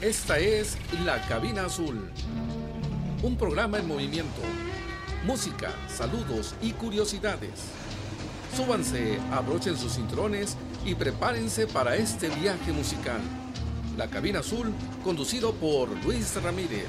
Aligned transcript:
Esta 0.00 0.38
es 0.38 0.78
La 1.04 1.20
Cabina 1.26 1.64
Azul, 1.64 2.08
un 3.24 3.36
programa 3.36 3.78
en 3.78 3.88
movimiento. 3.88 4.40
Música, 5.26 5.72
saludos 5.88 6.54
y 6.62 6.70
curiosidades. 6.70 7.50
Súbanse, 8.56 9.18
abrochen 9.32 9.76
sus 9.76 9.94
cinturones 9.94 10.56
y 10.86 10.94
prepárense 10.94 11.66
para 11.66 11.96
este 11.96 12.28
viaje 12.28 12.70
musical. 12.70 13.20
La 13.96 14.06
Cabina 14.08 14.38
Azul, 14.38 14.72
conducido 15.02 15.52
por 15.54 15.88
Luis 16.04 16.40
Ramírez. 16.40 16.86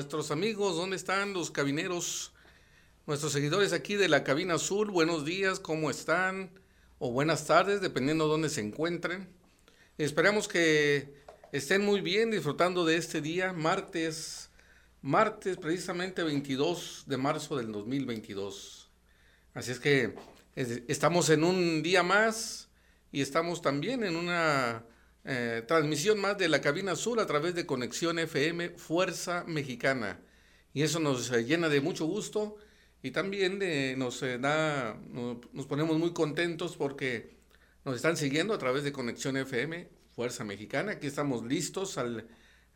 Nuestros 0.00 0.30
amigos? 0.30 0.76
¿Dónde 0.76 0.96
están 0.96 1.34
los 1.34 1.50
cabineros? 1.50 2.32
Nuestros 3.06 3.32
seguidores 3.32 3.74
aquí 3.74 3.96
de 3.96 4.08
la 4.08 4.24
Cabina 4.24 4.54
Azul. 4.54 4.90
Buenos 4.90 5.26
días, 5.26 5.60
¿cómo 5.60 5.90
están? 5.90 6.50
O 6.98 7.10
buenas 7.10 7.46
tardes, 7.46 7.82
dependiendo 7.82 8.24
de 8.24 8.30
dónde 8.30 8.48
se 8.48 8.62
encuentren. 8.62 9.28
Esperamos 9.98 10.48
que 10.48 11.12
estén 11.52 11.84
muy 11.84 12.00
bien 12.00 12.30
disfrutando 12.30 12.86
de 12.86 12.96
este 12.96 13.20
día, 13.20 13.52
martes, 13.52 14.48
martes 15.02 15.58
precisamente 15.58 16.22
22 16.22 17.04
de 17.06 17.16
marzo 17.18 17.58
del 17.58 17.70
2022. 17.70 18.90
Así 19.52 19.70
es 19.70 19.80
que 19.80 20.14
estamos 20.56 21.28
en 21.28 21.44
un 21.44 21.82
día 21.82 22.02
más 22.02 22.70
y 23.12 23.20
estamos 23.20 23.60
también 23.60 24.02
en 24.02 24.16
una 24.16 24.82
eh, 25.24 25.62
transmisión 25.66 26.18
más 26.18 26.38
de 26.38 26.48
la 26.48 26.60
cabina 26.60 26.92
azul 26.92 27.18
a 27.18 27.26
través 27.26 27.54
de 27.54 27.66
Conexión 27.66 28.18
FM 28.18 28.70
Fuerza 28.70 29.44
Mexicana. 29.46 30.20
Y 30.72 30.82
eso 30.82 30.98
nos 30.98 31.30
eh, 31.30 31.44
llena 31.44 31.68
de 31.68 31.80
mucho 31.80 32.06
gusto 32.06 32.56
y 33.02 33.10
también 33.10 33.58
nos 33.98 34.22
eh, 34.22 34.38
da, 34.38 34.98
nos, 35.10 35.66
ponemos 35.66 35.98
muy 35.98 36.12
contentos 36.12 36.76
porque 36.76 37.36
nos 37.84 37.96
están 37.96 38.16
siguiendo 38.16 38.54
a 38.54 38.58
través 38.58 38.82
de 38.82 38.92
Conexión 38.92 39.36
FM 39.36 39.88
Fuerza 40.14 40.44
Mexicana. 40.44 40.92
Aquí 40.92 41.06
estamos 41.06 41.44
listos 41.44 41.98
al 41.98 42.26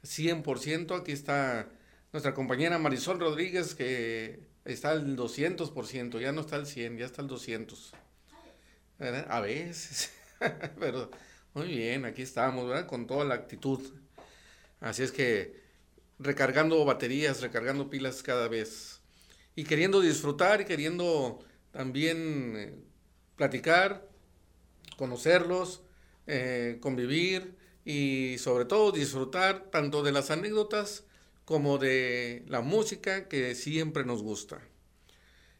100%. 0.02 1.00
Aquí 1.00 1.12
está 1.12 1.70
nuestra 2.12 2.34
compañera 2.34 2.78
Marisol 2.78 3.20
Rodríguez 3.20 3.74
que 3.74 4.40
está 4.64 4.90
al 4.90 5.16
200%, 5.16 6.20
ya 6.20 6.32
no 6.32 6.42
está 6.42 6.56
al 6.56 6.66
100, 6.66 6.98
ya 6.98 7.06
está 7.06 7.22
al 7.22 7.28
200. 7.28 7.92
A 9.28 9.40
veces, 9.40 10.12
pero 10.78 11.10
muy 11.54 11.68
bien, 11.68 12.04
aquí 12.04 12.22
estamos, 12.22 12.68
¿verdad? 12.68 12.86
Con 12.88 13.06
toda 13.06 13.24
la 13.24 13.36
actitud. 13.36 13.80
Así 14.80 15.04
es 15.04 15.12
que 15.12 15.62
recargando 16.18 16.84
baterías, 16.84 17.40
recargando 17.40 17.88
pilas 17.88 18.22
cada 18.24 18.48
vez. 18.48 19.00
Y 19.54 19.62
queriendo 19.62 20.00
disfrutar 20.00 20.60
y 20.60 20.64
queriendo 20.64 21.38
también 21.70 22.54
eh, 22.56 22.74
platicar, 23.36 24.08
conocerlos, 24.96 25.82
eh, 26.26 26.78
convivir 26.80 27.54
y 27.84 28.36
sobre 28.38 28.64
todo 28.64 28.90
disfrutar 28.90 29.70
tanto 29.70 30.02
de 30.02 30.10
las 30.10 30.30
anécdotas 30.32 31.04
como 31.44 31.78
de 31.78 32.42
la 32.48 32.62
música 32.62 33.28
que 33.28 33.54
siempre 33.54 34.04
nos 34.04 34.22
gusta. 34.22 34.60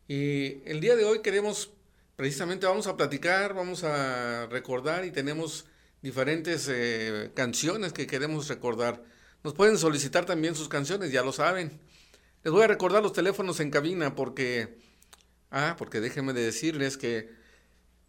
Y 0.09 0.69
el 0.69 0.81
día 0.81 0.97
de 0.97 1.05
hoy 1.05 1.23
queremos, 1.23 1.73
precisamente 2.17 2.67
vamos 2.67 2.89
a 2.89 2.97
platicar, 2.97 3.55
vamos 3.55 3.85
a 3.85 4.47
recordar 4.47 5.05
y 5.05 5.13
tenemos 5.13 5.67
diferentes 6.05 6.69
eh, 6.71 7.31
canciones 7.35 7.95
que 7.95 8.07
queremos 8.07 8.47
recordar. 8.49 9.03
Nos 9.43 9.55
pueden 9.55 9.79
solicitar 9.79 10.27
también 10.27 10.55
sus 10.55 10.69
canciones, 10.69 11.11
ya 11.11 11.23
lo 11.23 11.33
saben. 11.33 11.81
Les 12.43 12.53
voy 12.53 12.63
a 12.63 12.67
recordar 12.67 13.03
los 13.03 13.15
teléfonos 13.15 13.59
en 13.59 13.71
cabina 13.71 14.15
porque, 14.15 14.77
ah, 15.51 15.77
porque 15.79 16.01
déjenme 16.01 16.35
de 16.35 16.43
decirles 16.43 16.99
que 16.99 17.31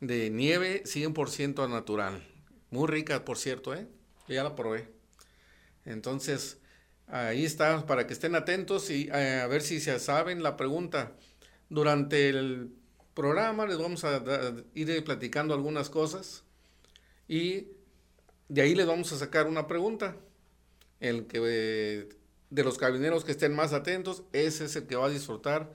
de 0.00 0.30
nieve 0.30 0.84
100% 0.84 1.68
natural. 1.68 2.24
Muy 2.70 2.86
rica, 2.88 3.24
por 3.24 3.38
cierto, 3.38 3.74
¿eh? 3.74 3.88
Ya 4.28 4.44
la 4.44 4.54
probé. 4.54 4.88
Entonces, 5.84 6.58
ahí 7.06 7.44
está, 7.44 7.86
para 7.86 8.06
que 8.06 8.12
estén 8.12 8.34
atentos 8.34 8.90
y 8.90 9.08
eh, 9.12 9.40
a 9.40 9.46
ver 9.46 9.62
si 9.62 9.80
se 9.80 9.98
saben 9.98 10.42
la 10.42 10.56
pregunta. 10.56 11.12
Durante 11.68 12.28
el 12.28 12.70
programa, 13.16 13.66
les 13.66 13.78
vamos 13.78 14.04
a 14.04 14.22
ir 14.74 15.04
platicando 15.04 15.54
algunas 15.54 15.90
cosas 15.90 16.44
y 17.26 17.68
de 18.48 18.62
ahí 18.62 18.74
les 18.74 18.86
vamos 18.86 19.10
a 19.12 19.18
sacar 19.18 19.48
una 19.48 19.66
pregunta. 19.66 20.14
El 21.00 21.26
que 21.26 22.08
de 22.50 22.64
los 22.64 22.78
cabineros 22.78 23.24
que 23.24 23.32
estén 23.32 23.54
más 23.54 23.72
atentos, 23.72 24.22
ese 24.32 24.66
es 24.66 24.76
el 24.76 24.86
que 24.86 24.96
va 24.96 25.06
a 25.06 25.10
disfrutar 25.10 25.72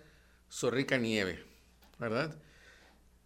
su 0.49 0.71
rica 0.71 0.97
nieve, 0.97 1.43
¿verdad? 1.99 2.37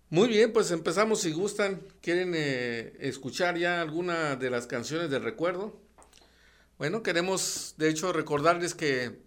Muy 0.10 0.30
bien, 0.30 0.54
pues 0.54 0.72
empezamos 0.72 1.22
si 1.22 1.32
gustan, 1.32 1.82
quieren 2.02 2.34
eh, 2.36 2.94
escuchar 3.00 3.58
ya 3.58 3.82
alguna 3.82 4.36
de 4.36 4.50
las 4.50 4.66
canciones 4.66 5.10
de 5.10 5.20
recuerdo. 5.20 5.80
Bueno, 6.78 7.04
queremos 7.04 7.76
de 7.78 7.90
hecho 7.90 8.14
recordarles 8.14 8.76
que 8.76 9.20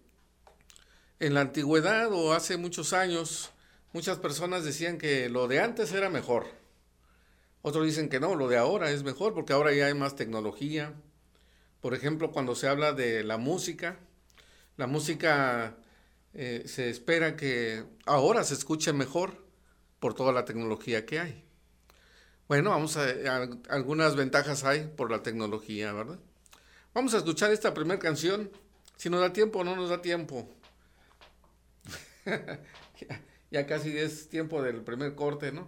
en 1.19 1.33
la 1.33 1.41
antigüedad 1.41 2.11
o 2.11 2.33
hace 2.33 2.57
muchos 2.57 2.93
años, 2.93 3.51
Muchas 3.91 4.19
personas 4.19 4.63
decían 4.63 4.97
que 4.97 5.29
lo 5.29 5.47
de 5.47 5.59
antes 5.59 5.91
era 5.93 6.09
mejor. 6.09 6.45
Otros 7.61 7.85
dicen 7.85 8.07
que 8.07 8.19
no, 8.19 8.35
lo 8.35 8.47
de 8.47 8.57
ahora 8.57 8.91
es 8.91 9.03
mejor 9.03 9.33
porque 9.33 9.53
ahora 9.53 9.73
ya 9.73 9.87
hay 9.87 9.93
más 9.93 10.15
tecnología. 10.15 10.93
Por 11.81 11.93
ejemplo, 11.93 12.31
cuando 12.31 12.55
se 12.55 12.67
habla 12.67 12.93
de 12.93 13.23
la 13.23 13.37
música, 13.37 13.99
la 14.77 14.85
música 14.85 15.75
eh, 16.33 16.63
se 16.67 16.89
espera 16.89 17.35
que 17.35 17.83
ahora 18.05 18.43
se 18.43 18.53
escuche 18.53 18.93
mejor 18.93 19.43
por 19.99 20.13
toda 20.13 20.31
la 20.31 20.45
tecnología 20.45 21.05
que 21.05 21.19
hay. 21.19 21.43
Bueno, 22.47 22.69
vamos 22.71 22.97
a, 22.97 23.05
algunas 23.69 24.15
ventajas 24.15 24.63
hay 24.63 24.85
por 24.95 25.11
la 25.11 25.23
tecnología, 25.23 25.93
¿verdad? 25.93 26.19
Vamos 26.93 27.13
a 27.13 27.17
escuchar 27.17 27.51
esta 27.51 27.73
primera 27.73 27.99
canción. 27.99 28.51
Si 28.97 29.09
nos 29.09 29.21
da 29.21 29.33
tiempo 29.33 29.59
o 29.59 29.63
no 29.63 29.75
nos 29.75 29.89
da 29.89 30.01
tiempo. 30.01 30.49
ya 33.51 33.65
casi 33.65 33.97
es 33.97 34.29
tiempo 34.29 34.61
del 34.61 34.81
primer 34.81 35.15
corte, 35.15 35.51
¿no? 35.51 35.67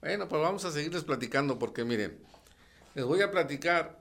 Bueno, 0.00 0.28
pues 0.28 0.42
vamos 0.42 0.64
a 0.64 0.72
seguirles 0.72 1.04
platicando 1.04 1.58
porque 1.58 1.84
miren, 1.84 2.18
les 2.94 3.04
voy 3.04 3.22
a 3.22 3.30
platicar 3.30 3.98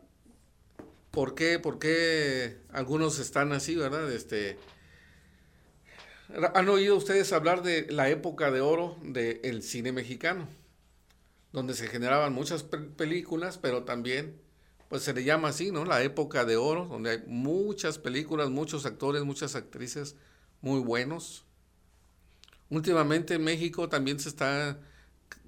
por 1.12 1.36
qué, 1.36 1.60
por 1.60 1.80
qué 1.80 2.58
algunos 2.72 3.20
están 3.20 3.54
así, 3.54 3.76
¿verdad? 3.76 4.12
Este, 4.12 4.58
¿Han 6.56 6.68
oído 6.68 6.96
ustedes 6.96 7.32
hablar 7.32 7.62
de 7.62 7.88
la 7.92 8.10
época 8.10 8.50
de 8.50 8.62
oro 8.62 8.98
del 9.04 9.62
cine 9.62 9.92
mexicano? 9.92 10.48
Donde 11.52 11.76
se 11.76 11.88
generaban 11.88 12.34
muchas 12.34 12.64
películas, 12.64 13.60
pero 13.60 13.84
también 13.84 14.42
pues 14.90 15.04
se 15.04 15.14
le 15.14 15.24
llama 15.24 15.50
así, 15.50 15.72
¿no? 15.72 15.86
La 15.86 16.02
época 16.04 16.46
de 16.46 16.56
oro, 16.56 16.86
donde 16.86 17.12
hay 17.12 17.24
muchas 17.28 17.98
películas, 17.98 18.50
muchos 18.50 18.86
actores, 18.86 19.24
muchas 19.24 19.56
actrices 19.56 20.16
muy 20.62 20.80
buenos. 20.80 21.46
Últimamente 22.74 23.36
en 23.36 23.44
México 23.44 23.88
también 23.88 24.20
se 24.20 24.30
está, 24.30 24.80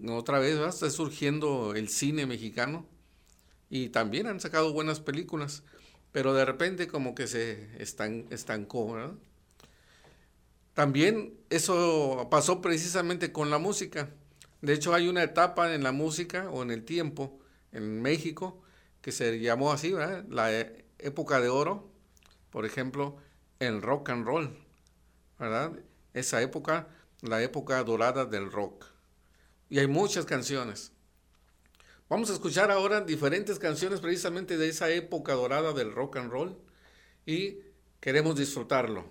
otra 0.07 0.38
vez, 0.38 0.60
está 0.60 0.92
surgiendo 0.92 1.74
el 1.74 1.89
cine 1.89 2.27
mexicano 2.27 2.86
y 3.68 3.89
también 3.89 4.27
han 4.27 4.39
sacado 4.39 4.74
buenas 4.74 5.00
películas, 5.00 5.63
pero 6.12 6.36
de 6.36 6.45
repente 6.45 6.88
como 6.88 7.16
que 7.16 7.25
se 7.25 7.81
estan, 7.81 8.27
estancó, 8.30 8.94
¿verdad? 8.94 9.16
También 10.75 11.33
eso 11.50 12.27
pasó 12.30 12.62
precisamente 12.62 13.31
con 13.31 13.50
la 13.50 13.57
música. 13.57 14.12
De 14.62 14.74
hecho, 14.74 14.94
hay 14.94 15.07
una 15.07 15.24
etapa 15.24 15.74
en 15.74 15.81
la 15.81 15.92
música 15.92 16.51
o 16.51 16.62
en 16.62 16.69
el 16.69 16.86
tiempo 16.86 17.39
en 17.72 18.04
México 18.04 18.62
que 19.01 19.12
se 19.12 19.39
llamó 19.39 19.72
así, 19.72 19.94
¿verdad? 19.94 20.25
la 20.30 20.51
época 21.00 21.42
de 21.42 21.50
oro, 21.50 21.89
por 22.51 22.68
ejemplo, 22.68 23.18
el 23.57 23.81
rock 23.81 24.12
and 24.12 24.27
roll, 24.27 24.56
¿verdad? 25.39 25.72
Esa 26.13 26.39
época, 26.44 26.88
la 27.27 27.42
época 27.42 27.83
dorada 27.83 28.25
del 28.25 28.51
rock. 28.51 28.86
Y 29.69 29.80
hay 29.80 29.88
muchas 29.88 30.25
canciones. 30.25 30.92
Vamos 32.07 32.30
a 32.30 32.33
escuchar 32.33 32.69
ahora 32.69 33.01
diferentes 33.01 33.57
canciones 33.57 34.00
precisamente 34.00 34.57
de 34.57 34.69
esa 34.69 34.89
época 34.92 35.33
dorada 35.33 35.74
del 35.74 35.92
rock 35.92 36.18
and 36.18 36.31
roll 36.31 36.57
y 37.25 37.57
queremos 38.00 38.36
disfrutarlo. 38.36 39.06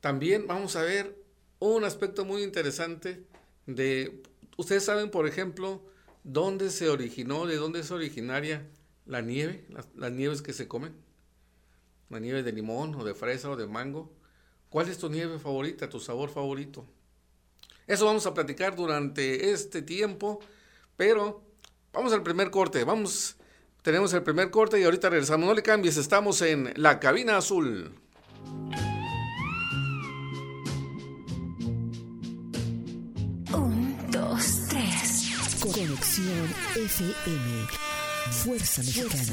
También 0.00 0.46
vamos 0.46 0.76
a 0.76 0.82
ver 0.82 1.16
un 1.58 1.84
aspecto 1.84 2.24
muy 2.24 2.42
interesante 2.42 3.24
de, 3.66 4.22
ustedes 4.56 4.84
saben, 4.84 5.10
por 5.10 5.26
ejemplo, 5.26 5.82
dónde 6.22 6.70
se 6.70 6.88
originó, 6.88 7.46
de 7.46 7.56
dónde 7.56 7.80
es 7.80 7.90
originaria 7.90 8.68
la 9.06 9.22
nieve, 9.22 9.64
las, 9.94 10.12
nieves 10.12 10.42
que 10.42 10.52
se 10.52 10.68
comen. 10.68 10.94
La 12.10 12.20
nieve 12.20 12.42
de 12.42 12.52
limón 12.52 12.94
o 12.94 13.04
de 13.04 13.14
fresa 13.14 13.50
o 13.50 13.56
de 13.56 13.66
mango. 13.66 14.12
¿Cuál 14.68 14.88
es 14.88 14.98
tu 14.98 15.08
nieve 15.08 15.38
favorita, 15.38 15.88
tu 15.88 15.98
sabor 15.98 16.28
favorito? 16.28 16.86
Eso 17.88 18.04
vamos 18.04 18.26
a 18.26 18.34
platicar 18.34 18.76
durante 18.76 19.50
este 19.50 19.80
tiempo, 19.80 20.40
pero 20.96 21.42
vamos 21.92 22.12
al 22.12 22.22
primer 22.22 22.50
corte. 22.50 22.84
Vamos, 22.84 23.36
tenemos 23.80 24.12
el 24.12 24.22
primer 24.22 24.50
corte 24.50 24.78
y 24.78 24.84
ahorita 24.84 25.08
regresamos. 25.08 25.48
No 25.48 25.54
le 25.54 25.62
cambies, 25.62 25.96
estamos 25.96 26.42
en 26.42 26.72
la 26.76 27.00
cabina 27.00 27.38
azul. 27.38 27.90
Conexión 35.60 36.54
FM. 36.76 37.66
Fuerza 38.30 38.82
Mexicana. 38.82 39.32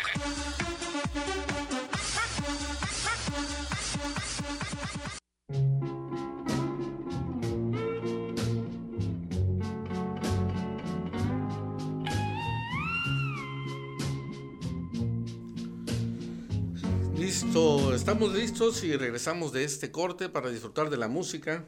Estamos 17.93 18.33
listos 18.33 18.81
y 18.85 18.95
regresamos 18.95 19.51
de 19.51 19.65
este 19.65 19.91
corte 19.91 20.29
para 20.29 20.49
disfrutar 20.49 20.89
de 20.89 20.95
la 20.95 21.09
música. 21.09 21.65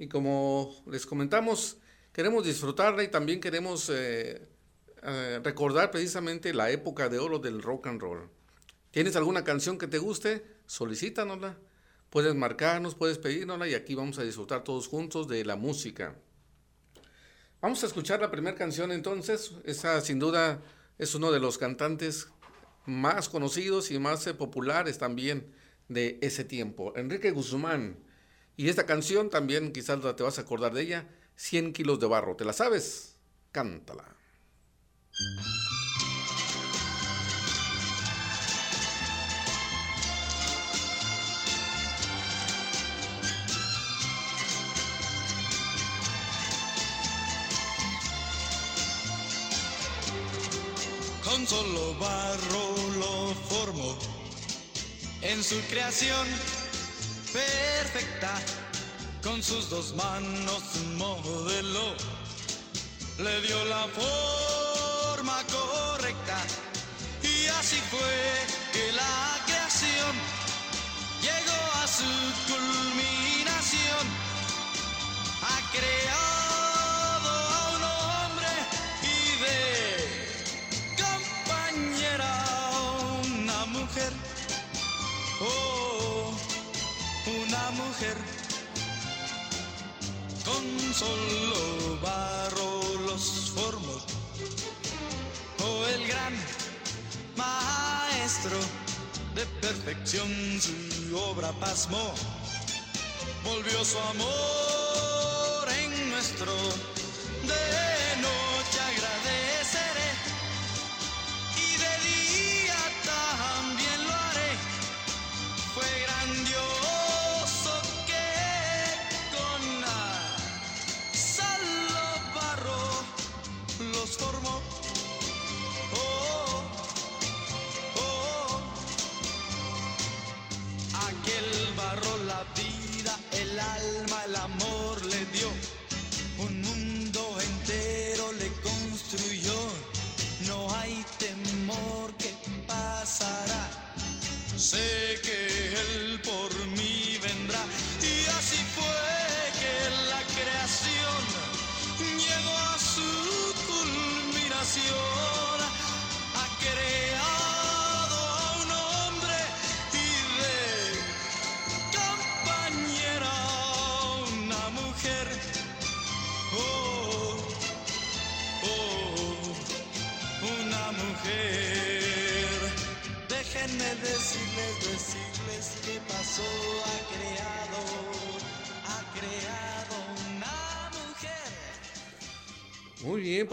Y 0.00 0.08
como 0.08 0.74
les 0.86 1.06
comentamos, 1.06 1.76
queremos 2.12 2.44
disfrutarla 2.44 3.04
y 3.04 3.08
también 3.08 3.40
queremos 3.40 3.88
eh, 3.88 4.48
eh, 5.02 5.40
recordar 5.44 5.92
precisamente 5.92 6.52
la 6.52 6.70
época 6.70 7.08
de 7.08 7.20
oro 7.20 7.38
del 7.38 7.62
rock 7.62 7.86
and 7.86 8.00
roll. 8.00 8.30
¿Tienes 8.90 9.14
alguna 9.14 9.44
canción 9.44 9.78
que 9.78 9.86
te 9.86 9.98
guste? 9.98 10.44
Solicítanosla. 10.66 11.56
Puedes 12.10 12.34
marcarnos, 12.34 12.96
puedes 12.96 13.18
pedírnosla 13.18 13.68
y 13.68 13.74
aquí 13.74 13.94
vamos 13.94 14.18
a 14.18 14.24
disfrutar 14.24 14.64
todos 14.64 14.88
juntos 14.88 15.28
de 15.28 15.44
la 15.44 15.54
música. 15.54 16.16
Vamos 17.60 17.84
a 17.84 17.86
escuchar 17.86 18.20
la 18.20 18.32
primera 18.32 18.56
canción 18.56 18.90
entonces. 18.90 19.52
Esa 19.64 20.00
sin 20.00 20.18
duda 20.18 20.60
es 20.98 21.14
uno 21.14 21.30
de 21.30 21.38
los 21.38 21.58
cantantes 21.58 22.26
más 22.86 23.28
conocidos 23.28 23.90
y 23.90 23.98
más 23.98 24.26
eh, 24.26 24.34
populares 24.34 24.98
también 24.98 25.52
de 25.88 26.18
ese 26.22 26.44
tiempo, 26.44 26.92
Enrique 26.96 27.30
Guzmán. 27.30 27.98
Y 28.56 28.68
esta 28.68 28.86
canción 28.86 29.30
también 29.30 29.72
quizás 29.72 29.98
te 30.16 30.22
vas 30.22 30.38
a 30.38 30.42
acordar 30.42 30.74
de 30.74 30.82
ella, 30.82 31.08
100 31.36 31.72
kilos 31.72 32.00
de 32.00 32.06
barro. 32.06 32.36
¿Te 32.36 32.44
la 32.44 32.52
sabes? 32.52 33.16
Cántala. 33.50 34.16
Con 51.32 51.46
solo 51.46 51.94
barro 51.94 52.64
lo 52.98 53.34
formó 53.48 53.96
en 55.22 55.42
su 55.42 55.58
creación 55.70 56.26
perfecta, 57.32 58.38
con 59.22 59.42
sus 59.42 59.70
dos 59.70 59.94
manos 59.94 60.62
modeló, 60.96 61.94
le 63.18 63.40
dio 63.46 63.64
la 63.64 63.86
forma 63.88 65.38
correcta. 65.44 66.38
Y 67.22 67.46
así 67.46 67.80
fue 67.90 68.14
que 68.74 68.92
la 68.92 69.42
creación 69.46 70.14
llegó 71.22 71.60
a 71.82 71.86
su 71.86 72.12
culminación, 72.52 74.06
a 75.42 75.70
crear 75.72 76.41
solo 90.92 91.98
barro 92.02 92.82
los 93.06 93.50
formó. 93.54 93.96
Oh, 95.64 95.86
el 95.86 96.06
gran 96.06 96.34
maestro 97.36 98.58
de 99.34 99.46
perfección 99.60 100.28
su 100.60 101.16
obra 101.16 101.52
pasmó. 101.60 102.12
Volvió 103.44 103.84
su 103.84 103.98
amor 103.98 104.81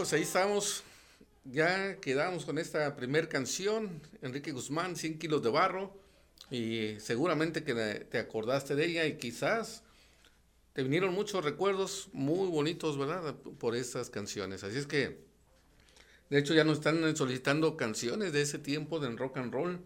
pues 0.00 0.14
ahí 0.14 0.22
estamos. 0.22 0.82
Ya 1.44 2.00
quedamos 2.00 2.46
con 2.46 2.56
esta 2.56 2.96
primer 2.96 3.28
canción, 3.28 4.00
Enrique 4.22 4.50
Guzmán, 4.50 4.96
100 4.96 5.18
kilos 5.18 5.42
de 5.42 5.50
barro, 5.50 5.94
y 6.50 6.98
seguramente 7.00 7.64
que 7.64 7.74
te 7.74 8.18
acordaste 8.18 8.76
de 8.76 8.86
ella 8.86 9.04
y 9.04 9.18
quizás 9.18 9.82
te 10.72 10.82
vinieron 10.82 11.12
muchos 11.12 11.44
recuerdos 11.44 12.08
muy 12.14 12.48
bonitos, 12.48 12.96
¿verdad? 12.96 13.34
Por 13.58 13.76
estas 13.76 14.08
canciones. 14.08 14.64
Así 14.64 14.78
es 14.78 14.86
que, 14.86 15.18
de 16.30 16.38
hecho, 16.38 16.54
ya 16.54 16.64
nos 16.64 16.78
están 16.78 17.14
solicitando 17.14 17.76
canciones 17.76 18.32
de 18.32 18.40
ese 18.40 18.58
tiempo 18.58 19.00
del 19.00 19.18
rock 19.18 19.36
and 19.36 19.52
roll. 19.52 19.80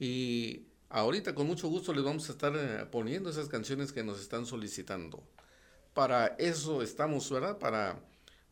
Y 0.00 0.62
ahorita 0.88 1.36
con 1.36 1.46
mucho 1.46 1.68
gusto 1.68 1.94
les 1.94 2.02
vamos 2.02 2.28
a 2.28 2.32
estar 2.32 2.52
eh, 2.56 2.84
poniendo 2.90 3.30
esas 3.30 3.46
canciones 3.46 3.92
que 3.92 4.02
nos 4.02 4.20
están 4.20 4.44
solicitando. 4.44 5.22
Para 5.94 6.34
eso 6.40 6.82
estamos, 6.82 7.30
¿verdad? 7.30 7.60
Para 7.60 8.02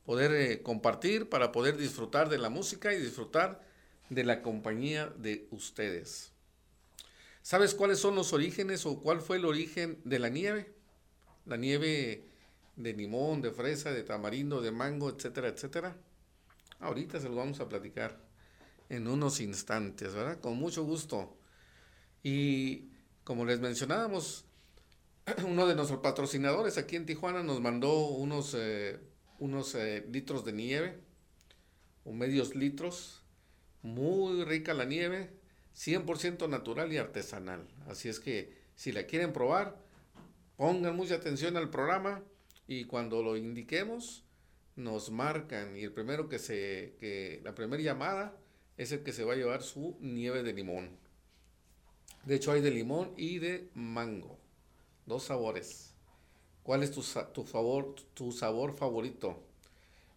poder 0.04 0.32
eh, 0.32 0.62
compartir, 0.62 1.28
para 1.28 1.52
poder 1.52 1.76
disfrutar 1.76 2.28
de 2.28 2.38
la 2.38 2.50
música 2.50 2.92
y 2.92 3.00
disfrutar 3.00 3.62
de 4.10 4.24
la 4.24 4.42
compañía 4.42 5.12
de 5.16 5.48
ustedes. 5.50 6.32
¿Sabes 7.42 7.74
cuáles 7.74 7.98
son 7.98 8.14
los 8.14 8.32
orígenes 8.32 8.86
o 8.86 9.00
cuál 9.00 9.20
fue 9.20 9.36
el 9.36 9.44
origen 9.44 10.00
de 10.04 10.18
la 10.18 10.28
nieve? 10.28 10.72
La 11.46 11.56
nieve 11.56 12.24
de 12.76 12.92
limón, 12.92 13.42
de 13.42 13.52
fresa, 13.52 13.92
de 13.92 14.02
tamarindo, 14.02 14.60
de 14.60 14.70
mango, 14.70 15.10
etcétera, 15.10 15.48
etcétera. 15.48 15.96
Ahorita 16.80 17.20
se 17.20 17.28
lo 17.28 17.36
vamos 17.36 17.60
a 17.60 17.68
platicar 17.68 18.18
en 18.88 19.08
unos 19.08 19.40
instantes, 19.40 20.14
¿verdad? 20.14 20.40
Con 20.40 20.56
mucho 20.56 20.84
gusto. 20.84 21.36
Y 22.22 22.88
como 23.24 23.44
les 23.44 23.60
mencionábamos, 23.60 24.44
uno 25.46 25.66
de 25.66 25.74
nuestros 25.74 26.00
patrocinadores 26.00 26.78
aquí 26.78 26.96
en 26.96 27.06
Tijuana 27.06 27.42
nos 27.42 27.60
mandó 27.60 28.06
unos, 28.08 28.54
eh, 28.56 28.98
unos 29.44 29.74
eh, 29.74 30.04
litros 30.10 30.44
de 30.44 30.52
nieve, 30.52 30.98
o 32.04 32.12
medios 32.12 32.54
litros. 32.54 33.22
Muy 33.82 34.42
rica 34.44 34.72
la 34.72 34.86
nieve, 34.86 35.30
100% 35.76 36.48
natural 36.48 36.90
y 36.92 36.96
artesanal. 36.96 37.68
Así 37.86 38.08
es 38.08 38.18
que 38.18 38.54
si 38.74 38.92
la 38.92 39.04
quieren 39.04 39.34
probar, 39.34 39.78
pongan 40.56 40.96
mucha 40.96 41.16
atención 41.16 41.58
al 41.58 41.68
programa 41.68 42.22
y 42.66 42.84
cuando 42.84 43.22
lo 43.22 43.36
indiquemos, 43.36 44.24
nos 44.76 45.10
marcan. 45.10 45.76
Y 45.76 45.82
el 45.82 45.92
primero 45.92 46.30
que 46.30 46.38
se, 46.38 46.96
que 46.98 47.42
la 47.44 47.54
primera 47.54 47.82
llamada 47.82 48.34
es 48.78 48.92
el 48.92 49.02
que 49.02 49.12
se 49.12 49.24
va 49.24 49.34
a 49.34 49.36
llevar 49.36 49.62
su 49.62 49.98
nieve 50.00 50.42
de 50.42 50.54
limón. 50.54 50.96
De 52.24 52.36
hecho, 52.36 52.52
hay 52.52 52.62
de 52.62 52.70
limón 52.70 53.12
y 53.18 53.38
de 53.38 53.68
mango. 53.74 54.38
Dos 55.04 55.24
sabores. 55.24 55.93
¿Cuál 56.64 56.82
es 56.82 56.90
tu, 56.90 57.04
tu, 57.32 57.44
favor, 57.44 57.94
tu 58.14 58.32
sabor 58.32 58.74
favorito? 58.74 59.38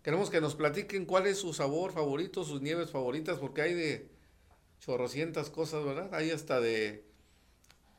Queremos 0.01 0.29
que 0.29 0.41
nos 0.41 0.55
platiquen 0.55 1.05
cuál 1.05 1.27
es 1.27 1.37
su 1.37 1.53
sabor 1.53 1.91
favorito, 1.91 2.45
sus 2.45 2.61
nieves 2.61 2.89
favoritas, 2.89 3.37
porque 3.37 3.61
hay 3.61 3.73
de 3.73 4.09
chorrocientas 4.79 5.49
cosas, 5.49 5.83
¿verdad? 5.83 6.09
Hay 6.13 6.31
hasta 6.31 6.61
de, 6.61 7.03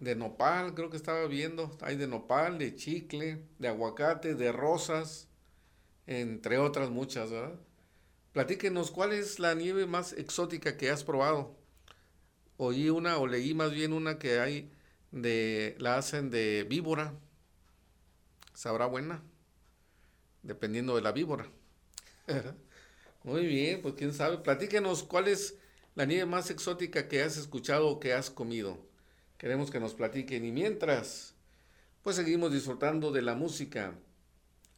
de 0.01 0.17
nopal, 0.17 0.75
creo 0.75 0.89
que 0.89 0.97
estaba 0.97 1.27
viendo. 1.27 1.77
Hay 1.83 1.97
de 1.97 2.07
nopal, 2.07 2.59
de 2.59 2.75
chicle, 2.75 3.43
de 3.59 3.69
aguacate, 3.69 4.35
de 4.35 4.51
rosas, 4.51 5.29
entre 6.07 6.57
otras 6.57 6.89
muchas, 6.89 7.31
¿verdad? 7.31 7.61
Platíquenos, 8.33 8.91
¿cuál 8.91 9.13
es 9.13 9.39
la 9.39 9.55
nieve 9.55 9.85
más 9.87 10.15
exótica 10.15 10.79
que 10.79 10.91
has 10.91 11.05
probado? 11.05 11.55
Oí 12.57 12.89
una, 12.89 13.19
o 13.19 13.27
leí 13.27 13.53
más 13.53 13.73
bien 13.73 13.93
una 13.93 14.19
que 14.19 14.41
hay 14.41 14.71
de, 15.13 15.77
la 15.79 15.99
hacen 15.99 16.31
de 16.31 16.65
víbora. 16.67 17.13
¿Sabrá 18.59 18.87
buena? 18.87 19.23
Dependiendo 20.43 20.97
de 20.97 21.03
la 21.03 21.13
víbora. 21.13 21.47
Muy 23.23 23.47
bien, 23.47 23.81
pues 23.83 23.95
quién 23.95 24.13
sabe. 24.13 24.39
Platíquenos, 24.39 25.05
¿cuál 25.05 25.29
es 25.29 25.55
la 25.95 26.07
nieve 26.07 26.27
más 26.27 26.51
exótica 26.51 27.07
que 27.07 27.23
has 27.23 27.37
escuchado 27.37 27.87
o 27.87 28.01
que 28.01 28.15
has 28.15 28.31
comido? 28.31 28.85
Queremos 29.37 29.71
que 29.71 29.79
nos 29.79 29.95
platiquen. 29.95 30.45
Y 30.45 30.51
mientras, 30.51 31.37
pues 32.03 32.17
seguimos 32.17 32.53
disfrutando 32.53 33.13
de 33.13 33.23
la 33.23 33.37
música. 33.37 33.97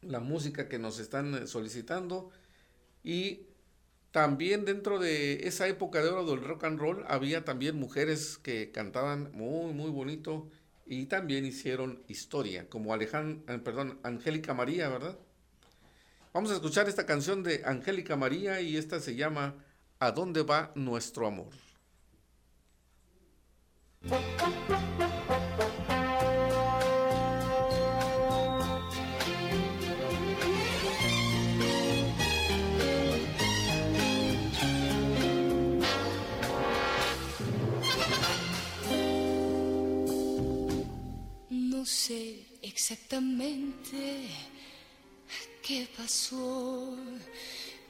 La 0.03 0.21
música 0.21 0.69
que 0.69 0.79
nos 0.79 0.99
están 0.99 1.49
solicitando 1.49 2.31
y 3.03 3.47
también 4.11 4.67
dentro 4.67 4.99
de 4.99 5.49
esa 5.49 5.69
época 5.69 6.03
de 6.03 6.11
oro 6.11 6.27
del 6.27 6.45
rock 6.45 6.65
and 6.65 6.79
roll 6.79 7.05
había 7.09 7.47
también 7.47 7.77
mujeres 7.77 8.37
que 8.37 8.73
cantaban 8.73 9.33
muy, 9.33 9.73
muy 9.73 9.91
bonito 9.91 10.51
y 10.91 11.07
también 11.07 11.47
hicieron 11.47 12.03
historia, 12.09 12.69
como 12.69 12.93
Alejandra, 12.93 13.55
eh, 13.55 13.59
perdón, 13.59 14.01
Angélica 14.03 14.55
María, 14.55 14.89
¿verdad? 14.89 15.17
Vamos 16.35 16.51
a 16.51 16.55
escuchar 16.55 16.89
esta 16.89 17.07
canción 17.07 17.45
de 17.45 17.63
Angélica 17.65 18.17
María 18.17 18.61
y 18.61 18.77
esta 18.77 18.99
se 18.99 19.15
llama 19.15 19.55
¿A 20.01 20.11
dónde 20.11 20.43
va 20.43 20.73
nuestro 20.75 21.29
amor? 21.29 21.51
No 41.81 41.87
sé 41.87 42.45
exactamente 42.61 44.29
qué 45.63 45.89
pasó, 45.97 46.95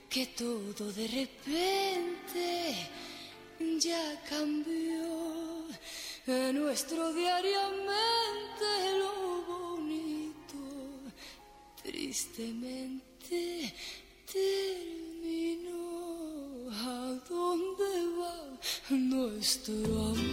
que 0.09 0.27
todo 0.27 0.93
de 0.93 1.09
repente 1.09 2.77
ya 3.81 4.23
cambió. 4.29 5.67
Nuestro 6.53 7.13
diariamente 7.13 8.69
lo 9.01 9.43
bonito, 9.43 10.61
tristemente 11.83 13.75
terminó. 14.33 15.91
¿A 16.71 17.19
dónde 17.29 17.93
va 18.21 18.37
nuestro 18.91 19.75
amor? 20.11 20.30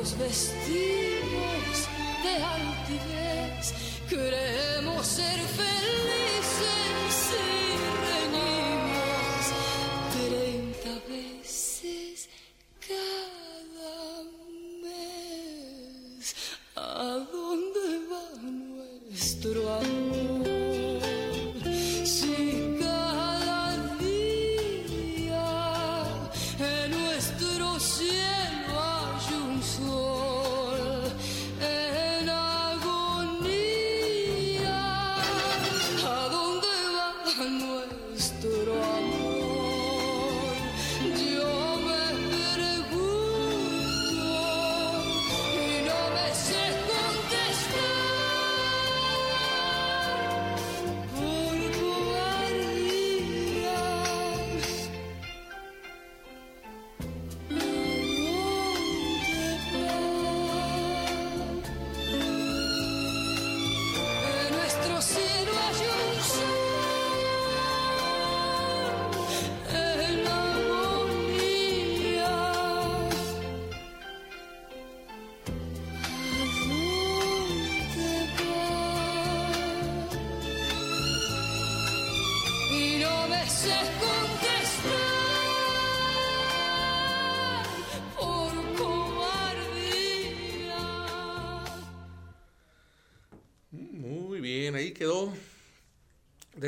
Los 0.00 0.16
vestimos 0.16 1.88
de 2.24 2.42
altivez. 2.42 3.74
Queremos 4.08 5.06
ser 5.06 5.38
felices 5.38 5.99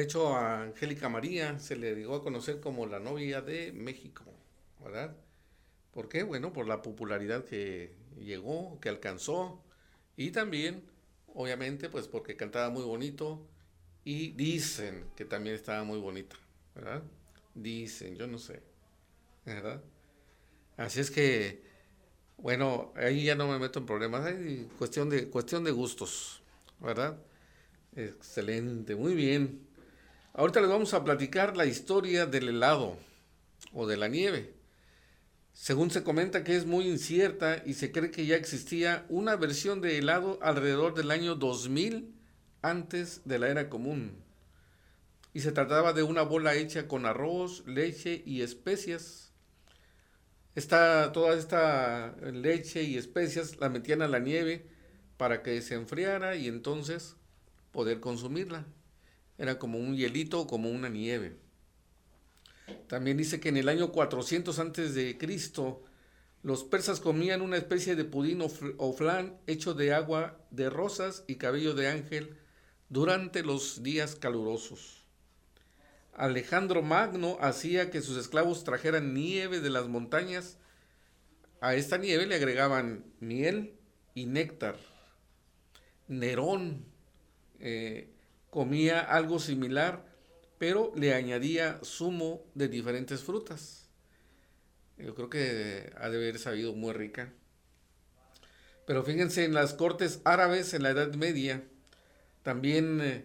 De 0.03 0.07
hecho, 0.07 0.35
a 0.35 0.63
Angélica 0.65 1.09
María 1.09 1.61
se 1.61 1.77
le 1.77 1.95
llegó 1.95 2.17
a 2.17 2.25
conocer 2.25 2.59
como 2.59 2.87
la 2.87 2.99
novia 2.99 3.41
de 3.41 3.71
México, 3.71 4.25
¿verdad? 4.83 5.17
¿Por 5.93 6.09
qué? 6.09 6.25
Bueno, 6.25 6.53
por 6.53 6.67
la 6.67 6.83
popularidad 6.83 7.45
que 7.45 7.95
llegó, 8.19 8.81
que 8.81 8.89
alcanzó, 8.89 9.63
y 10.17 10.33
también, 10.33 10.83
obviamente, 11.29 11.89
pues 11.89 12.09
porque 12.09 12.37
cantaba 12.37 12.69
muy 12.69 12.83
bonito 12.83 13.47
y 14.03 14.33
dicen 14.33 15.05
que 15.15 15.25
también 15.25 15.55
estaba 15.55 15.85
muy 15.85 16.01
bonita, 16.01 16.35
¿verdad? 16.75 17.05
Dicen, 17.55 18.17
yo 18.17 18.27
no 18.27 18.39
sé, 18.39 18.61
¿verdad? 19.47 19.85
Así 20.79 20.99
es 20.99 21.13
que, 21.13 21.63
bueno, 22.39 22.93
ahí 22.97 23.23
ya 23.23 23.37
no 23.37 23.47
me 23.47 23.61
meto 23.61 23.79
en 23.79 23.87
problemas, 23.87 24.27
hay 24.27 24.69
cuestión 24.79 25.09
de, 25.09 25.31
cuestión 25.31 25.63
de 25.63 25.71
gustos, 25.71 26.43
¿verdad? 26.81 27.23
Excelente, 27.95 28.97
muy 28.97 29.15
bien. 29.15 29.72
Ahorita 30.35 30.63
les 30.63 30.71
vamos 30.71 30.95
a 30.95 31.05
platicar 31.05 31.59
la 31.59 31.67
historia 31.67 32.25
del 32.25 32.49
helado 32.49 32.97
o 33.75 33.87
de 33.87 33.99
la 33.99 34.09
nieve. 34.09 34.55
Según 35.53 35.91
se 35.91 36.03
comenta 36.03 36.43
que 36.43 36.57
es 36.57 36.65
muy 36.65 36.89
incierta 36.89 37.63
y 37.67 37.75
se 37.75 37.93
cree 37.93 38.11
que 38.11 38.25
ya 38.25 38.37
existía 38.37 39.05
una 39.11 39.37
versión 39.37 39.83
de 39.83 39.99
helado 39.99 40.39
alrededor 40.41 40.95
del 40.95 41.11
año 41.11 41.35
2000 41.35 42.15
antes 42.63 43.21
de 43.27 43.39
la 43.39 43.49
era 43.49 43.69
común. 43.69 44.25
Y 45.35 45.41
se 45.41 45.53
trataba 45.53 45.93
de 45.93 46.03
una 46.03 46.23
bola 46.23 46.55
hecha 46.55 46.89
con 46.89 47.05
arroz, 47.05 47.63
leche 47.67 48.23
y 48.25 48.41
especias. 48.41 49.33
Esta, 50.55 51.13
toda 51.13 51.37
esta 51.37 52.17
leche 52.33 52.85
y 52.85 52.97
especias 52.97 53.59
la 53.61 53.69
metían 53.69 54.01
a 54.01 54.09
la 54.09 54.19
nieve 54.19 54.67
para 55.19 55.43
que 55.43 55.61
se 55.61 55.75
enfriara 55.75 56.37
y 56.37 56.49
entonces 56.49 57.17
poder 57.71 58.01
consumirla. 58.01 58.65
Era 59.39 59.59
como 59.59 59.79
un 59.79 59.97
hielito, 59.97 60.47
como 60.47 60.71
una 60.71 60.89
nieve. 60.89 61.37
También 62.87 63.17
dice 63.17 63.41
que 63.41 63.49
en 63.49 63.57
el 63.57 63.69
año 63.69 63.93
400 63.93 64.59
antes 64.59 64.95
de 64.95 65.19
Cristo 65.19 65.83
los 66.43 66.65
persas 66.65 67.01
comían 67.01 67.41
una 67.41 67.57
especie 67.57 67.95
de 67.95 68.05
pudín 68.05 68.43
o 68.43 68.93
flan 68.93 69.39
hecho 69.47 69.75
de 69.75 69.95
agua 69.95 70.39
de 70.51 70.71
rosas 70.71 71.25
y 71.29 71.37
cabello 71.37 71.75
de 71.75 71.89
ángel 71.89 72.37
durante 72.89 73.43
los 73.43 73.83
días 73.83 74.17
calurosos. 74.17 75.03
Alejandro 76.15 76.83
Magno 76.83 77.39
hacía 77.41 77.91
que 77.91 78.03
sus 78.03 78.19
esclavos 78.19 78.65
trajeran 78.65 79.15
nieve 79.15 79.61
de 79.61 79.71
las 79.71 79.89
montañas. 79.89 80.59
A 81.61 81.75
esta 81.75 81.97
nieve 81.97 82.27
le 82.27 82.35
agregaban 82.35 83.05
miel 83.21 83.75
y 84.15 84.27
néctar. 84.27 84.77
Nerón 86.09 86.85
eh, 87.61 88.12
comía 88.53 89.01
algo 89.01 89.39
similar, 89.39 90.05
pero 90.59 90.93
le 90.95 91.15
añadía 91.15 91.81
zumo 91.83 92.45
de 92.55 92.69
diferentes 92.69 93.23
frutas. 93.23 93.89
Yo 94.99 95.15
creo 95.15 95.31
que 95.31 95.91
ha 95.97 96.11
de 96.11 96.19
haber 96.19 96.39
sabido 96.39 96.75
muy 96.75 96.93
rica. 96.93 97.33
Pero 98.87 99.05
fíjense, 99.05 99.47
en 99.47 99.55
las 99.55 99.73
cortes 99.73 100.21
árabes 100.25 100.75
en 100.75 100.83
la 100.83 100.91
Edad 100.91 101.15
Media, 101.15 101.65
también 102.43 103.01
eh, 103.01 103.25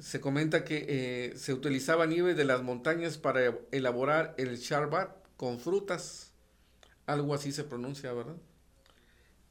se 0.00 0.20
comenta 0.20 0.64
que 0.64 0.84
eh, 0.88 1.36
se 1.36 1.52
utilizaba 1.52 2.06
nieve 2.06 2.34
de 2.34 2.44
las 2.44 2.64
montañas 2.64 3.18
para 3.18 3.56
elaborar 3.70 4.34
el 4.36 4.56
sharbat 4.56 5.14
con 5.36 5.60
frutas. 5.60 6.32
Algo 7.06 7.34
así 7.34 7.52
se 7.52 7.62
pronuncia, 7.62 8.12
¿verdad? 8.12 8.36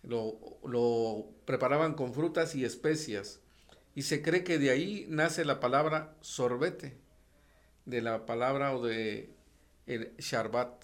Lo, 0.04 0.60
lo 0.68 1.30
preparaban 1.46 1.94
con 1.94 2.14
frutas 2.14 2.54
y 2.54 2.66
especias 2.66 3.40
y 3.96 4.02
se 4.02 4.22
cree 4.22 4.44
que 4.44 4.60
de 4.60 4.70
ahí 4.70 5.06
nace 5.10 5.46
la 5.46 5.60
palabra 5.60 6.14
sorbete, 6.20 6.98
de 7.86 8.02
la 8.02 8.26
palabra 8.26 8.76
o 8.76 8.86
de 8.86 9.34
el 9.88 10.16
sharbat 10.18 10.84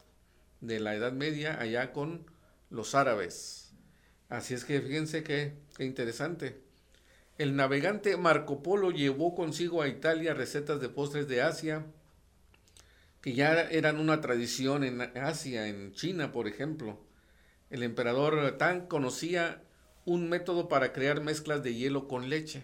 de 0.61 0.79
la 0.79 0.95
Edad 0.95 1.11
Media 1.11 1.59
allá 1.59 1.91
con 1.91 2.25
los 2.69 2.95
árabes. 2.95 3.73
Así 4.29 4.53
es 4.53 4.63
que 4.63 4.79
fíjense 4.79 5.23
qué, 5.23 5.53
qué 5.75 5.83
interesante. 5.83 6.61
El 7.37 7.55
navegante 7.55 8.15
Marco 8.15 8.63
Polo 8.63 8.91
llevó 8.91 9.35
consigo 9.35 9.81
a 9.81 9.89
Italia 9.89 10.33
recetas 10.33 10.79
de 10.79 10.89
postres 10.89 11.27
de 11.27 11.41
Asia, 11.41 11.85
que 13.19 13.33
ya 13.33 13.61
eran 13.61 13.99
una 13.99 14.21
tradición 14.21 14.83
en 14.83 15.01
Asia, 15.17 15.67
en 15.67 15.91
China, 15.93 16.31
por 16.31 16.47
ejemplo. 16.47 16.99
El 17.69 17.83
emperador 17.83 18.57
Tang 18.57 18.87
conocía 18.87 19.63
un 20.05 20.29
método 20.29 20.69
para 20.69 20.93
crear 20.93 21.21
mezclas 21.21 21.61
de 21.63 21.75
hielo 21.75 22.07
con 22.07 22.29
leche. 22.29 22.63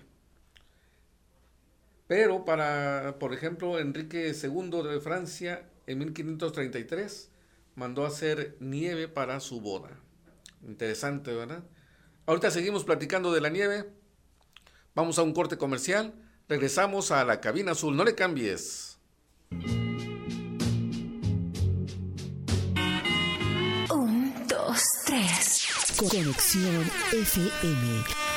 Pero 2.08 2.46
para, 2.46 3.18
por 3.20 3.34
ejemplo, 3.34 3.80
Enrique 3.80 4.34
II 4.34 4.82
de 4.84 5.00
Francia, 5.02 5.70
en 5.86 6.00
1533, 6.00 7.30
mandó 7.76 8.06
hacer 8.06 8.56
nieve 8.60 9.08
para 9.08 9.40
su 9.40 9.62
boda. 9.62 9.90
Interesante, 10.66 11.34
¿verdad? 11.34 11.64
Ahorita 12.26 12.50
seguimos 12.50 12.84
platicando 12.86 13.32
de 13.32 13.42
la 13.42 13.50
nieve. 13.50 13.90
Vamos 14.96 15.20
a 15.20 15.24
un 15.24 15.34
corte 15.34 15.58
comercial. 15.58 16.14
Regresamos 16.50 17.12
a 17.12 17.24
la 17.24 17.40
cabina 17.42 17.74
azul. 17.74 17.96
No 17.96 18.04
le 18.04 18.16
cambies. 18.16 18.98
Un, 23.90 24.34
dos, 24.48 24.84
tres. 25.06 25.68
Conexión 25.98 26.90
FM. 27.12 28.37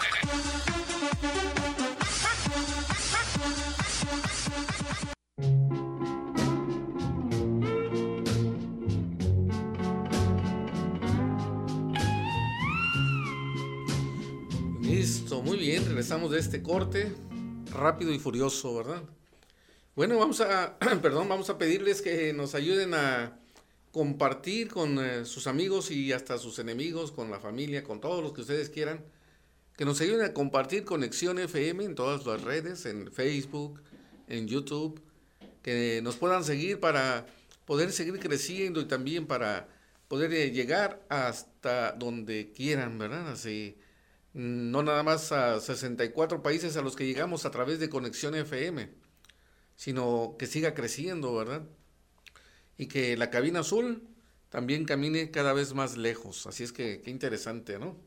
De 16.31 16.39
este 16.39 16.63
corte 16.63 17.11
rápido 17.73 18.13
y 18.13 18.19
furioso, 18.19 18.73
¿verdad? 18.75 19.03
Bueno, 19.95 20.17
vamos 20.17 20.39
a, 20.39 20.79
perdón, 21.01 21.27
vamos 21.27 21.49
a 21.49 21.57
pedirles 21.57 22.01
que 22.01 22.31
nos 22.31 22.55
ayuden 22.55 22.93
a 22.93 23.37
compartir 23.91 24.69
con 24.69 24.97
eh, 25.03 25.25
sus 25.25 25.47
amigos 25.47 25.91
y 25.91 26.13
hasta 26.13 26.37
sus 26.37 26.57
enemigos, 26.59 27.11
con 27.11 27.29
la 27.29 27.41
familia, 27.41 27.83
con 27.83 27.99
todos 27.99 28.23
los 28.23 28.31
que 28.31 28.41
ustedes 28.41 28.69
quieran, 28.69 29.03
que 29.75 29.83
nos 29.83 29.99
ayuden 29.99 30.25
a 30.25 30.33
compartir 30.33 30.85
Conexión 30.85 31.37
FM 31.37 31.83
en 31.83 31.95
todas 31.95 32.25
las 32.25 32.41
redes, 32.41 32.85
en 32.85 33.11
Facebook, 33.11 33.81
en 34.29 34.47
YouTube, 34.47 35.01
que 35.61 35.99
nos 36.01 36.15
puedan 36.15 36.45
seguir 36.45 36.79
para 36.79 37.25
poder 37.65 37.91
seguir 37.91 38.17
creciendo 38.19 38.79
y 38.79 38.85
también 38.85 39.27
para 39.27 39.67
poder 40.07 40.33
eh, 40.33 40.51
llegar 40.51 41.05
hasta 41.09 41.91
donde 41.91 42.53
quieran, 42.55 42.97
¿verdad? 42.97 43.29
Así, 43.31 43.75
no 44.33 44.83
nada 44.83 45.03
más 45.03 45.31
a 45.31 45.59
64 45.59 46.41
países 46.41 46.77
a 46.77 46.81
los 46.81 46.95
que 46.95 47.05
llegamos 47.05 47.45
a 47.45 47.51
través 47.51 47.79
de 47.79 47.89
Conexión 47.89 48.35
FM, 48.35 48.89
sino 49.75 50.35
que 50.39 50.47
siga 50.47 50.73
creciendo, 50.73 51.35
¿verdad? 51.35 51.63
Y 52.77 52.87
que 52.87 53.17
la 53.17 53.29
cabina 53.29 53.59
azul 53.59 54.07
también 54.49 54.85
camine 54.85 55.31
cada 55.31 55.53
vez 55.53 55.73
más 55.73 55.97
lejos. 55.97 56.47
Así 56.47 56.63
es 56.63 56.71
que 56.71 57.01
qué 57.01 57.11
interesante, 57.11 57.79
¿no? 57.79 57.97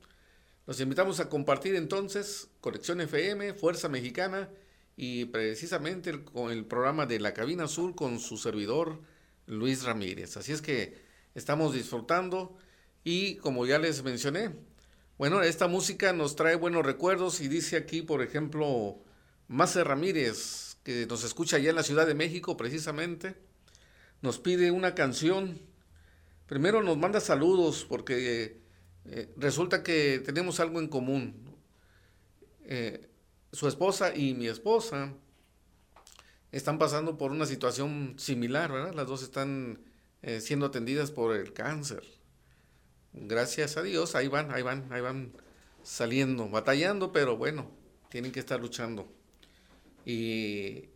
Los 0.67 0.81
invitamos 0.81 1.21
a 1.21 1.29
compartir 1.29 1.75
entonces 1.75 2.49
Conexión 2.61 3.01
FM, 3.01 3.55
Fuerza 3.55 3.89
Mexicana 3.89 4.51
y 4.97 5.27
precisamente 5.27 6.11
el, 6.11 6.25
el 6.51 6.65
programa 6.65 7.05
de 7.05 7.21
la 7.21 7.35
cabina 7.35 7.65
azul 7.65 7.95
con 7.95 8.19
su 8.19 8.39
servidor 8.39 9.03
Luis 9.47 9.85
Ramírez. 9.85 10.37
Así 10.39 10.53
es 10.53 10.63
que 10.63 11.03
estamos 11.35 11.75
disfrutando 11.75 12.57
y 13.03 13.37
como 13.37 13.67
ya 13.67 13.79
les 13.79 14.03
mencioné, 14.03 14.55
bueno, 15.17 15.43
esta 15.43 15.69
música 15.69 16.13
nos 16.13 16.35
trae 16.35 16.57
buenos 16.57 16.85
recuerdos 16.85 17.41
y 17.41 17.49
dice 17.49 17.77
aquí, 17.77 18.03
por 18.03 18.21
ejemplo, 18.21 18.99
Mace 19.47 19.85
Ramírez, 19.85 20.77
que 20.83 21.07
nos 21.07 21.23
escucha 21.23 21.57
allá 21.57 21.71
en 21.71 21.77
la 21.77 21.85
Ciudad 21.85 22.07
de 22.07 22.15
México 22.15 22.57
precisamente, 22.57 23.37
nos 24.23 24.41
pide 24.41 24.73
una 24.73 24.95
canción. 24.97 25.61
Primero 26.47 26.83
nos 26.83 26.97
manda 26.97 27.21
saludos 27.21 27.87
porque 27.89 28.61
eh, 29.05 29.33
resulta 29.37 29.83
que 29.85 30.21
tenemos 30.25 30.59
algo 30.59 30.81
en 30.81 30.89
común. 30.89 31.57
Eh, 32.67 33.09
su 33.53 33.69
esposa 33.69 34.17
y 34.17 34.35
mi 34.35 34.49
esposa 34.49 35.13
están 36.51 36.79
pasando 36.79 37.19
por 37.19 37.31
una 37.31 37.47
situación 37.47 38.15
similar, 38.19 38.73
¿verdad? 38.73 38.95
Las 38.95 39.07
dos 39.07 39.23
están 39.23 39.79
eh, 40.23 40.41
siendo 40.41 40.67
atendidas 40.67 41.13
por 41.13 41.37
el 41.37 41.53
cáncer. 41.53 42.03
Gracias 43.15 43.77
a 43.77 43.83
Dios, 43.83 44.15
ahí 44.15 44.29
van, 44.29 44.51
ahí 44.51 44.63
van, 44.63 44.93
ahí 44.93 45.01
van 45.01 45.33
saliendo, 45.83 46.49
batallando, 46.49 47.13
pero 47.13 47.37
bueno, 47.37 47.71
tienen 48.09 48.33
que 48.33 48.41
estar 48.41 48.61
luchando. 48.61 49.09
Y 50.05 50.89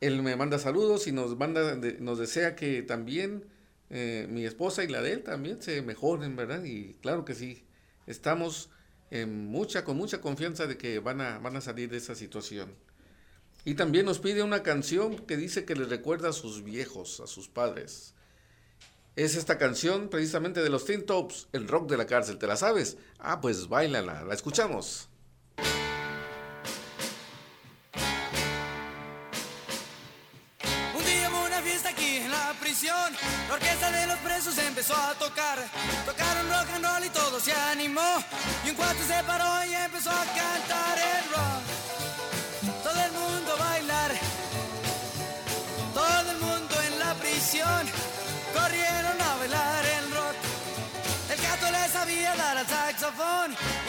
él 0.00 0.22
me 0.22 0.36
manda 0.36 0.58
saludos 0.58 1.06
y 1.06 1.12
nos 1.12 1.36
manda, 1.36 1.76
nos 1.98 2.18
desea 2.18 2.54
que 2.54 2.82
también 2.82 3.44
eh, 3.90 4.26
mi 4.30 4.44
esposa 4.44 4.84
y 4.84 4.88
la 4.88 5.02
de 5.02 5.12
él 5.12 5.22
también 5.22 5.60
se 5.60 5.82
mejoren, 5.82 6.36
¿verdad? 6.36 6.64
Y 6.64 6.94
claro 7.02 7.24
que 7.24 7.34
sí, 7.34 7.64
estamos 8.06 8.70
en 9.10 9.46
mucha, 9.46 9.84
con 9.84 9.96
mucha 9.96 10.20
confianza 10.20 10.66
de 10.66 10.78
que 10.78 10.98
van 10.98 11.20
a, 11.20 11.38
van 11.38 11.56
a 11.56 11.60
salir 11.60 11.90
de 11.90 11.98
esa 11.98 12.14
situación. 12.14 12.74
Y 13.64 13.74
también 13.74 14.06
nos 14.06 14.18
pide 14.18 14.42
una 14.42 14.62
canción 14.62 15.18
que 15.18 15.36
dice 15.36 15.64
que 15.64 15.76
le 15.76 15.84
recuerda 15.84 16.30
a 16.30 16.32
sus 16.32 16.64
viejos, 16.64 17.20
a 17.20 17.26
sus 17.26 17.48
padres. 17.48 18.14
Es 19.14 19.36
esta 19.36 19.58
canción 19.58 20.08
precisamente 20.08 20.62
de 20.62 20.70
los 20.70 20.86
Teen 20.86 21.04
Tops, 21.04 21.48
el 21.52 21.68
rock 21.68 21.90
de 21.90 21.98
la 21.98 22.06
cárcel. 22.06 22.38
¿Te 22.38 22.46
la 22.46 22.56
sabes? 22.56 22.96
Ah, 23.18 23.42
pues 23.42 23.68
bailala, 23.68 24.24
la 24.24 24.32
escuchamos. 24.32 25.10
Un 30.96 31.04
día 31.04 31.28
hubo 31.28 31.44
una 31.44 31.60
fiesta 31.60 31.90
aquí 31.90 32.16
en 32.16 32.30
la 32.30 32.54
prisión. 32.58 33.12
La 33.48 33.54
orquesta 33.54 33.90
de 33.90 34.06
los 34.06 34.16
presos 34.20 34.56
empezó 34.56 34.96
a 34.96 35.12
tocar. 35.18 35.58
Tocaron 36.06 36.48
rock 36.48 36.70
and 36.74 36.84
roll 36.86 37.04
y 37.04 37.10
todo 37.10 37.38
se 37.38 37.52
animó. 37.52 38.24
Y 38.64 38.70
un 38.70 38.76
cuarto 38.76 39.02
se 39.06 39.22
paró 39.24 39.70
y 39.70 39.74
empezó 39.74 40.10
a 40.10 40.24
cantar 40.24 40.96
el 40.96 41.21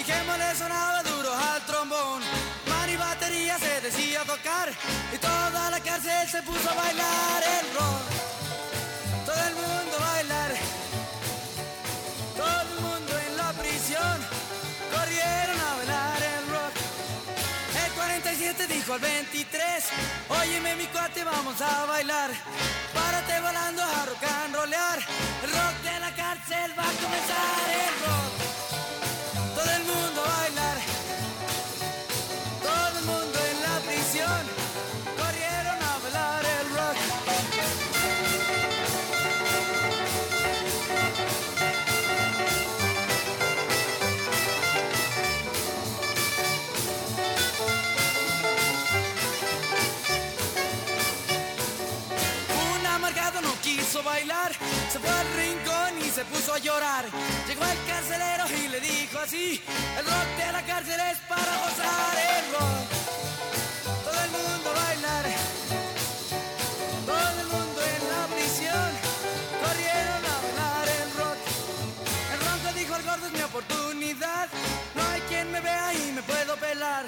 Y 0.04 0.06
Gemo 0.06 0.36
le 0.36 0.56
sonaba 0.56 1.02
duro 1.04 1.34
al 1.34 1.66
trombón. 1.66 2.22
Man 2.68 2.90
y 2.90 2.96
batería 2.98 3.58
se 3.58 3.82
decía 3.82 4.22
tocar. 4.26 4.70
Y 5.14 5.18
toda 5.18 5.70
la 5.70 5.80
cárcel 5.80 6.28
se 6.30 6.42
puso 6.44 6.70
a 6.70 6.74
bailar 6.74 7.44
el 7.44 7.74
rock. 7.74 8.04
Todo 9.26 9.44
el 9.48 9.56
mundo 9.56 9.98
bailar. 10.00 10.52
Todo 12.36 12.62
el 12.62 12.82
mundo 12.82 13.12
en 13.28 13.38
la 13.38 13.54
prisión. 13.54 14.18
Corrieron 14.94 15.60
a 15.60 15.76
bailar 15.78 16.22
el 16.22 16.48
rock. 16.50 16.74
El 17.86 17.92
47 17.94 18.68
dijo 18.68 18.94
al 18.94 19.00
23, 19.00 19.86
óyeme 20.30 20.76
mi 20.76 20.88
cuate, 20.88 21.24
vamos 21.24 21.62
a 21.62 21.86
bailar. 21.86 22.32
Párate 22.94 23.40
volando 23.40 23.82
a 23.82 24.06
rock 24.06 24.24
and 24.44 24.56
rollear. 24.56 25.00
El 25.44 25.52
rock 25.52 25.76
de 25.84 26.00
la 26.00 26.12
cárcel 26.14 26.74
va 26.78 26.84
a 26.84 26.94
comenzar 26.94 27.66
el 27.70 28.06
rock. 28.06 28.73
Todo 29.64 29.72
el 29.72 29.84
mundo 29.86 30.22
a 30.26 30.42
bailar. 30.42 30.93
Puso 56.26 56.54
a 56.54 56.60
llorar. 56.60 57.06
Llegó 57.48 57.64
el 57.66 57.78
carcelero 57.88 58.46
y 58.50 58.68
le 58.68 58.80
dijo 58.80 59.20
así, 59.20 59.62
el 59.98 60.06
rock 60.06 60.28
de 60.38 60.52
la 60.52 60.62
cárcel 60.64 61.00
es 61.12 61.18
para 61.28 61.58
gozar 61.64 62.16
el 62.38 62.46
rock. 62.52 62.88
Todo 64.06 64.24
el 64.24 64.32
mundo 64.32 64.74
bailar, 64.74 65.26
todo 67.06 67.42
el 67.42 67.48
mundo 67.48 67.80
en 67.96 68.02
la 68.14 68.24
prisión, 68.36 68.90
corrieron 69.64 70.22
a 70.32 70.36
bailar 70.44 70.88
el 71.02 71.10
rock. 71.22 71.40
El 72.34 72.40
ronco 72.48 72.80
dijo 72.80 72.96
el 72.96 73.04
gordo 73.04 73.26
es 73.28 73.34
mi 73.34 73.42
oportunidad, 73.42 74.48
no 74.96 75.02
hay 75.12 75.22
quien 75.22 75.52
me 75.52 75.60
vea 75.62 75.94
y 75.94 76.12
me 76.12 76.24
puedo 76.24 76.56
pelar. 76.58 77.06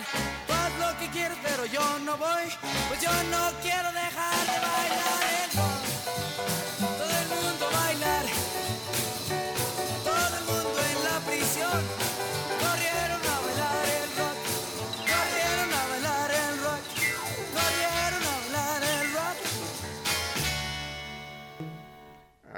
Haz 0.49 0.71
lo 0.79 0.97
que 0.99 1.09
quieres 1.09 1.37
pero 1.43 1.65
yo 1.65 1.99
no 1.99 2.17
voy, 2.17 2.47
pues 2.87 3.01
yo 3.01 3.11
no 3.29 3.51
quiero 3.61 3.91
dejar 3.91 4.45
de 4.51 4.59
bailar 4.59 5.04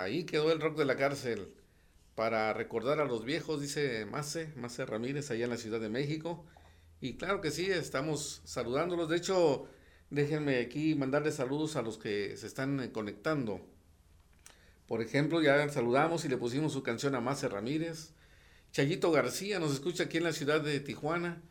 Ahí 0.07 0.23
quedó 0.23 0.53
el 0.53 0.61
rock 0.61 0.77
de 0.77 0.85
la 0.85 0.95
cárcel. 0.95 1.49
Para 2.15 2.53
recordar 2.53 3.01
a 3.01 3.05
los 3.05 3.25
viejos, 3.25 3.59
dice 3.59 4.05
Mace, 4.05 4.53
Mace 4.55 4.85
Ramírez, 4.85 5.29
allá 5.31 5.43
en 5.43 5.49
la 5.49 5.57
Ciudad 5.57 5.81
de 5.81 5.89
México. 5.89 6.45
Y 7.01 7.17
claro 7.17 7.41
que 7.41 7.51
sí, 7.51 7.65
estamos 7.65 8.41
saludándolos. 8.45 9.09
De 9.09 9.17
hecho, 9.17 9.67
déjenme 10.09 10.59
aquí 10.59 10.95
mandarles 10.95 11.35
saludos 11.35 11.75
a 11.75 11.81
los 11.81 11.97
que 11.97 12.37
se 12.37 12.47
están 12.47 12.79
eh, 12.79 12.91
conectando. 12.93 13.59
Por 14.87 15.01
ejemplo, 15.01 15.41
ya 15.41 15.67
saludamos 15.67 16.23
y 16.23 16.29
le 16.29 16.37
pusimos 16.37 16.71
su 16.71 16.83
canción 16.83 17.13
a 17.13 17.19
Mace 17.19 17.49
Ramírez. 17.49 18.11
Chayito 18.71 19.11
García 19.11 19.59
nos 19.59 19.73
escucha 19.73 20.05
aquí 20.05 20.19
en 20.19 20.23
la 20.23 20.31
ciudad 20.31 20.61
de 20.61 20.79
Tijuana. 20.79 21.41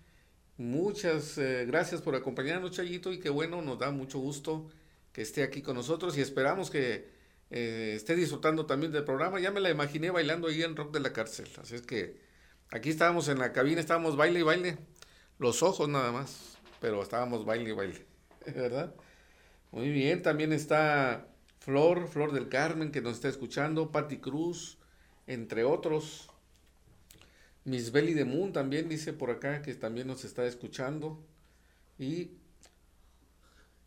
Muchas 0.57 1.37
eh, 1.37 1.67
gracias 1.67 2.01
por 2.01 2.15
acompañarnos, 2.15 2.71
Chayito, 2.71 3.13
y 3.13 3.19
qué 3.19 3.29
bueno, 3.29 3.61
nos 3.61 3.79
da 3.79 3.91
mucho 3.91 4.19
gusto 4.19 4.71
que 5.13 5.21
esté 5.21 5.43
aquí 5.43 5.61
con 5.61 5.77
nosotros 5.77 6.17
y 6.17 6.23
esperamos 6.23 6.71
que 6.71 7.16
eh, 7.51 7.93
esté 7.95 8.17
disfrutando 8.17 8.67
también 8.67 8.93
del 8.93 9.05
programa. 9.05 9.41
Ya 9.41 9.51
me 9.51 9.61
la 9.61 9.71
imaginé 9.71 10.11
bailando 10.11 10.49
ahí 10.49 10.63
en 10.63 10.77
Rock 10.77 10.93
de 10.93 11.01
la 11.01 11.13
Cárcel. 11.13 11.49
Así 11.61 11.75
es 11.75 11.83
que 11.83 12.21
aquí 12.71 12.91
estábamos 12.91 13.29
en 13.29 13.39
la 13.39 13.53
cabina, 13.53 13.81
estábamos 13.81 14.17
baile 14.17 14.41
y 14.41 14.43
baile. 14.43 14.79
Los 15.39 15.63
ojos 15.63 15.89
nada 15.89 16.13
más, 16.13 16.59
pero 16.81 17.03
estábamos 17.03 17.45
baile 17.45 17.71
y 17.71 17.73
baile. 17.73 18.07
¿Verdad? 18.47 18.95
Muy 19.73 19.91
bien, 19.91 20.23
también 20.23 20.53
está 20.53 21.29
Flor, 21.59 22.09
Flor 22.09 22.33
del 22.33 22.49
Carmen, 22.49 22.93
que 22.93 23.01
nos 23.01 23.15
está 23.15 23.29
escuchando, 23.29 23.91
Patti 23.91 24.19
Cruz, 24.19 24.79
entre 25.27 25.65
otros. 25.65 26.31
Miss 27.65 27.91
Belly 27.91 28.15
de 28.15 28.25
Moon 28.25 28.53
también 28.53 28.89
dice 28.89 29.13
por 29.13 29.31
acá 29.31 29.63
que 29.63 29.75
también 29.75 30.07
nos 30.07 30.25
está 30.25 30.47
escuchando. 30.47 31.21
Y 31.99 32.31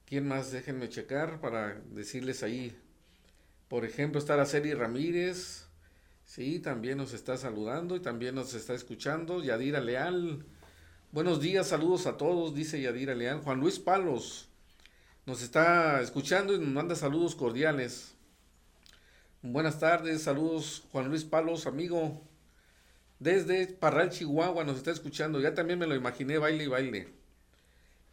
quién 0.06 0.28
más, 0.28 0.52
déjenme 0.52 0.89
checar 0.89 1.39
para 1.39 1.76
decirles 1.91 2.43
ahí. 2.43 2.78
Por 3.69 3.86
ejemplo, 3.86 4.19
está 4.19 4.34
Araceli 4.34 4.73
Ramírez. 4.73 5.65
Sí, 6.25 6.60
también 6.60 6.97
nos 6.97 7.13
está 7.13 7.38
saludando 7.38 7.95
y 7.95 7.99
también 7.99 8.34
nos 8.34 8.55
está 8.55 8.73
escuchando. 8.73 9.43
Yadira 9.43 9.79
Leal. 9.79 10.43
Buenos 11.12 11.39
días, 11.39 11.67
saludos 11.67 12.08
a 12.08 12.17
todos, 12.17 12.55
dice 12.55 12.82
Yadira 12.82 13.13
Leal. 13.13 13.41
Juan 13.41 13.60
Luis 13.60 13.77
Palos 13.77 14.47
nos 15.27 15.43
está 15.43 16.01
escuchando 16.01 16.55
y 16.55 16.58
nos 16.58 16.69
manda 16.69 16.95
saludos 16.95 17.36
cordiales. 17.36 18.15
Buenas 19.43 19.79
tardes, 19.79 20.23
saludos 20.23 20.84
Juan 20.91 21.10
Luis 21.10 21.23
Palos, 21.23 21.67
amigo. 21.67 22.23
Desde 23.19 23.67
Parral, 23.67 24.10
Chihuahua, 24.10 24.63
nos 24.63 24.77
está 24.77 24.89
escuchando. 24.89 25.39
Ya 25.39 25.53
también 25.53 25.77
me 25.77 25.86
lo 25.86 25.93
imaginé, 25.93 26.39
baile 26.39 26.63
y 26.63 26.67
baile. 26.67 27.08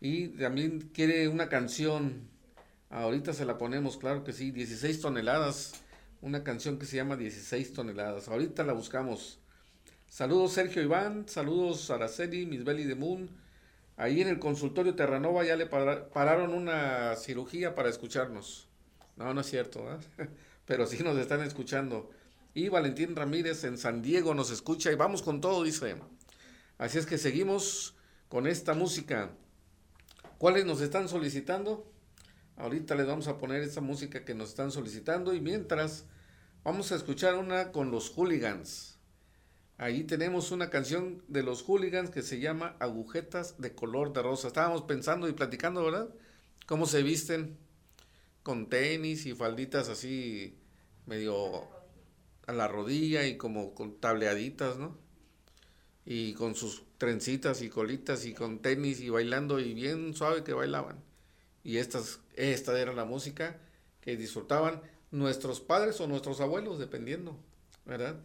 Y 0.02 0.28
también 0.28 0.90
quiere 0.92 1.28
una 1.28 1.48
canción. 1.48 2.28
Ahorita 2.90 3.32
se 3.32 3.44
la 3.44 3.58
ponemos, 3.58 3.96
claro 3.96 4.24
que 4.24 4.32
sí. 4.32 4.50
16 4.50 5.00
toneladas. 5.00 5.72
Una 6.22 6.42
canción 6.44 6.78
que 6.78 6.86
se 6.86 6.96
llama 6.96 7.16
16 7.16 7.72
toneladas. 7.72 8.28
Ahorita 8.28 8.64
la 8.64 8.72
buscamos. 8.72 9.38
Saludos 10.08 10.52
Sergio 10.52 10.82
Iván. 10.82 11.28
Saludos 11.28 11.90
Araceli, 11.90 12.46
Miss 12.46 12.64
Belly 12.64 12.84
de 12.84 12.94
Moon. 12.94 13.28
Ahí 13.96 14.20
en 14.20 14.28
el 14.28 14.38
consultorio 14.38 14.94
Terranova 14.94 15.44
ya 15.44 15.56
le 15.56 15.66
para- 15.66 16.08
pararon 16.10 16.52
una 16.52 17.16
cirugía 17.16 17.74
para 17.74 17.88
escucharnos. 17.88 18.68
No, 19.16 19.32
no 19.34 19.40
es 19.40 19.46
cierto, 19.46 19.84
¿verdad? 19.84 20.04
pero 20.66 20.86
sí 20.86 21.02
nos 21.02 21.16
están 21.18 21.40
escuchando. 21.42 22.10
Y 22.54 22.68
Valentín 22.68 23.16
Ramírez 23.16 23.64
en 23.64 23.78
San 23.78 24.02
Diego 24.02 24.34
nos 24.34 24.50
escucha 24.50 24.90
y 24.92 24.94
vamos 24.94 25.22
con 25.22 25.40
todo, 25.40 25.62
dice. 25.62 25.96
Así 26.78 26.98
es 26.98 27.06
que 27.06 27.18
seguimos 27.18 27.94
con 28.28 28.46
esta 28.46 28.74
música. 28.74 29.30
¿Cuáles 30.38 30.64
nos 30.66 30.80
están 30.80 31.08
solicitando? 31.08 31.90
Ahorita 32.56 32.94
les 32.94 33.06
vamos 33.06 33.28
a 33.28 33.36
poner 33.36 33.62
esta 33.62 33.80
música 33.80 34.24
que 34.24 34.34
nos 34.34 34.48
están 34.50 34.70
solicitando 34.70 35.34
y 35.34 35.40
mientras 35.40 36.06
vamos 36.64 36.90
a 36.90 36.96
escuchar 36.96 37.36
una 37.36 37.70
con 37.70 37.90
los 37.90 38.10
hooligans. 38.10 38.98
Ahí 39.78 40.04
tenemos 40.04 40.52
una 40.52 40.70
canción 40.70 41.22
de 41.28 41.42
los 41.42 41.62
hooligans 41.62 42.08
que 42.08 42.22
se 42.22 42.40
llama 42.40 42.74
Agujetas 42.80 43.60
de 43.60 43.74
color 43.74 44.14
de 44.14 44.22
rosa. 44.22 44.48
Estábamos 44.48 44.82
pensando 44.82 45.28
y 45.28 45.34
platicando, 45.34 45.84
¿verdad? 45.84 46.08
Cómo 46.66 46.86
se 46.86 47.02
visten 47.02 47.58
con 48.42 48.70
tenis 48.70 49.26
y 49.26 49.34
falditas 49.34 49.90
así 49.90 50.58
medio 51.04 51.64
a 52.46 52.52
la 52.52 52.68
rodilla 52.68 53.26
y 53.26 53.36
como 53.36 53.74
con 53.74 54.00
tableaditas, 54.00 54.78
¿no? 54.78 54.96
Y 56.06 56.32
con 56.34 56.54
sus 56.54 56.84
trencitas 56.96 57.60
y 57.60 57.68
colitas 57.68 58.24
y 58.24 58.32
con 58.32 58.60
tenis 58.60 59.00
y 59.00 59.10
bailando 59.10 59.60
y 59.60 59.74
bien 59.74 60.14
suave 60.14 60.42
que 60.42 60.54
bailaban. 60.54 61.04
Y 61.64 61.78
estas, 61.78 62.20
esta 62.36 62.78
era 62.78 62.92
la 62.92 63.04
música 63.04 63.58
que 64.00 64.16
disfrutaban 64.16 64.82
nuestros 65.10 65.60
padres 65.60 66.00
o 66.00 66.06
nuestros 66.06 66.40
abuelos, 66.40 66.78
dependiendo, 66.78 67.36
¿verdad? 67.84 68.16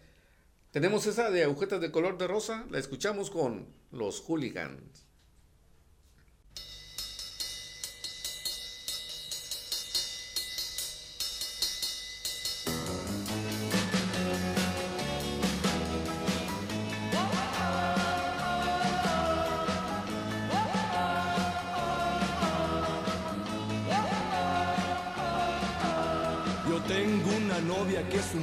Tenemos 0.71 1.05
esa 1.05 1.31
de 1.31 1.43
agujetas 1.43 1.81
de 1.81 1.91
color 1.91 2.17
de 2.17 2.27
rosa, 2.27 2.65
la 2.69 2.79
escuchamos 2.79 3.29
con 3.29 3.67
los 3.91 4.21
hooligans. 4.21 5.05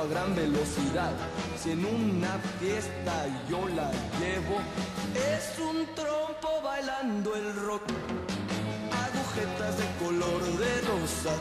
A 0.00 0.06
gran 0.06 0.34
velocidad. 0.34 1.12
Si 1.60 1.72
en 1.72 1.84
una 1.84 2.38
fiesta 2.60 3.26
yo 3.48 3.68
la 3.68 3.90
llevo, 4.18 4.58
es 5.14 5.58
un 5.58 5.86
trompo 5.94 6.62
bailando 6.64 7.34
el 7.36 7.54
rock. 7.56 7.82
Agujetas 9.04 9.76
de 9.78 10.04
color 10.04 10.42
de 10.58 10.80
rosa 10.82 11.34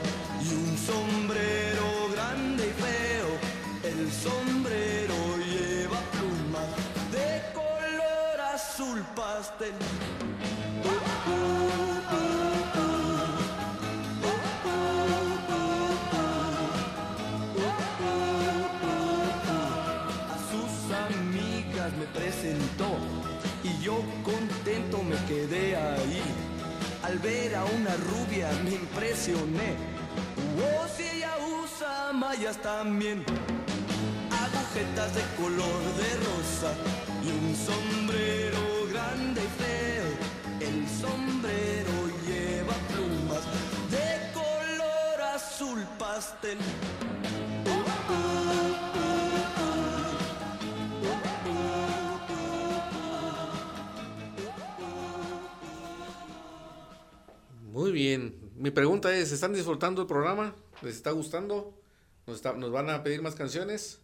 y 0.44 0.54
un 0.54 0.78
sombrero 0.78 1.91
y 23.64 23.84
yo 23.84 24.02
contento 24.24 25.04
me 25.04 25.16
quedé 25.26 25.76
ahí. 25.76 26.22
Al 27.04 27.18
ver 27.20 27.56
a 27.56 27.66
una 27.66 27.96
rubia 27.96 28.50
me 28.64 28.72
impresioné. 28.72 29.76
Oh, 30.58 30.88
si 30.96 31.04
ella 31.04 31.34
usa 31.64 32.12
mallas 32.14 32.58
también. 32.62 33.24
Agujetas 34.32 35.16
de 35.16 35.22
color 35.38 35.82
de 36.00 36.10
rosa 36.28 36.74
y 37.24 37.30
un 37.30 37.56
sombrero 37.56 38.60
grande 38.92 39.42
y 39.42 39.52
feo. 39.62 40.08
El 40.60 40.88
sombrero 40.88 41.96
lleva 42.28 42.74
plumas 42.92 43.44
de 43.90 44.32
color 44.34 45.22
azul 45.36 45.86
pastel. 45.98 46.58
Bien. 57.92 58.52
Mi 58.56 58.72
pregunta 58.72 59.16
es, 59.16 59.32
¿están 59.32 59.54
disfrutando 59.54 60.02
el 60.02 60.08
programa? 60.08 60.56
¿Les 60.82 60.96
está 60.96 61.12
gustando? 61.12 61.78
¿Nos, 62.28 62.44
¿Nos, 62.44 62.72
van 62.72 62.90
a 62.90 63.04
pedir 63.04 63.22
más 63.22 63.36
canciones? 63.36 64.00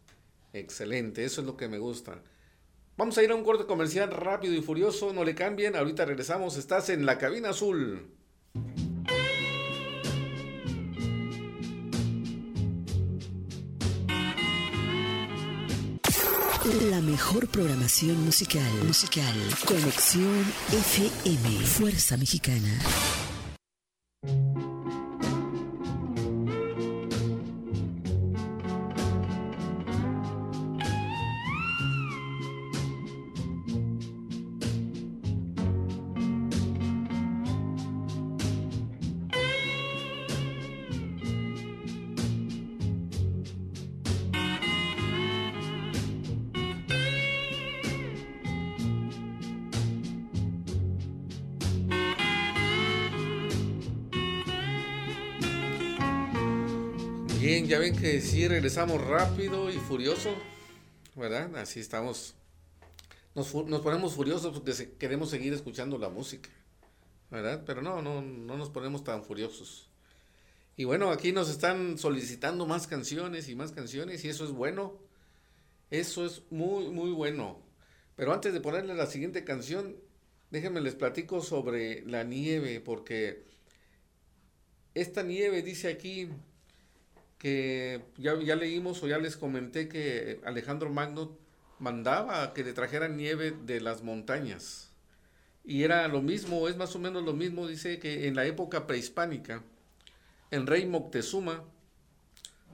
Excelente, 0.53 1.23
eso 1.23 1.41
es 1.41 1.47
lo 1.47 1.57
que 1.57 1.67
me 1.67 1.77
gusta. 1.77 2.21
Vamos 2.97 3.17
a 3.17 3.23
ir 3.23 3.31
a 3.31 3.35
un 3.35 3.43
corte 3.43 3.65
comercial 3.65 4.11
rápido 4.11 4.55
y 4.55 4.61
furioso, 4.61 5.13
no 5.13 5.23
le 5.23 5.35
cambien, 5.35 5.75
ahorita 5.75 6.05
regresamos, 6.05 6.57
estás 6.57 6.89
en 6.89 7.05
la 7.05 7.17
cabina 7.17 7.49
azul. 7.49 8.07
La 16.89 16.99
mejor 17.01 17.47
programación 17.47 18.25
musical. 18.25 18.61
Musical. 18.85 19.33
Conexión 19.65 20.45
FM. 20.71 21.65
Fuerza 21.65 22.17
Mexicana. 22.17 22.77
Sí 58.37 58.47
regresamos 58.47 59.03
rápido 59.03 59.71
y 59.71 59.79
furioso, 59.79 60.29
¿verdad? 61.15 61.55
Así 61.55 61.79
estamos. 61.79 62.35
Nos, 63.33 63.47
ponemos 63.81 64.13
furiosos 64.13 64.53
porque 64.53 64.93
queremos 64.99 65.31
seguir 65.31 65.53
escuchando 65.53 65.97
la 65.97 66.09
música, 66.09 66.51
¿verdad? 67.31 67.63
Pero 67.65 67.81
no, 67.81 68.03
no, 68.03 68.21
no 68.21 68.55
nos 68.55 68.69
ponemos 68.69 69.03
tan 69.03 69.23
furiosos. 69.23 69.89
Y 70.75 70.83
bueno, 70.83 71.09
aquí 71.09 71.31
nos 71.31 71.49
están 71.49 71.97
solicitando 71.97 72.67
más 72.67 72.85
canciones 72.85 73.49
y 73.49 73.55
más 73.55 73.71
canciones 73.71 74.23
y 74.23 74.29
eso 74.29 74.45
es 74.45 74.51
bueno. 74.51 74.99
Eso 75.89 76.23
es 76.23 76.43
muy, 76.51 76.89
muy 76.89 77.09
bueno. 77.09 77.59
Pero 78.15 78.33
antes 78.33 78.53
de 78.53 78.61
ponerle 78.61 78.93
la 78.93 79.07
siguiente 79.07 79.43
canción, 79.45 79.95
déjenme 80.51 80.81
les 80.81 80.93
platico 80.93 81.41
sobre 81.41 82.05
la 82.05 82.23
nieve, 82.23 82.81
porque 82.81 83.45
esta 84.93 85.23
nieve 85.23 85.63
dice 85.63 85.87
aquí 85.87 86.29
que 87.37 88.05
ya, 88.17 88.39
ya 88.41 88.55
leímos 88.55 89.01
o 89.03 89.07
ya 89.07 89.17
les 89.17 89.37
comenté 89.37 89.87
que 89.87 90.41
Alejandro 90.45 90.89
Magno 90.89 91.37
mandaba 91.79 92.53
que 92.53 92.63
le 92.63 92.73
trajeran 92.73 93.17
nieve 93.17 93.51
de 93.51 93.81
las 93.81 94.03
montañas. 94.03 94.91
Y 95.63 95.83
era 95.83 96.07
lo 96.07 96.21
mismo, 96.21 96.67
es 96.67 96.77
más 96.77 96.95
o 96.95 96.99
menos 96.99 97.23
lo 97.23 97.33
mismo, 97.33 97.67
dice 97.67 97.99
que 97.99 98.27
en 98.27 98.35
la 98.35 98.45
época 98.45 98.87
prehispánica, 98.87 99.63
el 100.49 100.65
rey 100.65 100.85
Moctezuma 100.85 101.65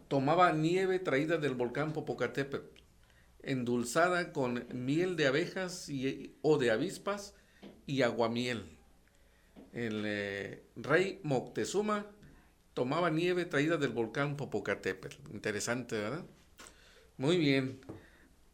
tomaba 0.07 0.53
nieve 0.53 0.99
traída 0.99 1.37
del 1.37 1.55
volcán 1.55 1.91
Popocatépetl, 1.91 2.67
endulzada 3.41 4.31
con 4.31 4.67
miel 4.71 5.15
de 5.15 5.25
abejas 5.25 5.89
y, 5.89 6.35
o 6.43 6.59
de 6.59 6.69
avispas 6.69 7.33
y 7.87 8.03
aguamiel. 8.03 8.77
El 9.73 10.03
eh, 10.05 10.63
rey 10.75 11.19
Moctezuma 11.23 12.05
tomaba 12.73 13.09
nieve 13.09 13.45
traída 13.45 13.77
del 13.77 13.91
volcán 13.91 14.35
Popocatépetl. 14.37 15.17
Interesante, 15.33 15.97
¿verdad? 15.97 16.25
Muy 17.17 17.37
bien. 17.37 17.79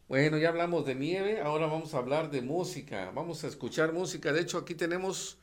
Bueno, 0.08 0.38
ya 0.38 0.50
hablamos 0.50 0.86
de 0.86 0.96
nieve, 0.96 1.42
ahora 1.42 1.68
vamos 1.68 1.94
a 1.94 2.00
hablar 2.00 2.32
de 2.32 2.42
música. 2.42 3.12
Vamos 3.14 3.44
a 3.44 3.48
escuchar 3.48 3.94
música. 3.94 4.34
De 4.34 4.42
hecho, 4.42 4.58
aquí 4.58 4.76
tenemos 4.76 5.38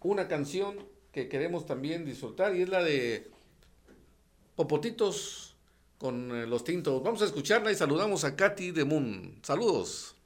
una 0.00 0.28
canción 0.28 0.76
que 1.12 1.28
queremos 1.28 1.66
también 1.66 2.04
disfrutar 2.04 2.56
y 2.56 2.62
es 2.62 2.68
la 2.68 2.82
de 2.82 3.30
Popotitos 4.56 5.56
con 5.98 6.34
eh, 6.34 6.46
los 6.46 6.64
tintos. 6.64 7.02
Vamos 7.02 7.22
a 7.22 7.26
escucharla 7.26 7.70
y 7.70 7.74
saludamos 7.74 8.24
a 8.24 8.34
Katy 8.36 8.72
de 8.72 8.84
Moon. 8.84 9.38
Saludos. 9.42 10.16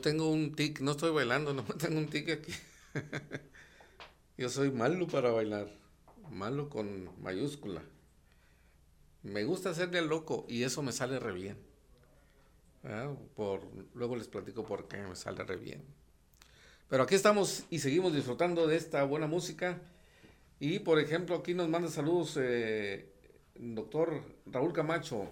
Tengo 0.00 0.30
un 0.30 0.54
tic, 0.54 0.80
no 0.80 0.92
estoy 0.92 1.10
bailando, 1.12 1.52
no 1.54 1.62
tengo 1.62 1.98
un 1.98 2.08
tic 2.08 2.30
aquí. 2.30 2.52
Yo 4.38 4.48
soy 4.48 4.70
malo 4.70 5.06
para 5.06 5.30
bailar, 5.30 5.68
malo 6.30 6.68
con 6.68 7.10
mayúscula. 7.22 7.82
Me 9.22 9.44
gusta 9.44 9.70
hacerle 9.70 10.00
loco 10.02 10.46
y 10.48 10.62
eso 10.62 10.82
me 10.82 10.92
sale 10.92 11.18
re 11.18 11.32
bien. 11.32 11.70
¿verdad? 12.82 13.14
Por, 13.36 13.62
luego 13.94 14.16
les 14.16 14.28
platico 14.28 14.64
por 14.64 14.88
qué 14.88 14.98
me 14.98 15.14
sale 15.14 15.44
re 15.44 15.56
bien. 15.56 15.82
Pero 16.88 17.02
aquí 17.04 17.14
estamos 17.14 17.64
y 17.70 17.78
seguimos 17.78 18.14
disfrutando 18.14 18.66
de 18.66 18.76
esta 18.76 19.04
buena 19.04 19.26
música. 19.26 19.78
Y 20.58 20.80
por 20.80 20.98
ejemplo, 20.98 21.36
aquí 21.36 21.54
nos 21.54 21.68
manda 21.68 21.88
saludos 21.88 22.38
eh, 22.40 23.12
doctor 23.54 24.22
Raúl 24.46 24.72
Camacho. 24.72 25.28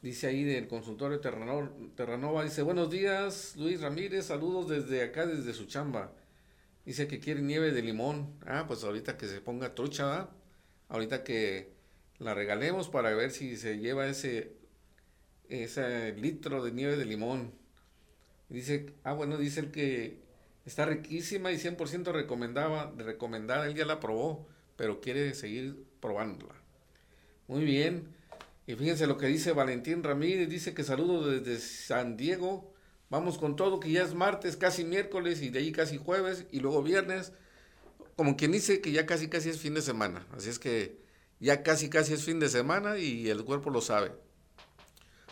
Dice 0.00 0.28
ahí 0.28 0.44
del 0.44 0.68
consultorio 0.68 1.20
Terranor- 1.20 1.72
Terranova, 1.96 2.44
dice, 2.44 2.62
buenos 2.62 2.88
días, 2.90 3.56
Luis 3.56 3.80
Ramírez, 3.80 4.26
saludos 4.26 4.68
desde 4.68 5.02
acá, 5.02 5.26
desde 5.26 5.52
su 5.54 5.66
chamba. 5.66 6.12
Dice 6.86 7.08
que 7.08 7.18
quiere 7.18 7.42
nieve 7.42 7.72
de 7.72 7.82
limón. 7.82 8.32
Ah, 8.46 8.64
pues 8.68 8.84
ahorita 8.84 9.16
que 9.16 9.26
se 9.26 9.40
ponga 9.40 9.74
trucha. 9.74 10.28
Ahorita 10.88 11.24
que 11.24 11.72
la 12.18 12.32
regalemos 12.34 12.88
para 12.88 13.10
ver 13.14 13.30
si 13.32 13.56
se 13.56 13.78
lleva 13.78 14.06
ese, 14.08 14.52
ese 15.48 16.12
litro 16.14 16.62
de 16.64 16.72
nieve 16.72 16.96
de 16.96 17.04
limón. 17.04 17.52
Dice, 18.48 18.94
ah, 19.04 19.12
bueno, 19.12 19.36
dice 19.36 19.60
el 19.60 19.70
que 19.72 20.20
está 20.64 20.86
riquísima 20.86 21.50
y 21.52 21.58
100% 21.58 22.12
recomendaba, 22.12 22.94
recomendada, 22.96 23.66
él 23.66 23.74
ya 23.74 23.84
la 23.84 24.00
probó, 24.00 24.46
pero 24.76 25.00
quiere 25.00 25.34
seguir 25.34 25.84
probándola. 26.00 26.54
Muy 27.48 27.64
bien. 27.64 28.14
Y 28.68 28.76
fíjense 28.76 29.06
lo 29.06 29.16
que 29.16 29.28
dice 29.28 29.52
Valentín 29.52 30.02
Ramírez, 30.02 30.46
dice 30.50 30.74
que 30.74 30.84
saludo 30.84 31.26
desde 31.26 31.58
San 31.58 32.18
Diego. 32.18 32.70
Vamos 33.08 33.38
con 33.38 33.56
todo, 33.56 33.80
que 33.80 33.90
ya 33.90 34.02
es 34.02 34.12
martes, 34.12 34.58
casi 34.58 34.84
miércoles 34.84 35.40
y 35.40 35.48
de 35.48 35.60
ahí 35.60 35.72
casi 35.72 35.96
jueves 35.96 36.44
y 36.52 36.60
luego 36.60 36.82
viernes. 36.82 37.32
Como 38.14 38.36
quien 38.36 38.52
dice 38.52 38.82
que 38.82 38.92
ya 38.92 39.06
casi 39.06 39.28
casi 39.28 39.48
es 39.48 39.58
fin 39.58 39.72
de 39.72 39.80
semana. 39.80 40.26
Así 40.36 40.50
es 40.50 40.58
que 40.58 41.00
ya 41.40 41.62
casi 41.62 41.88
casi 41.88 42.12
es 42.12 42.24
fin 42.24 42.40
de 42.40 42.50
semana 42.50 42.98
y 42.98 43.30
el 43.30 43.42
cuerpo 43.42 43.70
lo 43.70 43.80
sabe. 43.80 44.12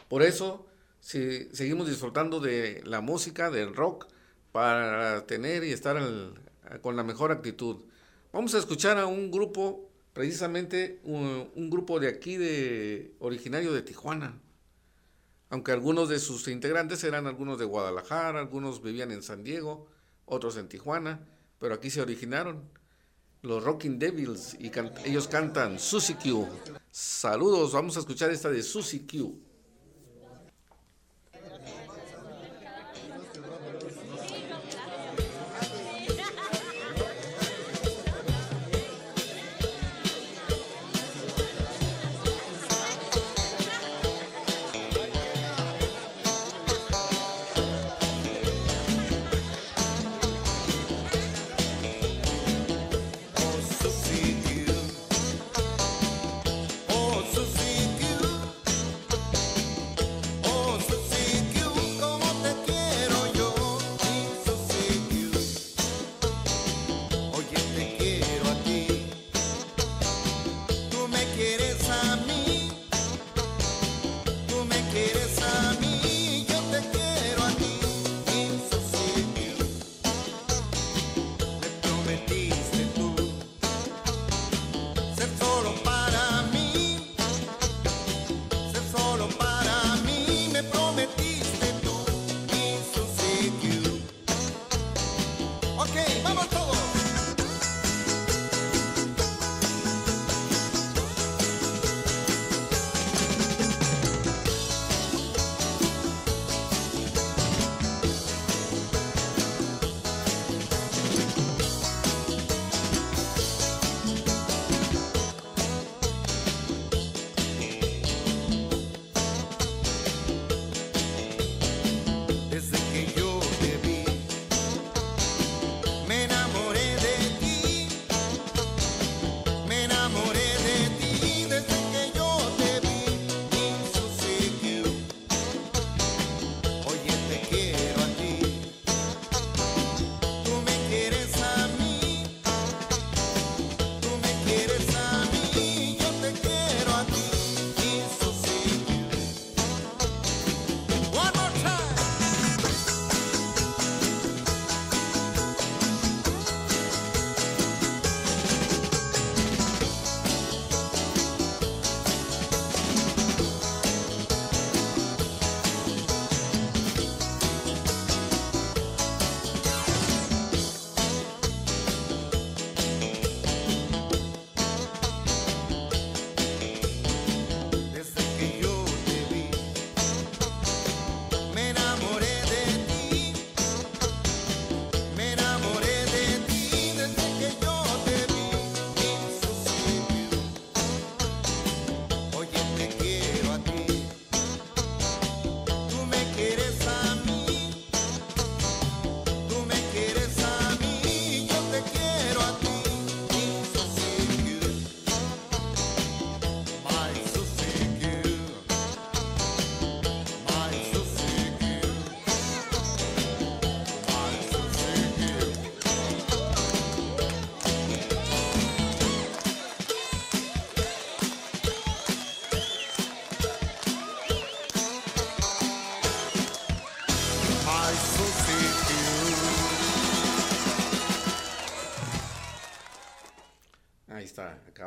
Por 0.08 0.22
eso 0.22 0.66
si, 1.00 1.50
seguimos 1.52 1.88
disfrutando 1.88 2.40
de 2.40 2.80
la 2.86 3.02
música, 3.02 3.50
del 3.50 3.76
rock, 3.76 4.06
para 4.50 5.26
tener 5.26 5.62
y 5.62 5.72
estar 5.72 6.02
con 6.80 6.96
la 6.96 7.02
mejor 7.02 7.32
actitud. 7.32 7.84
Vamos 8.32 8.54
a 8.54 8.58
escuchar 8.58 8.96
a 8.96 9.04
un 9.04 9.30
grupo, 9.30 9.85
precisamente 10.16 10.98
un, 11.04 11.68
grupo 11.68 12.00
de 12.00 12.08
aquí, 12.08 12.38
de 12.38 13.14
originario 13.18 13.74
de 13.74 13.82
Tijuana. 13.82 14.40
Aunque 15.50 15.72
algunos 15.72 16.08
de 16.08 16.18
sus 16.18 16.48
integrantes 16.48 17.04
eran 17.04 17.26
algunos 17.26 17.58
de 17.58 17.66
Guadalajara, 17.66 18.40
algunos 18.40 18.82
vivían 18.82 19.10
en 19.10 19.22
San 19.22 19.44
Diego, 19.44 19.88
otros 20.24 20.56
en 20.56 20.68
Tijuana, 20.68 21.28
pero 21.58 21.74
aquí 21.74 21.90
se 21.90 22.00
originaron 22.00 22.62
los 23.42 23.62
Rocking 23.62 23.98
Devils 23.98 24.56
y 24.58 24.72
ellos 25.04 25.28
cantan 25.28 25.78
Susie 25.78 26.16
Q. 26.16 26.48
Saludos, 26.90 27.72
vamos 27.72 27.98
a 27.98 28.00
escuchar 28.00 28.30
esta 28.30 28.48
de 28.48 28.62
Susie 28.62 29.06
Q. 29.06 29.38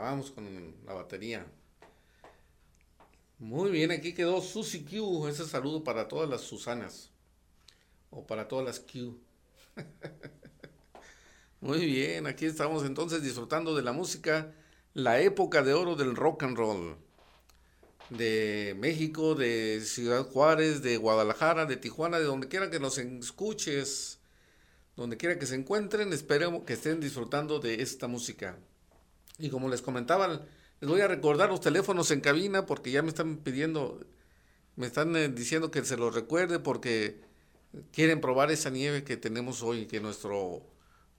está, 0.09 0.31
acabamos 0.31 0.31
con 0.31 0.75
la 0.85 0.93
batería. 0.93 1.45
Muy 3.37 3.71
bien, 3.71 3.91
aquí 3.91 4.13
quedó 4.13 4.41
Susi 4.41 4.83
Q. 4.83 5.27
Ese 5.27 5.45
saludo 5.45 5.83
para 5.83 6.07
todas 6.07 6.29
las 6.29 6.41
Susanas. 6.41 7.11
O 8.09 8.25
para 8.25 8.47
todas 8.47 8.65
las 8.65 8.79
Q. 8.79 9.17
Muy 11.61 11.85
bien, 11.85 12.25
aquí 12.25 12.45
estamos 12.45 12.85
entonces 12.85 13.21
disfrutando 13.21 13.75
de 13.75 13.83
la 13.83 13.91
música, 13.91 14.53
la 14.93 15.19
época 15.19 15.61
de 15.61 15.73
oro 15.73 15.95
del 15.95 16.15
rock 16.15 16.43
and 16.43 16.57
roll. 16.57 16.97
De 18.09 18.75
México, 18.79 19.35
de 19.35 19.81
Ciudad 19.81 20.23
Juárez, 20.23 20.81
de 20.81 20.97
Guadalajara, 20.97 21.65
de 21.65 21.77
Tijuana, 21.77 22.17
de 22.17 22.25
donde 22.25 22.47
quiera 22.47 22.71
que 22.71 22.79
nos 22.79 22.97
escuches, 22.97 24.19
donde 24.95 25.17
quiera 25.17 25.37
que 25.37 25.45
se 25.45 25.55
encuentren, 25.55 26.11
esperemos 26.11 26.63
que 26.63 26.73
estén 26.73 26.99
disfrutando 26.99 27.59
de 27.59 27.83
esta 27.83 28.07
música. 28.07 28.57
Y 29.39 29.49
como 29.49 29.69
les 29.69 29.81
comentaba, 29.81 30.27
les 30.27 30.89
voy 30.89 31.01
a 31.01 31.07
recordar 31.07 31.49
los 31.49 31.61
teléfonos 31.61 32.11
en 32.11 32.19
cabina 32.19 32.65
porque 32.65 32.91
ya 32.91 33.01
me 33.01 33.07
están 33.07 33.37
pidiendo, 33.37 33.99
me 34.75 34.85
están 34.85 35.15
eh, 35.15 35.29
diciendo 35.29 35.71
que 35.71 35.83
se 35.85 35.97
los 35.97 36.13
recuerde 36.13 36.59
porque 36.59 37.21
quieren 37.91 38.19
probar 38.19 38.51
esa 38.51 38.69
nieve 38.69 39.03
que 39.03 39.15
tenemos 39.15 39.63
hoy, 39.63 39.85
que 39.85 40.01
nuestro, 40.01 40.61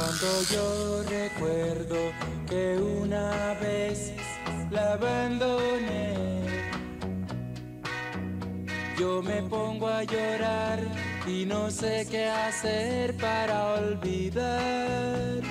Cuando 0.00 0.42
yo 0.50 1.02
recuerdo 1.10 1.96
que 2.48 2.78
una 2.78 3.52
vez 3.60 4.14
la 4.70 4.94
abandoné, 4.94 6.40
yo 8.98 9.20
me 9.20 9.42
pongo 9.42 9.88
a 9.88 10.02
llorar 10.04 10.78
y 11.26 11.44
no 11.44 11.70
sé 11.70 12.06
qué 12.10 12.30
hacer 12.30 13.14
para 13.18 13.74
olvidar. 13.74 15.49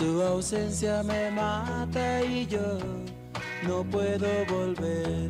Su 0.00 0.22
ausencia 0.22 1.02
me 1.02 1.30
mata 1.30 2.24
y 2.24 2.46
yo 2.46 2.78
no 3.64 3.84
puedo 3.84 4.46
volver. 4.46 5.28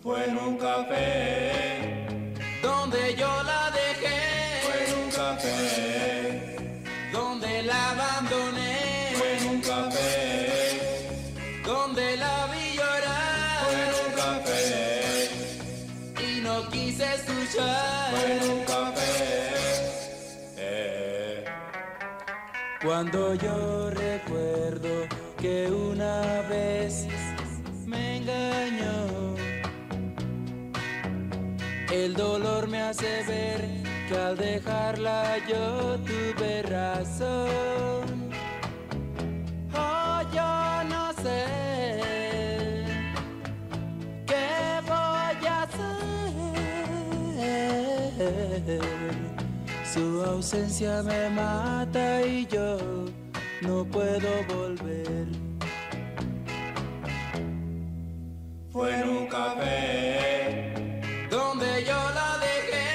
Fue 0.00 0.24
en 0.24 0.38
un 0.38 0.56
café. 0.56 2.30
Donde 2.62 3.16
yo 3.16 3.26
la 3.42 3.72
dejé, 3.72 4.20
Fue 4.62 4.84
en 4.86 5.02
un 5.02 5.10
café. 5.10 6.82
Donde 7.12 7.62
la 7.64 7.90
abandoné, 7.90 8.78
Fue 9.14 9.38
en 9.38 9.48
un 9.48 9.60
café. 9.62 11.10
Donde 11.66 12.16
la 12.18 12.46
vi 12.52 12.76
llorar. 12.76 13.64
Fue 13.64 13.74
en 13.82 13.94
un 14.06 14.12
café. 14.14 14.62
Y 16.24 16.40
no 16.40 16.68
quise 16.70 17.04
escuchar. 17.16 18.01
Cuando 22.82 23.34
yo 23.36 23.90
recuerdo 23.90 25.06
que 25.38 25.70
una 25.70 26.42
vez 26.50 27.06
me 27.86 28.16
engañó, 28.16 29.36
el 31.92 32.14
dolor 32.14 32.66
me 32.66 32.82
hace 32.82 33.22
ver 33.28 33.68
que 34.08 34.16
al 34.16 34.36
dejarla 34.36 35.38
yo 35.46 35.96
tuve 36.00 36.62
razón. 36.62 38.32
Oh, 39.76 40.22
yo 40.34 40.82
no 40.88 41.12
sé 41.22 41.44
qué 44.26 44.80
voy 44.88 45.46
a 45.46 45.62
hacer. 48.82 49.21
Su 49.92 50.22
ausencia 50.24 51.02
me 51.02 51.28
mata 51.28 52.22
y 52.22 52.46
yo 52.46 52.78
no 53.60 53.84
puedo 53.84 54.30
volver. 54.48 55.26
Fue 58.72 59.00
en 59.00 59.08
un 59.10 59.26
café 59.26 60.72
Donde 61.30 61.84
yo 61.84 61.98
la 62.18 62.38
dejé, 62.40 62.86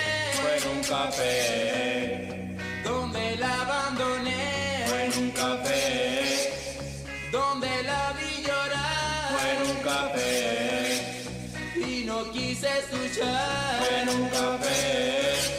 Fue 0.41 0.58
en 0.58 0.64
un 0.76 0.84
café 0.84 2.58
donde 2.84 3.36
la 3.38 3.62
abandoné, 3.62 4.86
Fue 4.88 5.06
en 5.06 5.24
un 5.24 5.30
café 5.30 6.52
donde 7.32 7.70
la 7.84 8.14
vi 8.18 8.41
llorar 8.41 9.30
Fue 9.38 9.48
en 9.54 9.62
un 9.70 9.78
café 9.84 10.28
y 11.76 12.06
no 12.06 12.32
quise 12.32 12.68
escuchar. 12.80 13.84
Fue 13.84 14.02
en 14.02 14.10
un 14.10 14.30
café 14.30 15.57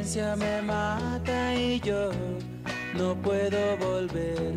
ausencia 0.00 0.34
me 0.36 0.62
mata 0.62 1.54
y 1.54 1.78
yo 1.80 2.10
no 2.94 3.14
puedo 3.22 3.76
volver. 3.76 4.54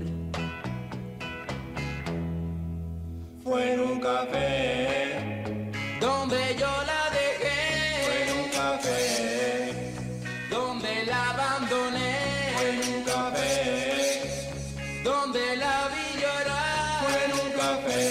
Fue 3.44 3.74
en 3.74 3.80
un 3.82 4.00
café 4.00 5.70
Donde 6.00 6.38
yo 6.58 6.72
la 6.90 7.02
Fue 7.12 7.20
dejé, 7.20 7.60
en 8.24 8.30
un 8.40 8.50
café 8.50 9.74
donde 10.50 11.06
la 11.06 11.30
abandoné, 11.32 12.16
Fue 12.56 12.70
en 12.70 12.80
un 12.96 13.04
café 13.04 13.54
donde 15.04 15.58
la 15.58 15.90
vi 15.92 16.22
llorar 16.22 17.04
Fue 17.04 17.16
en 17.26 17.32
un 17.44 17.52
café 17.60 18.04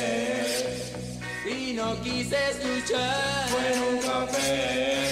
y 1.51 1.73
no 1.73 2.01
quise 2.03 2.37
escuchar. 2.51 3.49
Fue 3.49 3.67
un 3.91 3.99
café. 3.99 5.12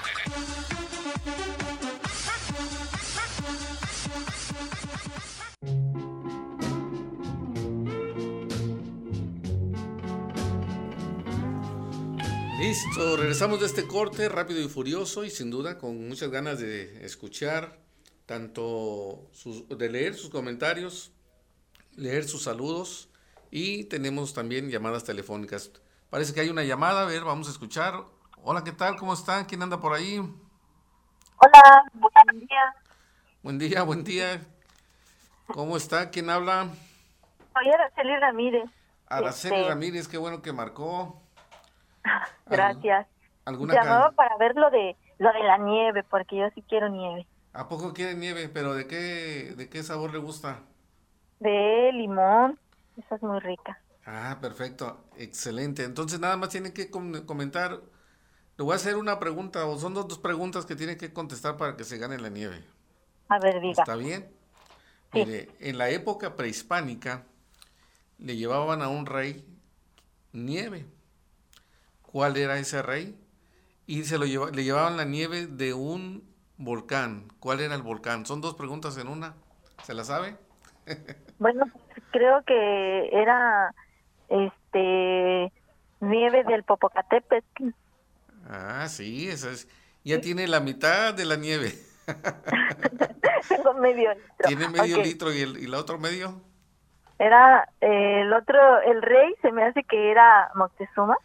Listo, 13.01 13.17
regresamos 13.17 13.59
de 13.59 13.65
este 13.65 13.87
corte 13.87 14.29
rápido 14.29 14.61
y 14.61 14.69
furioso 14.69 15.23
y 15.23 15.31
sin 15.31 15.49
duda 15.49 15.79
con 15.79 16.07
muchas 16.07 16.29
ganas 16.29 16.59
de 16.59 17.03
escuchar, 17.03 17.79
tanto 18.27 19.27
sus- 19.31 19.67
de 19.67 19.89
leer 19.89 20.13
sus 20.13 20.29
comentarios, 20.29 21.11
leer 21.95 22.25
sus 22.25 22.43
saludos 22.43 23.09
y 23.49 23.85
tenemos 23.85 24.35
también 24.35 24.69
llamadas 24.69 25.03
telefónicas. 25.03 25.71
Parece 26.11 26.31
que 26.35 26.41
hay 26.41 26.49
una 26.49 26.63
llamada, 26.63 27.01
a 27.01 27.05
ver, 27.05 27.23
vamos 27.23 27.47
a 27.47 27.51
escuchar. 27.51 28.05
Hola, 28.43 28.63
¿qué 28.63 28.71
tal? 28.71 28.95
¿Cómo 28.97 29.15
están? 29.15 29.45
¿Quién 29.45 29.63
anda 29.63 29.79
por 29.79 29.93
ahí? 29.93 30.19
Hola, 31.37 31.83
buen 31.93 32.39
día. 32.39 32.75
Buen 33.41 33.57
día, 33.57 33.81
buen 33.81 34.03
día. 34.03 34.41
¿Cómo 35.47 35.75
está? 35.75 36.11
¿Quién 36.11 36.29
habla? 36.29 36.67
Soy 37.53 37.67
Araceli 37.67 38.15
Ramírez. 38.17 38.69
Araceli 39.07 39.55
Este, 39.55 39.69
Ramírez, 39.69 40.07
qué 40.07 40.19
bueno 40.19 40.43
que 40.43 40.53
marcó. 40.53 41.20
Gracias. 42.47 43.07
¿Alguna 43.45 43.73
Llamaba 43.73 44.11
para 44.11 44.37
ver 44.37 44.55
lo 44.55 44.69
de 44.69 44.95
lo 45.17 45.31
de 45.33 45.43
la 45.43 45.57
nieve, 45.57 46.03
porque 46.03 46.37
yo 46.37 46.49
sí 46.55 46.63
quiero 46.67 46.89
nieve. 46.89 47.27
¿A 47.53 47.67
poco 47.69 47.93
quiere 47.93 48.15
nieve? 48.15 48.49
¿Pero 48.49 48.73
de 48.73 48.87
qué, 48.87 49.53
de 49.55 49.69
qué 49.69 49.83
sabor 49.83 50.11
le 50.11 50.19
gusta? 50.19 50.63
De 51.39 51.91
limón, 51.93 52.57
esa 52.95 53.15
es 53.15 53.21
muy 53.23 53.39
rica. 53.39 53.81
Ah, 54.05 54.39
perfecto, 54.41 55.05
excelente. 55.17 55.83
Entonces 55.83 56.19
nada 56.19 56.37
más 56.37 56.49
tiene 56.49 56.73
que 56.73 56.89
com- 56.89 57.25
comentar. 57.25 57.81
Le 58.57 58.63
voy 58.63 58.73
a 58.73 58.77
hacer 58.77 58.97
una 58.97 59.19
pregunta, 59.19 59.65
o 59.67 59.77
son 59.79 59.93
dos, 59.93 60.07
dos 60.07 60.19
preguntas 60.19 60.65
que 60.65 60.75
tiene 60.75 60.97
que 60.97 61.13
contestar 61.13 61.57
para 61.57 61.77
que 61.77 61.83
se 61.83 61.97
gane 61.97 62.17
la 62.19 62.29
nieve. 62.29 62.63
A 63.29 63.39
ver, 63.39 63.59
diga. 63.61 63.83
¿Está 63.83 63.95
bien? 63.95 64.31
Sí. 65.13 65.19
Mire, 65.19 65.49
en 65.59 65.77
la 65.77 65.89
época 65.89 66.35
prehispánica 66.35 67.25
le 68.19 68.37
llevaban 68.37 68.81
a 68.81 68.89
un 68.89 69.05
rey 69.05 69.45
nieve. 70.33 70.85
¿Cuál 72.11 72.37
era 72.37 72.57
ese 72.57 72.81
rey? 72.81 73.17
Y 73.87 74.03
se 74.03 74.17
lo 74.17 74.25
lleva- 74.25 74.51
le 74.51 74.63
llevaban 74.63 74.97
la 74.97 75.05
nieve 75.05 75.47
de 75.47 75.73
un 75.73 76.23
volcán. 76.57 77.27
¿Cuál 77.39 77.59
era 77.61 77.75
el 77.75 77.81
volcán? 77.81 78.25
Son 78.25 78.41
dos 78.41 78.55
preguntas 78.55 78.97
en 78.97 79.07
una. 79.07 79.33
¿Se 79.83 79.93
la 79.93 80.03
sabe? 80.03 80.35
Bueno, 81.39 81.65
creo 82.11 82.43
que 82.43 83.09
era 83.11 83.73
este 84.29 85.51
nieve 86.01 86.43
del 86.43 86.63
Popocatépetl. 86.63 87.69
Ah, 88.47 88.85
sí, 88.87 89.27
esa 89.27 89.49
es. 89.49 89.67
Ya 90.03 90.21
tiene 90.21 90.47
la 90.47 90.59
mitad 90.59 91.15
de 91.15 91.25
la 91.25 91.37
nieve. 91.37 91.73
Tengo 93.49 93.73
medio 93.79 94.13
litro. 94.13 94.47
Tiene 94.47 94.69
medio 94.69 94.97
litro 95.01 95.33
y 95.33 95.41
el, 95.41 95.57
y 95.57 95.65
la 95.65 95.79
otro 95.79 95.97
medio. 95.97 96.39
Era 97.17 97.67
eh, 97.81 98.21
el 98.21 98.33
otro, 98.33 98.81
el 98.81 99.01
rey, 99.01 99.33
se 99.41 99.51
me 99.51 99.63
hace 99.63 99.83
que 99.83 100.11
era 100.11 100.51
Moctezuma. 100.53 101.17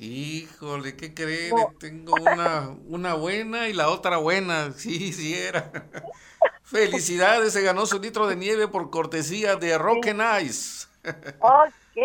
Híjole, 0.00 0.94
¿qué 0.96 1.12
cree? 1.12 1.50
No. 1.50 1.56
Le 1.72 1.76
Tengo 1.78 2.14
una, 2.14 2.68
una 2.86 3.14
buena 3.14 3.68
y 3.68 3.72
la 3.72 3.88
otra 3.90 4.16
buena. 4.18 4.72
Sí, 4.76 5.12
sí 5.12 5.34
era. 5.34 5.70
Felicidades, 6.62 7.52
se 7.52 7.62
ganó 7.62 7.84
su 7.86 7.98
litro 7.98 8.26
de 8.28 8.36
nieve 8.36 8.68
por 8.68 8.90
cortesía 8.90 9.56
de 9.56 9.76
Rock 9.78 10.06
and 10.08 10.42
Ice. 10.42 10.86
Ok, 11.40 11.96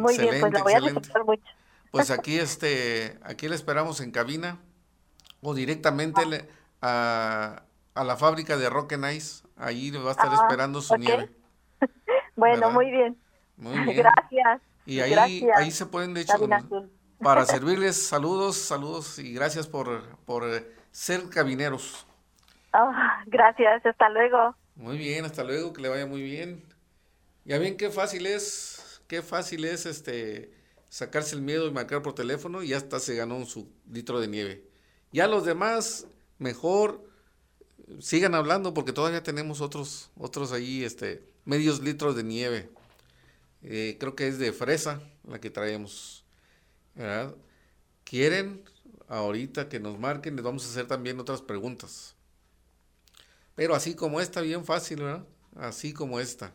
muy 0.00 0.18
bien, 0.18 0.40
pues 0.40 0.52
Excelente, 0.52 0.58
la 0.58 0.62
voy 0.62 0.72
a 0.72 0.76
excelente. 0.76 1.00
disfrutar 1.00 1.24
mucho. 1.24 1.42
Pues 1.90 2.10
aquí 2.10 2.38
este, 2.38 3.18
aquí 3.22 3.48
le 3.48 3.54
esperamos 3.54 4.00
en 4.00 4.10
cabina 4.10 4.58
o 5.42 5.54
directamente 5.54 6.26
le- 6.26 6.48
a, 6.80 7.62
a 7.94 8.04
la 8.04 8.16
fábrica 8.16 8.56
de 8.56 8.68
Rock 8.68 8.94
and 8.94 9.12
Ice. 9.12 9.44
Ahí 9.56 9.90
le 9.90 9.98
va 10.00 10.08
a 10.08 10.12
estar 10.12 10.28
Ah, 10.30 10.34
esperando 10.42 10.80
su 10.82 10.96
nieve. 10.96 11.30
Bueno, 12.34 12.56
¿Verdad? 12.56 12.72
muy 12.72 12.90
bien. 12.90 13.16
Muy 13.56 13.78
bien. 13.78 13.96
Gracias. 13.98 14.60
Y 14.86 15.00
ahí, 15.00 15.10
Gracias. 15.12 15.58
ahí 15.58 15.70
se 15.70 15.86
pueden, 15.86 16.12
de 16.14 16.22
hecho, 16.22 16.32
Cabina 16.32 16.56
Azul. 16.56 16.90
Para 17.22 17.46
servirles 17.46 18.06
saludos, 18.06 18.56
saludos 18.56 19.18
y 19.18 19.32
gracias 19.32 19.66
por, 19.66 20.16
por 20.24 20.44
eh, 20.44 20.66
ser 20.90 21.28
cabineros. 21.28 22.06
Ah, 22.72 23.22
gracias, 23.26 23.84
hasta 23.84 24.08
luego. 24.08 24.56
Muy 24.76 24.98
bien, 24.98 25.24
hasta 25.24 25.44
luego, 25.44 25.72
que 25.72 25.82
le 25.82 25.88
vaya 25.88 26.06
muy 26.06 26.22
bien. 26.22 26.64
Ya 27.44 27.58
ven 27.58 27.76
qué 27.76 27.90
fácil 27.90 28.26
es, 28.26 29.02
qué 29.08 29.22
fácil 29.22 29.64
es 29.64 29.86
este 29.86 30.52
sacarse 30.88 31.34
el 31.34 31.42
miedo 31.42 31.66
y 31.66 31.70
marcar 31.70 32.02
por 32.02 32.14
teléfono 32.14 32.62
y 32.62 32.68
ya 32.68 32.76
hasta 32.76 33.00
se 33.00 33.14
ganó 33.14 33.44
su 33.46 33.72
litro 33.90 34.20
de 34.20 34.28
nieve. 34.28 34.64
Ya 35.10 35.26
los 35.26 35.44
demás, 35.44 36.06
mejor 36.38 37.02
sigan 38.00 38.34
hablando 38.34 38.74
porque 38.74 38.92
todavía 38.92 39.22
tenemos 39.22 39.60
otros, 39.60 40.10
otros 40.18 40.52
ahí, 40.52 40.84
este, 40.84 41.22
medios 41.44 41.80
litros 41.80 42.16
de 42.16 42.24
nieve. 42.24 42.70
Eh, 43.62 43.96
creo 44.00 44.14
que 44.14 44.28
es 44.28 44.38
de 44.38 44.52
fresa 44.52 45.00
la 45.24 45.40
que 45.40 45.50
traemos. 45.50 46.21
¿Quieren? 48.04 48.64
Ahorita 49.08 49.68
que 49.68 49.80
nos 49.80 49.98
marquen, 49.98 50.36
les 50.36 50.44
vamos 50.44 50.64
a 50.64 50.70
hacer 50.70 50.86
también 50.86 51.20
otras 51.20 51.42
preguntas. 51.42 52.14
Pero 53.54 53.74
así 53.74 53.94
como 53.94 54.20
esta, 54.20 54.40
bien 54.40 54.64
fácil, 54.64 55.02
¿verdad? 55.02 55.26
Así 55.56 55.92
como 55.92 56.20
esta. 56.20 56.54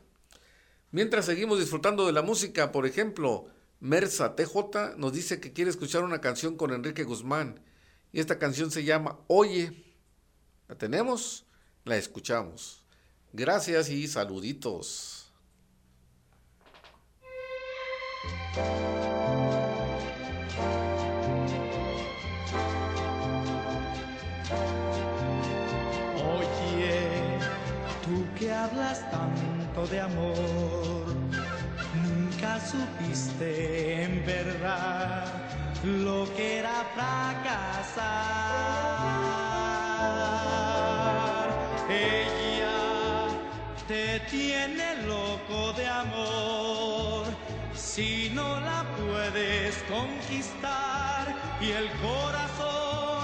Mientras 0.92 1.26
seguimos 1.26 1.60
disfrutando 1.60 2.06
de 2.08 2.14
la 2.14 2.22
música, 2.22 2.72
por 2.72 2.86
ejemplo, 2.86 3.48
Mersa 3.80 4.36
TJ 4.36 4.96
nos 4.98 5.14
dice 5.14 5.40
que 5.40 5.54
quiere 5.54 5.70
escuchar 5.70 6.04
una 6.04 6.22
canción 6.22 6.58
con 6.58 6.74
Enrique 6.74 7.04
Guzmán. 7.04 7.60
Y 8.12 8.20
esta 8.20 8.40
canción 8.40 8.72
se 8.72 8.84
llama 8.84 9.20
Oye. 9.28 9.94
¿La 10.68 10.76
tenemos? 10.76 11.46
La 11.84 11.98
escuchamos. 11.98 12.84
Gracias 13.34 13.90
y 13.90 14.08
saluditos. 14.08 15.32
De 29.90 30.02
amor, 30.02 31.06
nunca 32.04 32.60
supiste 32.60 34.04
en 34.04 34.26
verdad 34.26 35.26
lo 35.84 36.28
que 36.36 36.60
era 36.60 36.84
fracasar. 36.94 38.18
Ella 41.90 43.28
te 43.88 44.20
tiene 44.32 45.04
loco 45.04 45.74
de 45.74 45.88
amor. 45.88 47.26
Si 47.74 48.30
no 48.34 48.60
la 48.60 48.84
puedes 48.98 49.76
conquistar 49.90 51.34
y 51.62 51.72
el 51.72 51.90
corazón 52.02 53.17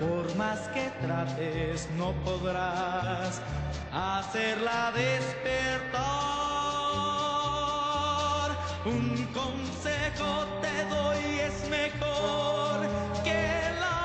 Por 0.00 0.34
más 0.36 0.60
que 0.68 0.90
trates, 1.02 1.88
no 1.98 2.12
podrás 2.24 3.42
hacerla 3.92 4.92
despertar. 4.92 6.10
Un 8.86 9.26
consejo 9.34 10.46
te 10.62 10.84
doy, 10.88 11.40
es 11.48 11.68
mejor 11.68 12.88
que 13.22 13.44
la 13.78 14.00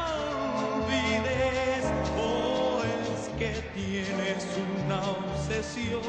olvides, 0.74 1.86
o 2.20 2.82
es 2.84 3.30
que 3.40 3.52
tienes 3.74 4.46
una 4.68 5.00
obsesión 5.02 6.02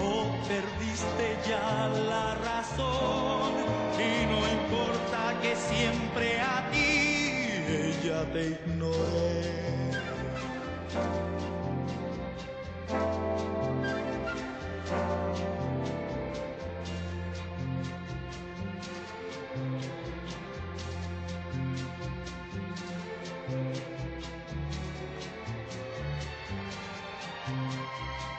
o 0.00 0.30
perdiste 0.46 1.36
ya 1.48 1.88
la 2.08 2.36
razón. 2.36 3.52
Y 3.98 4.26
no 4.26 4.38
importa 4.60 5.34
que 5.42 5.56
siempre 5.56 6.40
a 6.40 6.70
ti 6.70 7.15
que 7.66 8.08
ya 8.08 8.24
te 8.32 8.42
ignoré. 8.50 9.66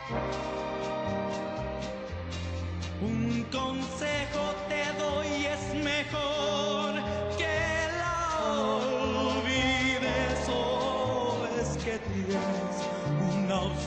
Thank 0.09 0.46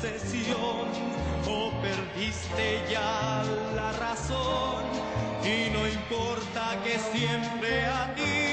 o 0.02 1.70
perdiste 1.82 2.80
ya 2.90 3.42
la 3.74 3.92
razón 3.92 4.84
y 5.44 5.70
no 5.70 5.86
importa 5.86 6.78
que 6.82 6.98
siempre 6.98 7.84
a 7.84 8.14
ti 8.14 8.49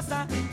preciosa. 0.02 0.47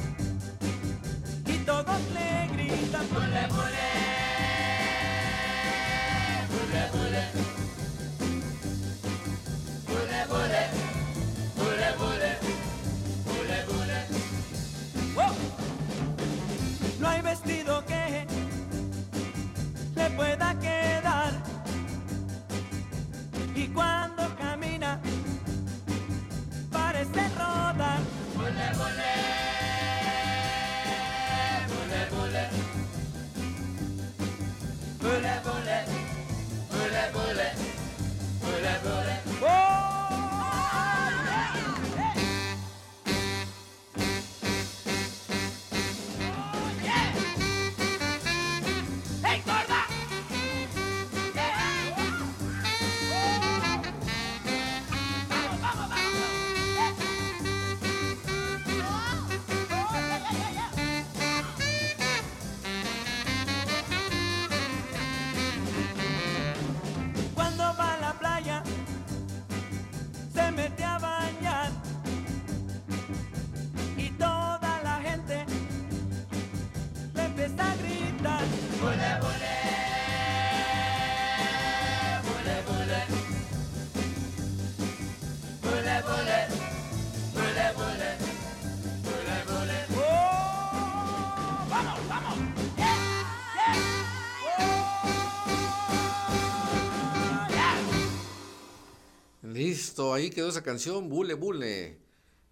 Ahí 100.14 100.30
quedó 100.30 100.48
esa 100.48 100.62
canción, 100.62 101.08
Bule 101.08 101.34
Bule. 101.34 101.98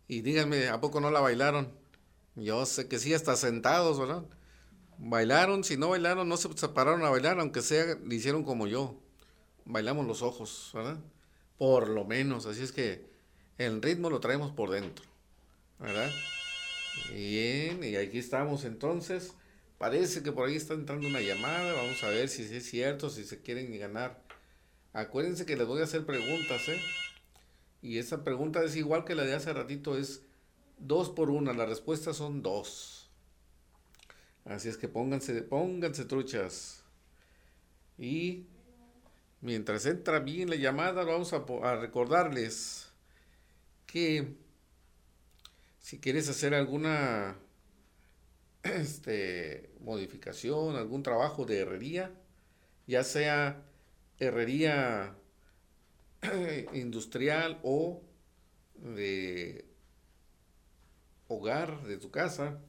Y 0.08 0.20
díganme, 0.22 0.68
¿a 0.68 0.80
poco 0.80 1.00
no 1.00 1.10
la 1.10 1.20
bailaron? 1.20 1.72
Yo 2.34 2.66
sé 2.66 2.88
que 2.88 2.98
sí, 2.98 3.14
hasta 3.14 3.36
sentados, 3.36 3.98
¿verdad? 3.98 4.24
Bailaron, 4.98 5.64
si 5.64 5.76
no 5.76 5.90
bailaron, 5.90 6.28
no 6.28 6.36
se 6.36 6.52
separaron 6.56 7.04
a 7.04 7.10
bailar, 7.10 7.40
aunque 7.40 7.62
sea, 7.62 7.96
le 8.04 8.14
hicieron 8.14 8.44
como 8.44 8.66
yo. 8.66 9.00
Bailamos 9.64 10.06
los 10.06 10.22
ojos, 10.22 10.70
¿verdad? 10.74 10.98
Por 11.58 11.88
lo 11.88 12.04
menos, 12.04 12.46
así 12.46 12.62
es 12.62 12.72
que 12.72 13.06
el 13.58 13.80
ritmo 13.80 14.10
lo 14.10 14.20
traemos 14.20 14.52
por 14.52 14.70
dentro, 14.70 15.04
¿verdad? 15.78 16.10
Bien, 17.12 17.82
y 17.82 17.96
aquí 17.96 18.18
estamos 18.18 18.64
entonces 18.64 19.34
Parece 19.82 20.22
que 20.22 20.30
por 20.30 20.48
ahí 20.48 20.54
está 20.54 20.74
entrando 20.74 21.08
una 21.08 21.20
llamada. 21.20 21.72
Vamos 21.72 22.00
a 22.04 22.08
ver 22.08 22.28
si 22.28 22.42
es 22.42 22.70
cierto, 22.70 23.10
si 23.10 23.24
se 23.24 23.42
quieren 23.42 23.76
ganar. 23.76 24.22
Acuérdense 24.92 25.44
que 25.44 25.56
les 25.56 25.66
voy 25.66 25.80
a 25.80 25.84
hacer 25.86 26.06
preguntas, 26.06 26.68
¿eh? 26.68 26.80
Y 27.82 27.98
esa 27.98 28.22
pregunta 28.24 28.62
es 28.62 28.76
igual 28.76 29.04
que 29.04 29.16
la 29.16 29.24
de 29.24 29.34
hace 29.34 29.52
ratito, 29.52 29.98
es 29.98 30.22
dos 30.78 31.10
por 31.10 31.30
una. 31.30 31.52
Las 31.52 31.68
respuestas 31.68 32.16
son 32.16 32.42
dos. 32.42 33.10
Así 34.44 34.68
es 34.68 34.76
que 34.76 34.88
pónganse, 34.88 35.42
pónganse 35.42 36.04
truchas. 36.04 36.84
Y 37.98 38.46
mientras 39.40 39.84
entra 39.86 40.20
bien 40.20 40.48
la 40.48 40.56
llamada, 40.56 41.04
vamos 41.04 41.32
a, 41.32 41.44
a 41.62 41.76
recordarles 41.76 42.88
que 43.86 44.36
si 45.80 45.98
quieres 45.98 46.28
hacer 46.28 46.54
alguna 46.54 47.36
este, 48.62 49.70
modificación, 49.80 50.76
algún 50.76 51.02
trabajo 51.02 51.44
de 51.44 51.60
herrería, 51.60 52.12
ya 52.86 53.04
sea 53.04 53.62
herrería 54.18 55.16
industrial 56.72 57.60
o 57.62 58.02
de 58.76 59.64
hogar 61.28 61.84
de 61.84 61.96
tu 61.96 62.10
casa. 62.10 62.60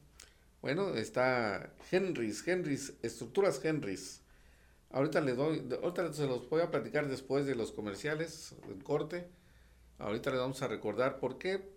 Bueno, 0.62 0.96
está 0.96 1.74
Henrys, 1.92 2.48
Henrys, 2.48 2.94
estructuras 3.02 3.64
Henrys. 3.64 4.22
Ahorita 4.90 5.22
les 5.22 5.36
doy, 5.36 5.68
ahorita 5.82 6.14
se 6.14 6.28
los 6.28 6.50
voy 6.50 6.62
a 6.62 6.72
platicar 6.72 7.08
después 7.08 7.46
de 7.46 7.56
los 7.56 7.72
comerciales, 7.72 8.56
del 8.68 8.84
corte. 8.84 9.28
Ahorita 9.98 10.30
les 10.30 10.40
vamos 10.40 10.62
a 10.62 10.68
recordar 10.68 11.20
por 11.20 11.38
qué. 11.38 11.74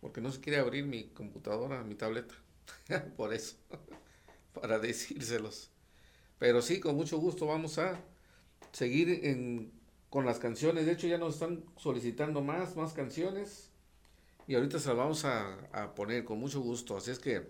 Porque 0.00 0.20
no 0.20 0.32
se 0.32 0.40
quiere 0.40 0.58
abrir 0.58 0.86
mi 0.86 1.08
computadora, 1.08 1.82
mi 1.82 1.94
tableta. 1.94 2.34
por 3.16 3.34
eso. 3.34 3.56
Para 4.54 4.78
decírselos. 4.78 5.70
Pero 6.38 6.62
sí, 6.62 6.80
con 6.80 6.96
mucho 6.96 7.18
gusto 7.18 7.46
vamos 7.46 7.78
a 7.78 8.00
seguir 8.72 9.26
en, 9.26 9.72
con 10.10 10.26
las 10.26 10.38
canciones. 10.38 10.86
De 10.86 10.92
hecho, 10.92 11.06
ya 11.06 11.18
nos 11.18 11.34
están 11.34 11.64
solicitando 11.76 12.42
más, 12.42 12.76
más 12.76 12.92
canciones. 12.92 13.70
Y 14.46 14.56
ahorita 14.56 14.78
se 14.80 14.88
las 14.88 14.96
vamos 14.96 15.24
a, 15.24 15.54
a 15.72 15.94
poner 15.94 16.24
con 16.24 16.38
mucho 16.38 16.60
gusto. 16.60 16.96
Así 16.96 17.12
es 17.12 17.20
que 17.20 17.48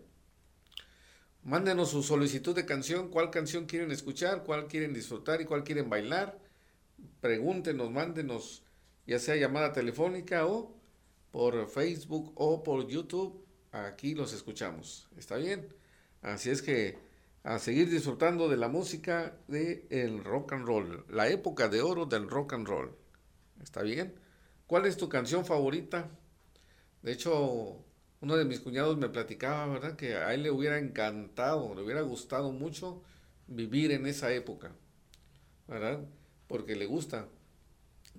mándenos 1.42 1.90
su 1.90 2.02
solicitud 2.02 2.54
de 2.54 2.66
canción, 2.66 3.08
cuál 3.08 3.30
canción 3.30 3.64
quieren 3.64 3.90
escuchar, 3.90 4.44
cuál 4.44 4.68
quieren 4.68 4.92
disfrutar 4.92 5.40
y 5.40 5.46
cuál 5.46 5.64
quieren 5.64 5.88
bailar. 5.88 6.38
Pregúntenos, 7.22 7.90
mándenos, 7.90 8.62
ya 9.06 9.18
sea 9.18 9.36
llamada 9.36 9.72
telefónica 9.72 10.46
o 10.46 10.76
por 11.30 11.68
Facebook 11.68 12.32
o 12.34 12.62
por 12.62 12.86
YouTube. 12.86 13.42
Aquí 13.72 14.14
los 14.14 14.34
escuchamos. 14.34 15.08
¿Está 15.16 15.36
bien? 15.36 15.74
Así 16.20 16.50
es 16.50 16.60
que 16.60 16.98
a 17.42 17.58
seguir 17.58 17.88
disfrutando 17.88 18.48
de 18.48 18.56
la 18.56 18.68
música 18.68 19.34
del 19.48 19.86
el 19.90 20.24
rock 20.24 20.52
and 20.52 20.66
roll, 20.66 21.04
la 21.08 21.28
época 21.28 21.68
de 21.68 21.80
oro 21.80 22.06
del 22.06 22.28
rock 22.28 22.52
and 22.52 22.66
roll. 22.66 22.90
¿Está 23.62 23.82
bien? 23.82 24.14
¿Cuál 24.66 24.86
es 24.86 24.96
tu 24.96 25.08
canción 25.08 25.44
favorita? 25.44 26.10
De 27.02 27.12
hecho, 27.12 27.82
uno 28.20 28.36
de 28.36 28.44
mis 28.44 28.60
cuñados 28.60 28.98
me 28.98 29.08
platicaba, 29.08 29.66
¿verdad? 29.66 29.96
Que 29.96 30.16
a 30.16 30.34
él 30.34 30.42
le 30.42 30.50
hubiera 30.50 30.78
encantado, 30.78 31.74
le 31.74 31.82
hubiera 31.82 32.02
gustado 32.02 32.52
mucho 32.52 33.02
vivir 33.46 33.90
en 33.92 34.06
esa 34.06 34.32
época, 34.32 34.72
¿verdad? 35.66 36.00
Porque 36.46 36.76
le 36.76 36.86
gusta. 36.86 37.28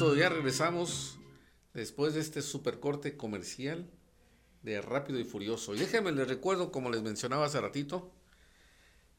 Listo, 0.00 0.16
ya 0.16 0.30
regresamos 0.30 1.18
después 1.74 2.14
de 2.14 2.20
este 2.20 2.40
super 2.40 2.80
corte 2.80 3.18
comercial 3.18 3.90
de 4.62 4.80
Rápido 4.80 5.20
y 5.20 5.24
Furioso. 5.24 5.74
Y 5.74 5.78
déjenme 5.78 6.10
les 6.10 6.26
recuerdo, 6.26 6.72
como 6.72 6.88
les 6.88 7.02
mencionaba 7.02 7.44
hace 7.44 7.60
ratito, 7.60 8.10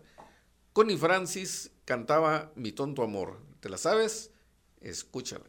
Connie 0.72 0.96
Francis 0.96 1.72
cantaba 1.84 2.52
Mi 2.54 2.72
tonto 2.72 3.02
amor. 3.02 3.40
¿Te 3.60 3.68
la 3.68 3.78
sabes? 3.78 4.30
Escúchala. 4.80 5.44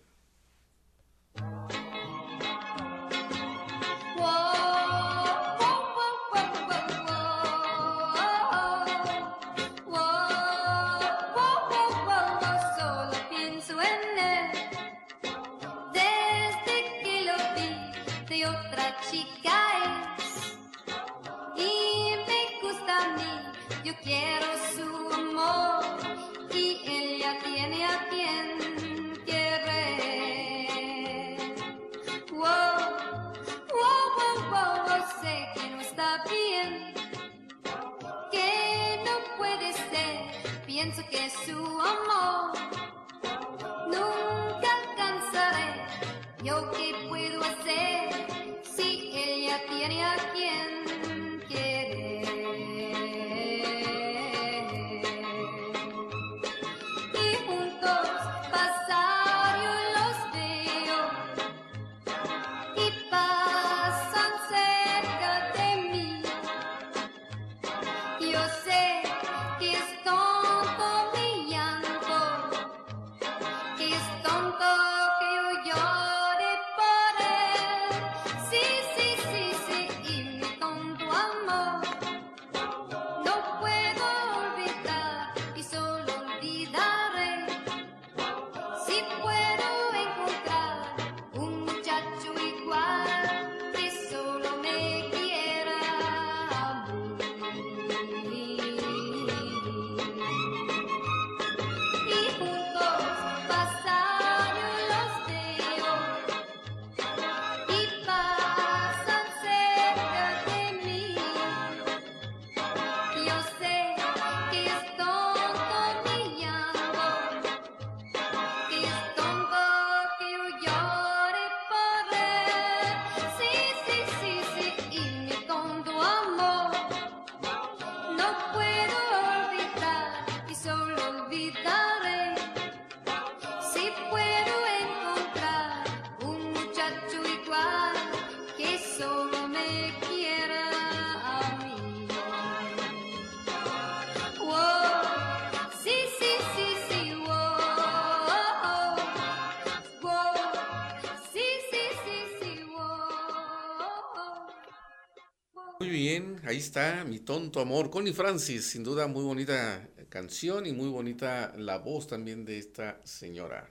Bien, 156.02 156.42
ahí 156.46 156.58
está 156.58 157.06
mi 157.06 157.20
tonto 157.20 157.60
amor. 157.60 157.92
Connie 157.92 158.12
Francis, 158.12 158.66
sin 158.66 158.84
duda 158.84 159.06
muy 159.06 159.24
bonita 159.24 159.88
canción 160.10 160.66
y 160.66 160.74
muy 160.74 160.90
bonita 160.90 161.54
la 161.56 161.78
voz 161.78 162.08
también 162.08 162.44
de 162.44 162.58
esta 162.58 163.00
señora. 163.04 163.70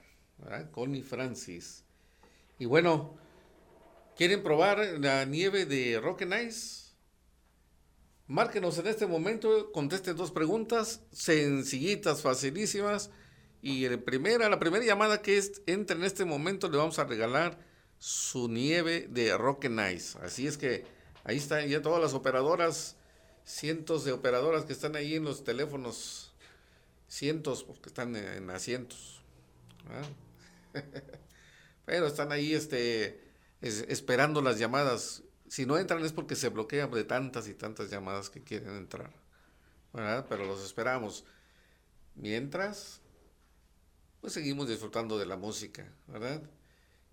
Connie 0.71 1.01
Francis. 1.01 1.83
Y 2.57 2.67
bueno, 2.67 3.17
¿quieren 4.15 4.43
probar 4.43 4.79
la 5.01 5.25
nieve 5.25 5.65
de 5.65 5.99
Rock 5.99 6.21
and 6.21 6.47
Ice? 6.47 6.93
Márquenos 8.27 8.77
en 8.77 8.87
este 8.87 9.07
momento, 9.07 9.73
contesten 9.73 10.15
dos 10.15 10.31
preguntas 10.31 11.01
sencillitas, 11.11 12.21
facilísimas. 12.21 13.09
Y 13.61 13.83
el 13.83 14.01
primera, 14.01 14.47
la 14.47 14.57
primera 14.57 14.85
llamada 14.85 15.21
que 15.21 15.37
es, 15.37 15.63
entre 15.65 15.97
en 15.97 16.05
este 16.05 16.23
momento 16.23 16.69
le 16.69 16.77
vamos 16.77 16.97
a 16.97 17.03
regalar 17.03 17.59
su 17.97 18.47
nieve 18.47 19.07
de 19.09 19.37
Rock 19.37 19.65
and 19.65 19.93
Ice. 19.93 20.17
Así 20.23 20.47
es 20.47 20.57
que 20.57 21.00
ahí 21.23 21.37
están 21.37 21.67
ya 21.67 21.81
todas 21.81 22.01
las 22.01 22.13
operadoras, 22.13 22.97
cientos 23.45 24.05
de 24.05 24.11
operadoras 24.13 24.65
que 24.65 24.73
están 24.73 24.95
ahí 24.95 25.15
en 25.15 25.23
los 25.25 25.43
teléfonos, 25.43 26.33
cientos 27.07 27.63
porque 27.63 27.89
están 27.89 28.15
en, 28.15 28.25
en 28.27 28.49
asientos. 28.49 29.21
Pero 31.85 32.07
están 32.07 32.31
ahí 32.31 32.53
este, 32.53 33.21
es- 33.61 33.85
esperando 33.89 34.41
las 34.41 34.59
llamadas. 34.59 35.23
Si 35.47 35.65
no 35.65 35.77
entran 35.77 36.03
es 36.05 36.13
porque 36.13 36.35
se 36.35 36.49
bloquean 36.49 36.91
de 36.91 37.03
tantas 37.03 37.47
y 37.47 37.53
tantas 37.53 37.89
llamadas 37.89 38.29
que 38.29 38.43
quieren 38.43 38.75
entrar. 38.75 39.11
¿verdad? 39.93 40.25
Pero 40.29 40.45
los 40.45 40.63
esperamos. 40.65 41.25
Mientras, 42.15 43.01
pues 44.19 44.33
seguimos 44.33 44.67
disfrutando 44.67 45.17
de 45.17 45.25
la 45.25 45.37
música, 45.37 45.91
¿verdad? 46.07 46.41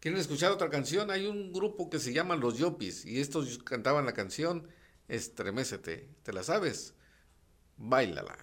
¿Quieren 0.00 0.20
escuchar 0.20 0.52
otra 0.52 0.70
canción? 0.70 1.10
Hay 1.10 1.26
un 1.26 1.52
grupo 1.52 1.90
que 1.90 1.98
se 1.98 2.12
llama 2.12 2.36
Los 2.36 2.56
Yopis 2.56 3.04
y 3.04 3.20
estos 3.20 3.58
cantaban 3.58 4.06
la 4.06 4.14
canción 4.14 4.68
Estremécete. 5.08 6.08
¿Te 6.22 6.32
la 6.32 6.44
sabes? 6.44 6.94
Báilala. 7.76 8.36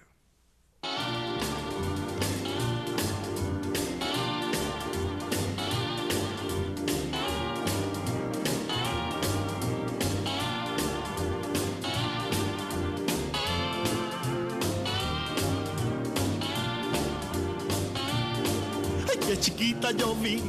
Ay, 19.08 19.18
qué 19.26 19.38
chiquita 19.40 19.92
yo 19.92 20.14
vi 20.16 20.42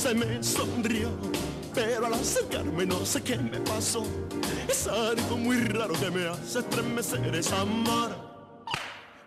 se 0.00 0.14
me 0.14 0.42
sonrió. 0.42 1.10
Pero 1.74 2.06
al 2.06 2.14
acercarme 2.14 2.86
no 2.86 3.04
sé 3.04 3.22
qué 3.22 3.36
me 3.36 3.58
pasó. 3.60 4.02
Es 4.66 4.86
algo 4.86 5.36
muy 5.36 5.58
raro 5.64 5.92
que 5.94 6.10
me 6.10 6.26
hace 6.26 6.60
estremecer 6.60 7.34
esa 7.34 7.60
amor. 7.60 8.10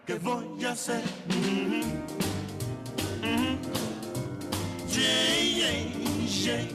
¿Qué 0.08 0.16
voy 0.16 0.66
a 0.66 0.72
hacer? 0.72 1.04
Mhm. 1.28 1.84
Mhm. 3.22 3.58
Yeah, 4.90 5.42
yeah, 5.58 6.26
yeah. 6.26 6.68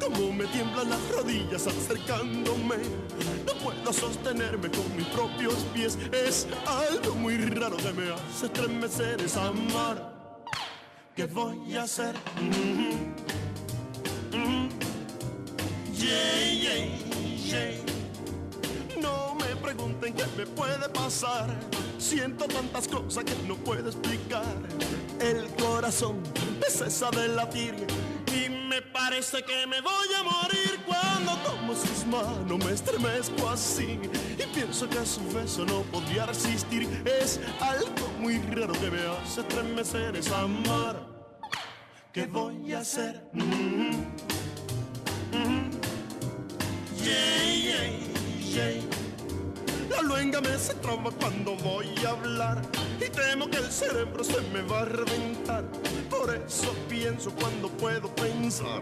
Cómo 0.00 0.32
me 0.32 0.46
tiemblan 0.46 0.88
las 0.88 1.10
rodillas 1.10 1.66
acercándome. 1.66 2.76
No 3.46 3.52
puedo 3.62 3.92
sostenerme 3.92 4.70
con 4.70 4.96
mis 4.96 5.06
propios 5.08 5.56
pies. 5.74 5.98
Es 6.12 6.46
algo 6.66 7.14
muy 7.14 7.36
raro 7.36 7.76
que 7.76 7.92
me 7.92 8.10
hace 8.10 8.46
estremecer 8.46 9.20
esa 9.20 9.48
amor. 9.48 10.17
¿Qué 11.18 11.26
voy 11.26 11.74
a 11.74 11.82
hacer? 11.82 12.14
Mhm. 12.40 13.12
Mhm. 14.32 14.68
Yeah, 15.92 16.52
yeah, 16.52 16.86
yeah. 17.44 19.00
No 19.02 19.34
me 19.34 19.56
pregunten 19.56 20.14
qué 20.14 20.24
me 20.36 20.46
puede 20.46 20.88
pasar. 20.90 21.50
Siento 21.98 22.44
tantas 22.46 22.86
cosas 22.86 23.24
que 23.24 23.34
no 23.48 23.56
puedo 23.56 23.88
explicar. 23.88 24.44
El 25.18 25.48
corazón 25.56 26.22
me 26.60 26.70
cesa 26.70 27.10
de 27.10 27.26
latir 27.26 27.74
y 28.32 28.48
me 28.48 28.80
parece 28.80 29.42
que 29.42 29.66
me 29.66 29.80
voy 29.80 30.08
a 30.16 30.22
morir 30.22 30.78
cuando 30.86 31.36
tomo 31.38 31.74
sus 31.74 32.06
manos. 32.06 32.64
Me 32.64 32.70
estremezco 32.72 33.48
así 33.48 33.98
y 34.38 34.46
pienso 34.54 34.88
que 34.88 35.00
a 35.00 35.04
su 35.04 35.28
beso 35.32 35.64
no 35.64 35.82
podría 35.90 36.26
resistir. 36.26 36.88
Es 37.04 37.40
algo 37.60 38.08
muy 38.20 38.38
raro 38.38 38.72
que 38.74 38.88
me 38.88 39.00
hace 39.00 39.40
estremecer, 39.40 40.14
es 40.14 40.30
amor. 40.30 41.07
¿Qué 42.12 42.26
voy 42.26 42.72
a 42.72 42.80
hacer? 42.80 43.22
Mhm. 43.32 44.06
Mhm. 45.32 45.70
Yeah, 46.96 47.44
yeah, 47.54 47.86
yeah. 48.40 49.96
Hablo 49.96 50.16
en 50.18 50.30
lengua 50.32 50.40
me 50.40 50.58
se 50.58 50.74
traba 50.74 51.10
cuando 51.10 51.54
voy 51.56 51.88
a 52.06 52.10
hablar 52.10 52.62
y 53.08 53.10
temo 53.10 53.48
que 53.48 53.58
el 53.58 53.70
cerebro 53.70 54.22
se 54.22 54.40
me 54.52 54.62
va 54.62 54.80
a 54.80 54.84
reventar. 54.84 55.64
Por 56.10 56.34
eso 56.34 56.74
pienso 56.88 57.30
cuando 57.30 57.68
puedo 57.68 58.14
pensar 58.14 58.80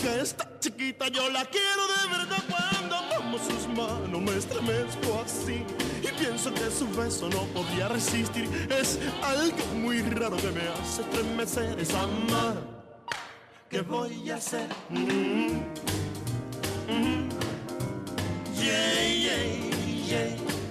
que 0.00 0.20
esta 0.20 0.48
chiquita 0.60 1.08
yo 1.08 1.28
la 1.30 1.44
quiero 1.44 1.82
de 1.86 2.18
verdad 2.18 2.44
cuando 2.48 2.96
tomo 3.14 3.38
sus 3.38 3.66
manos 3.68 4.20
me 4.20 4.36
estremezco 4.36 5.22
así 5.24 5.64
y 6.02 6.20
pienso 6.20 6.52
que 6.54 6.70
su 6.70 6.88
beso 6.88 7.28
no 7.28 7.44
podría 7.52 7.88
resistir. 7.88 8.48
Es 8.70 8.98
algo 9.22 9.64
muy 9.74 10.02
raro 10.02 10.36
que 10.36 10.50
me 10.50 10.68
hace 10.68 11.02
estremecer, 11.02 11.78
es 11.80 11.92
amar. 11.94 12.56
¿Qué 13.68 13.80
voy 13.80 14.30
a 14.30 14.36
hacer? 14.36 14.68
Mm, 14.90 15.62
mm. 16.88 17.28
Yeah, 18.56 19.08
yeah, 19.08 20.36
yeah. 20.38 20.63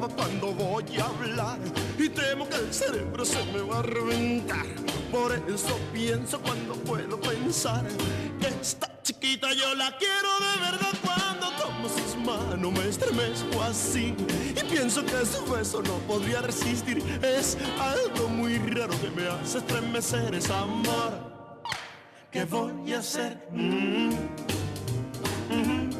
Cuando 0.00 0.52
voy 0.52 0.84
a 0.98 1.06
hablar 1.06 1.58
y 1.98 2.08
temo 2.08 2.48
que 2.48 2.56
el 2.56 2.72
cerebro 2.72 3.24
se 3.24 3.42
me 3.46 3.60
va 3.62 3.78
a 3.78 3.82
reventar. 3.82 4.66
Por 5.10 5.32
eso 5.32 5.78
pienso 5.92 6.38
cuando 6.40 6.74
puedo 6.74 7.18
pensar 7.20 7.84
que 8.40 8.48
esta 8.60 8.90
chiquita 9.02 9.52
yo 9.54 9.74
la 9.74 9.96
quiero 9.96 10.28
de 10.40 10.60
verdad 10.60 10.92
cuando 11.02 11.50
tomo 11.52 11.88
sus 11.88 12.16
manos 12.16 12.72
me 12.72 12.88
estremezco 12.88 13.62
así 13.62 14.14
y 14.50 14.64
pienso 14.70 15.04
que 15.04 15.24
su 15.24 15.46
beso 15.50 15.82
no 15.82 15.94
podría 16.06 16.42
resistir. 16.42 17.02
Es 17.22 17.56
algo 17.80 18.28
muy 18.28 18.58
raro 18.58 18.94
que 19.00 19.10
me 19.10 19.28
hace 19.28 19.58
estremecer, 19.58 20.34
es 20.34 20.50
amor. 20.50 21.62
¿Qué 22.30 22.44
voy 22.44 22.92
a 22.92 22.98
hacer? 22.98 23.48
Mm, 23.50 24.10
mm. 25.50 25.90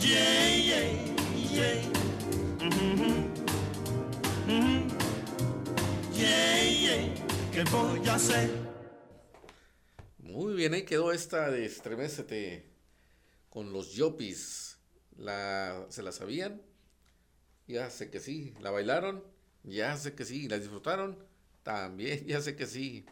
Yeah, 0.00 0.56
yeah, 0.56 0.92
yeah. 1.50 1.97
Muy 10.18 10.54
bien, 10.54 10.74
ahí 10.74 10.84
quedó 10.84 11.12
esta 11.12 11.50
de 11.50 11.64
Estremecete 11.64 12.70
con 13.48 13.72
los 13.72 13.92
Yopis. 13.92 14.78
La, 15.16 15.86
¿Se 15.88 16.02
la 16.02 16.12
sabían? 16.12 16.62
Ya 17.66 17.90
sé 17.90 18.10
que 18.10 18.20
sí. 18.20 18.54
¿La 18.60 18.70
bailaron? 18.70 19.22
Ya 19.62 19.96
sé 19.96 20.14
que 20.14 20.24
sí. 20.24 20.48
¿La 20.48 20.58
disfrutaron? 20.58 21.18
También, 21.62 22.24
ya 22.26 22.40
sé 22.40 22.56
que 22.56 22.66
sí. 22.66 23.06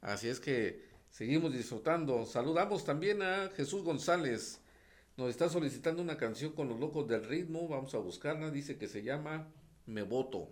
Así 0.00 0.28
es 0.28 0.40
que 0.40 0.84
seguimos 1.10 1.52
disfrutando. 1.52 2.24
Saludamos 2.26 2.84
también 2.84 3.22
a 3.22 3.50
Jesús 3.56 3.82
González. 3.82 4.60
Nos 5.16 5.30
está 5.30 5.48
solicitando 5.48 6.02
una 6.02 6.18
canción 6.18 6.52
con 6.52 6.68
los 6.68 6.78
locos 6.78 7.08
del 7.08 7.24
ritmo. 7.24 7.66
Vamos 7.68 7.94
a 7.94 7.98
buscarla. 7.98 8.50
Dice 8.50 8.76
que 8.76 8.86
se 8.86 9.02
llama 9.02 9.48
Me 9.86 10.02
Voto. 10.02 10.50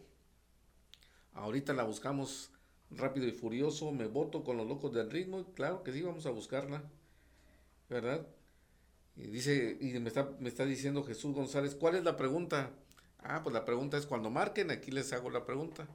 Ahorita 1.34 1.74
la 1.74 1.84
buscamos 1.84 2.50
rápido 2.90 3.26
y 3.26 3.32
furioso. 3.32 3.92
Me 3.92 4.06
voto 4.06 4.42
con 4.42 4.56
los 4.56 4.66
locos 4.66 4.94
del 4.94 5.10
ritmo. 5.10 5.52
Claro 5.52 5.82
que 5.82 5.92
sí, 5.92 6.00
vamos 6.00 6.24
a 6.24 6.30
buscarla. 6.30 6.82
¿Verdad? 7.90 8.26
Y 9.16 9.26
dice, 9.26 9.76
y 9.80 9.98
me 10.00 10.08
está, 10.08 10.30
me 10.40 10.48
está 10.48 10.64
diciendo 10.64 11.04
Jesús 11.04 11.34
González, 11.34 11.74
¿cuál 11.74 11.96
es 11.96 12.04
la 12.04 12.16
pregunta? 12.16 12.70
Ah, 13.18 13.42
pues 13.42 13.52
la 13.52 13.66
pregunta 13.66 13.98
es 13.98 14.06
cuando 14.06 14.30
marquen, 14.30 14.70
aquí 14.70 14.90
les 14.90 15.12
hago 15.12 15.28
la 15.28 15.44
pregunta. 15.44 15.86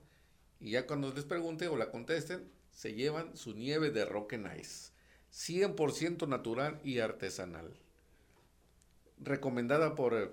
Y 0.59 0.72
ya 0.72 0.86
cuando 0.86 1.11
les 1.11 1.26
pregunte 1.26 1.67
o 1.67 1.76
la 1.76 1.89
contesten, 1.89 2.49
se 2.72 2.93
llevan 2.93 3.36
su 3.36 3.55
nieve 3.55 3.89
de 3.89 4.05
Rock 4.05 4.34
and 4.34 4.59
Ice. 4.59 4.91
100% 5.34 6.28
natural 6.28 6.80
y 6.84 6.99
artesanal. 6.99 7.74
Recomendada 9.20 9.95
por, 9.95 10.13
eh, 10.13 10.30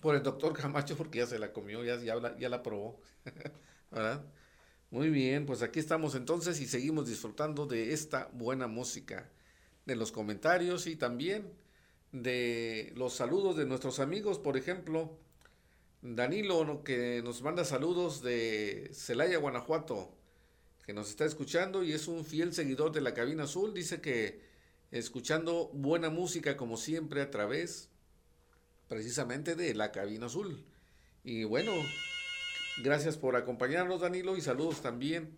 por 0.00 0.14
el 0.14 0.22
doctor 0.22 0.52
Camacho 0.52 0.96
porque 0.96 1.18
ya 1.18 1.26
se 1.26 1.38
la 1.38 1.52
comió, 1.52 1.84
ya, 1.84 1.96
ya, 2.00 2.16
la, 2.16 2.36
ya 2.38 2.48
la 2.48 2.62
probó. 2.62 3.00
¿Verdad? 3.90 4.24
Muy 4.90 5.08
bien, 5.08 5.46
pues 5.46 5.62
aquí 5.62 5.78
estamos 5.78 6.14
entonces 6.14 6.60
y 6.60 6.66
seguimos 6.66 7.06
disfrutando 7.06 7.66
de 7.66 7.92
esta 7.92 8.28
buena 8.32 8.66
música, 8.66 9.30
de 9.86 9.94
los 9.94 10.10
comentarios 10.10 10.86
y 10.88 10.96
también 10.96 11.52
de 12.12 12.92
los 12.96 13.14
saludos 13.14 13.56
de 13.56 13.66
nuestros 13.66 14.00
amigos, 14.00 14.38
por 14.38 14.56
ejemplo, 14.56 15.16
Danilo 16.02 16.82
que 16.82 17.22
nos 17.22 17.42
manda 17.42 17.64
saludos 17.64 18.22
de 18.22 18.90
Celaya, 18.92 19.38
Guanajuato, 19.38 20.12
que 20.84 20.92
nos 20.92 21.08
está 21.10 21.24
escuchando 21.24 21.84
y 21.84 21.92
es 21.92 22.08
un 22.08 22.24
fiel 22.24 22.52
seguidor 22.52 22.90
de 22.90 23.00
la 23.00 23.14
cabina 23.14 23.44
azul, 23.44 23.74
dice 23.74 24.00
que 24.00 24.42
escuchando 24.90 25.70
buena 25.72 26.10
música 26.10 26.56
como 26.56 26.76
siempre 26.76 27.22
a 27.22 27.30
través 27.30 27.90
precisamente 28.90 29.56
de 29.56 29.74
la 29.74 29.90
cabina 29.90 30.26
azul. 30.26 30.62
Y 31.24 31.44
bueno, 31.44 31.72
Gracias 32.82 33.18
por 33.18 33.36
acompañarnos, 33.36 34.00
Danilo, 34.00 34.38
y 34.38 34.40
saludos 34.40 34.80
también 34.80 35.36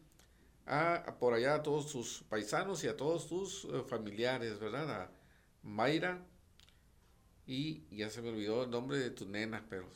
a, 0.65 1.17
por 1.19 1.35
allá 1.35 1.57
a 1.57 1.63
todos 1.65 1.91
tus 1.91 2.23
paisanos 2.29 2.85
y 2.85 2.89
a 2.89 2.97
todos 2.97 3.27
tus 3.27 3.65
eh, 3.65 3.83
familiares, 3.89 4.61
¿verdad? 4.61 4.89
A 4.91 5.11
Mayra 5.65 6.25
y 7.45 7.83
ya 7.91 8.11
se 8.11 8.23
me 8.23 8.29
olvidó 8.29 8.63
el 8.63 8.71
nombre 8.71 8.99
de 8.99 9.11
tu 9.11 9.27
nena, 9.27 9.67
pero 9.69 9.89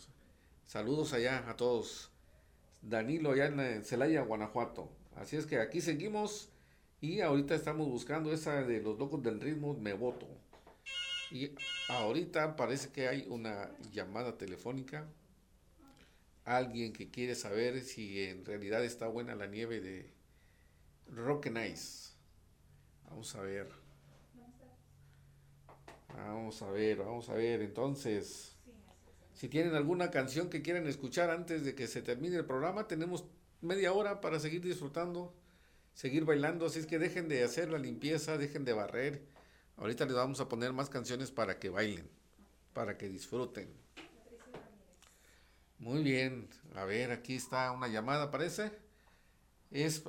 saludos 0.64 1.12
allá 1.12 1.48
a 1.48 1.56
todos. 1.56 2.10
Danilo 2.82 3.30
allá 3.30 3.46
en 3.46 3.84
Celaya, 3.84 4.22
Guanajuato. 4.22 4.90
Así 5.14 5.36
es 5.36 5.46
que 5.46 5.60
aquí 5.60 5.80
seguimos 5.80 6.48
y 7.00 7.20
ahorita 7.20 7.54
estamos 7.54 7.86
buscando 7.86 8.32
esa 8.32 8.64
de 8.64 8.80
los 8.80 8.98
locos 8.98 9.22
del 9.22 9.40
ritmo, 9.40 9.74
me 9.74 9.92
voto. 9.92 10.26
Y 11.30 11.50
ahorita 11.88 12.56
parece 12.56 12.90
que 12.90 13.08
hay 13.08 13.26
una 13.28 13.70
llamada 13.92 14.36
telefónica 14.38 15.06
alguien 16.46 16.92
que 16.92 17.10
quiere 17.10 17.34
saber 17.34 17.82
si 17.82 18.22
en 18.22 18.46
realidad 18.46 18.84
está 18.84 19.08
buena 19.08 19.34
la 19.34 19.48
nieve 19.48 19.80
de 19.80 20.08
Rock 21.08 21.48
and 21.48 21.72
Ice. 21.72 22.12
Vamos 23.10 23.34
a 23.34 23.42
ver. 23.42 23.68
Vamos 26.16 26.62
a 26.62 26.70
ver, 26.70 26.98
vamos 26.98 27.28
a 27.28 27.34
ver. 27.34 27.62
Entonces, 27.62 28.56
si 29.34 29.48
tienen 29.48 29.74
alguna 29.74 30.10
canción 30.12 30.48
que 30.48 30.62
quieran 30.62 30.86
escuchar 30.86 31.30
antes 31.30 31.64
de 31.64 31.74
que 31.74 31.88
se 31.88 32.00
termine 32.00 32.36
el 32.36 32.46
programa, 32.46 32.86
tenemos 32.86 33.24
media 33.60 33.92
hora 33.92 34.20
para 34.20 34.38
seguir 34.38 34.62
disfrutando, 34.62 35.34
seguir 35.94 36.24
bailando. 36.24 36.66
Así 36.66 36.78
es 36.78 36.86
que 36.86 37.00
dejen 37.00 37.28
de 37.28 37.42
hacer 37.42 37.70
la 37.70 37.78
limpieza, 37.78 38.38
dejen 38.38 38.64
de 38.64 38.72
barrer. 38.72 39.22
Ahorita 39.76 40.06
les 40.06 40.14
vamos 40.14 40.40
a 40.40 40.48
poner 40.48 40.72
más 40.72 40.88
canciones 40.88 41.30
para 41.30 41.58
que 41.58 41.68
bailen, 41.68 42.10
para 42.72 42.96
que 42.96 43.08
disfruten. 43.08 43.68
Muy 45.78 46.02
bien, 46.02 46.48
a 46.74 46.84
ver, 46.84 47.10
aquí 47.10 47.36
está 47.36 47.70
una 47.72 47.86
llamada, 47.86 48.30
parece. 48.30 48.72
Es 49.70 50.02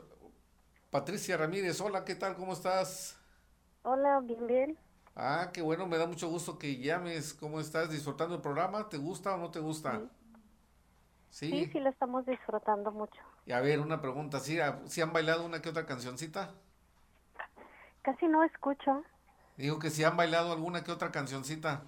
Patricia 0.89 1.35
Ramírez. 1.35 1.81
Hola, 1.81 2.05
¿qué 2.05 2.15
tal? 2.15 2.35
¿Cómo 2.37 2.53
estás? 2.53 3.19
Hola, 3.83 4.21
bien, 4.21 4.47
bien. 4.47 4.77
Ah, 5.15 5.49
qué 5.53 5.61
bueno, 5.61 5.85
me 5.85 5.97
da 5.97 6.07
mucho 6.07 6.29
gusto 6.29 6.57
que 6.57 6.77
llames. 6.77 7.33
¿Cómo 7.33 7.59
estás? 7.59 7.91
¿Disfrutando 7.91 8.35
el 8.35 8.41
programa? 8.41 8.87
¿Te 8.87 8.97
gusta 8.97 9.33
o 9.33 9.37
no 9.37 9.51
te 9.51 9.59
gusta? 9.59 10.01
Sí, 11.29 11.49
sí, 11.49 11.69
sí 11.73 11.79
lo 11.81 11.89
estamos 11.89 12.25
disfrutando 12.25 12.91
mucho. 12.91 13.21
Y 13.45 13.51
a 13.51 13.59
ver, 13.59 13.81
una 13.81 13.99
pregunta, 13.99 14.39
¿sí, 14.39 14.57
¿sí 14.85 15.01
han 15.01 15.11
bailado 15.11 15.45
una 15.45 15.61
que 15.61 15.69
otra 15.69 15.85
cancioncita? 15.85 16.53
Casi 18.01 18.27
no 18.27 18.43
escucho. 18.43 19.03
Digo 19.57 19.79
que 19.79 19.89
si 19.89 20.03
han 20.03 20.15
bailado 20.15 20.51
alguna 20.51 20.83
que 20.83 20.91
otra 20.91 21.11
cancioncita. 21.11 21.81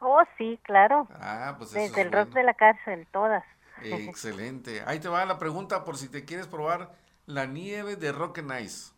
Oh, 0.00 0.22
sí, 0.38 0.58
claro. 0.62 1.06
Ah, 1.20 1.54
pues 1.58 1.70
eso 1.70 1.80
Desde 1.80 2.00
es 2.00 2.06
el 2.06 2.12
rock 2.12 2.30
bueno. 2.30 2.34
de 2.36 2.42
la 2.44 2.54
cárcel, 2.54 3.06
todas. 3.12 3.44
Excelente. 3.82 4.82
Ahí 4.86 4.98
te 4.98 5.08
va 5.08 5.24
la 5.26 5.38
pregunta 5.38 5.84
por 5.84 5.98
si 5.98 6.08
te 6.08 6.24
quieres 6.24 6.46
probar 6.46 6.94
la 7.26 7.46
nieve 7.46 7.96
de 7.96 8.12
Rock 8.12 8.38
and 8.38 8.60
Ice. 8.60 8.92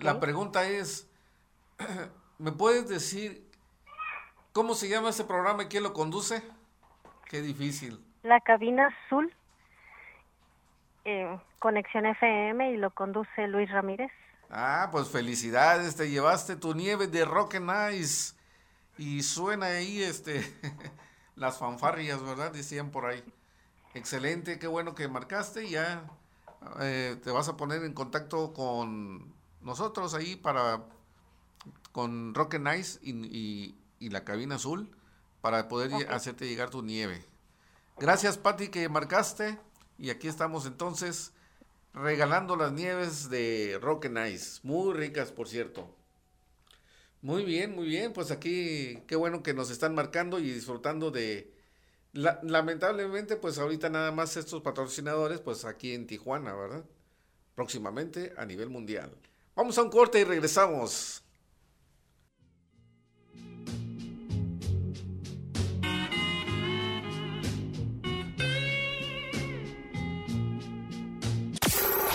La 0.00 0.20
pregunta 0.20 0.64
es, 0.68 1.10
¿me 2.38 2.52
puedes 2.52 2.88
decir 2.88 3.44
cómo 4.52 4.74
se 4.74 4.88
llama 4.88 5.10
ese 5.10 5.24
programa 5.24 5.64
y 5.64 5.66
quién 5.66 5.82
lo 5.82 5.92
conduce? 5.92 6.42
Qué 7.28 7.42
difícil. 7.42 8.04
La 8.22 8.40
cabina 8.40 8.86
azul, 8.86 9.34
eh, 11.04 11.36
Conexión 11.58 12.06
FM, 12.06 12.70
y 12.70 12.76
lo 12.76 12.90
conduce 12.90 13.48
Luis 13.48 13.68
Ramírez. 13.70 14.12
Ah, 14.54 14.88
pues 14.92 15.08
felicidades, 15.08 15.96
te 15.96 16.10
llevaste 16.10 16.56
tu 16.56 16.74
nieve 16.74 17.06
de 17.06 17.24
Rock 17.24 17.54
and 17.54 17.94
Ice. 17.94 18.34
Y 18.98 19.22
suena 19.22 19.66
ahí 19.66 20.02
este 20.02 20.44
las 21.36 21.58
fanfarrias, 21.58 22.22
¿verdad? 22.22 22.52
Decían 22.52 22.90
por 22.90 23.06
ahí. 23.06 23.24
Excelente, 23.94 24.58
qué 24.58 24.66
bueno 24.66 24.94
que 24.94 25.08
marcaste. 25.08 25.68
Ya 25.70 26.04
eh, 26.80 27.18
te 27.24 27.30
vas 27.30 27.48
a 27.48 27.56
poner 27.56 27.82
en 27.84 27.94
contacto 27.94 28.52
con 28.52 29.32
nosotros 29.62 30.12
ahí 30.14 30.36
para 30.36 30.84
con 31.92 32.34
Rock 32.34 32.54
and 32.56 32.74
Ice 32.78 32.98
y, 33.02 33.12
y- 33.26 33.78
y 33.98 34.10
la 34.10 34.24
cabina 34.24 34.56
azul 34.56 34.90
para 35.40 35.68
poder 35.68 36.08
hacerte 36.10 36.46
llegar 36.48 36.70
tu 36.70 36.82
nieve. 36.82 37.24
Gracias, 37.98 38.36
Patti, 38.38 38.68
que 38.68 38.88
marcaste. 38.88 39.58
Y 39.98 40.10
aquí 40.10 40.26
estamos 40.28 40.66
entonces 40.66 41.32
regalando 41.94 42.56
las 42.56 42.72
nieves 42.72 43.30
de 43.30 43.78
Rock 43.80 44.06
and 44.06 44.26
Ice. 44.32 44.60
Muy 44.62 44.94
ricas, 44.94 45.32
por 45.32 45.48
cierto. 45.48 45.88
Muy 47.20 47.44
bien, 47.44 47.74
muy 47.74 47.86
bien. 47.86 48.12
Pues 48.12 48.30
aquí, 48.30 48.98
qué 49.06 49.16
bueno 49.16 49.42
que 49.42 49.54
nos 49.54 49.70
están 49.70 49.94
marcando 49.94 50.38
y 50.38 50.50
disfrutando 50.50 51.10
de... 51.10 51.52
la- 52.12 52.40
lamentablemente, 52.42 53.36
pues 53.36 53.58
ahorita 53.58 53.90
nada 53.90 54.12
más 54.12 54.36
estos 54.36 54.62
patrocinadores, 54.62 55.40
pues 55.40 55.64
aquí 55.64 55.94
en 55.94 56.06
Tijuana, 56.06 56.54
¿verdad? 56.54 56.84
Próximamente 57.54 58.32
a 58.36 58.46
nivel 58.46 58.70
mundial. 58.70 59.12
Vamos 59.56 59.78
a 59.78 59.82
un 59.82 59.90
corte 59.90 60.20
y 60.20 60.24
regresamos. 60.24 61.21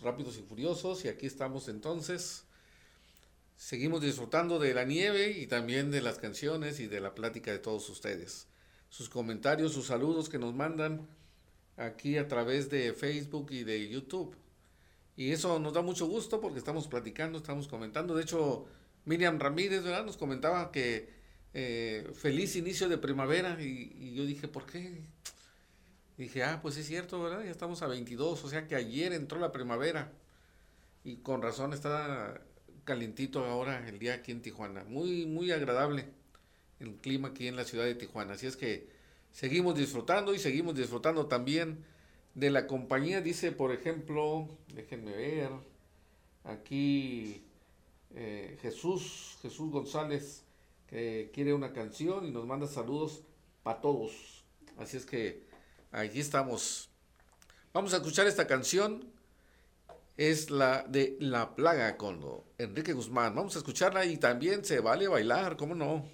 Rápidos 0.00 0.38
y 0.38 0.42
furiosos. 0.42 1.04
Y 1.04 1.08
aquí 1.08 1.26
estamos 1.26 1.68
entonces. 1.68 2.44
Seguimos 3.56 4.00
disfrutando 4.00 4.58
de 4.58 4.72
la 4.72 4.84
nieve 4.84 5.30
y 5.38 5.46
también 5.46 5.90
de 5.90 6.00
las 6.00 6.18
canciones 6.18 6.80
y 6.80 6.86
de 6.86 7.00
la 7.00 7.14
plática 7.14 7.50
de 7.50 7.58
todos 7.58 7.88
ustedes. 7.90 8.46
Sus 8.88 9.08
comentarios, 9.08 9.72
sus 9.72 9.86
saludos 9.86 10.28
que 10.28 10.38
nos 10.38 10.54
mandan 10.54 11.06
aquí 11.76 12.16
a 12.16 12.26
través 12.26 12.70
de 12.70 12.92
Facebook 12.94 13.50
y 13.50 13.64
de 13.64 13.88
YouTube. 13.88 14.34
Y 15.16 15.32
eso 15.32 15.58
nos 15.58 15.74
da 15.74 15.82
mucho 15.82 16.06
gusto 16.06 16.40
porque 16.40 16.58
estamos 16.58 16.88
platicando, 16.88 17.38
estamos 17.38 17.68
comentando. 17.68 18.14
De 18.14 18.22
hecho, 18.22 18.66
Miriam 19.04 19.38
Ramírez. 19.38 19.82
Nos 19.82 20.16
comentaba 20.16 20.72
que 20.72 21.10
eh, 21.52 22.10
feliz 22.14 22.56
inicio 22.56 22.88
de 22.88 22.96
primavera 22.96 23.58
y 23.60 24.14
yo 24.14 24.24
dije, 24.24 24.48
¿por 24.48 24.64
qué? 24.64 25.02
Dije, 26.20 26.44
ah, 26.44 26.58
pues 26.60 26.76
es 26.76 26.86
cierto, 26.86 27.22
¿verdad? 27.22 27.42
Ya 27.44 27.50
estamos 27.50 27.80
a 27.80 27.86
22, 27.86 28.44
o 28.44 28.48
sea 28.50 28.66
que 28.68 28.74
ayer 28.74 29.14
entró 29.14 29.40
la 29.40 29.52
primavera. 29.52 30.12
Y 31.02 31.16
con 31.16 31.40
razón 31.40 31.72
está 31.72 32.42
calientito 32.84 33.42
ahora 33.46 33.88
el 33.88 33.98
día 33.98 34.16
aquí 34.16 34.30
en 34.30 34.42
Tijuana. 34.42 34.84
Muy, 34.84 35.24
muy 35.24 35.50
agradable 35.50 36.04
el 36.78 36.96
clima 36.96 37.28
aquí 37.28 37.48
en 37.48 37.56
la 37.56 37.64
ciudad 37.64 37.86
de 37.86 37.94
Tijuana. 37.94 38.34
Así 38.34 38.46
es 38.46 38.58
que 38.58 38.90
seguimos 39.32 39.76
disfrutando 39.76 40.34
y 40.34 40.38
seguimos 40.38 40.74
disfrutando 40.74 41.24
también 41.24 41.86
de 42.34 42.50
la 42.50 42.66
compañía. 42.66 43.22
Dice, 43.22 43.50
por 43.50 43.72
ejemplo, 43.72 44.46
déjenme 44.74 45.16
ver, 45.16 45.48
aquí 46.44 47.44
eh, 48.14 48.58
Jesús, 48.60 49.38
Jesús 49.40 49.70
González, 49.70 50.44
que 50.86 51.30
quiere 51.32 51.54
una 51.54 51.72
canción 51.72 52.26
y 52.26 52.30
nos 52.30 52.44
manda 52.44 52.66
saludos 52.66 53.22
para 53.62 53.80
todos. 53.80 54.44
Así 54.76 54.98
es 54.98 55.06
que 55.06 55.48
aquí 55.92 56.20
estamos. 56.20 56.88
Vamos 57.72 57.92
a 57.94 57.98
escuchar 57.98 58.26
esta 58.26 58.46
canción. 58.46 59.04
Es 60.16 60.50
la 60.50 60.84
de 60.86 61.16
La 61.18 61.54
Plaga 61.54 61.96
con 61.96 62.20
Enrique 62.58 62.92
Guzmán. 62.92 63.34
Vamos 63.34 63.54
a 63.56 63.58
escucharla 63.58 64.04
y 64.04 64.18
también 64.18 64.64
se 64.64 64.80
vale 64.80 65.08
bailar, 65.08 65.56
¿cómo 65.56 65.74
no? 65.74 66.04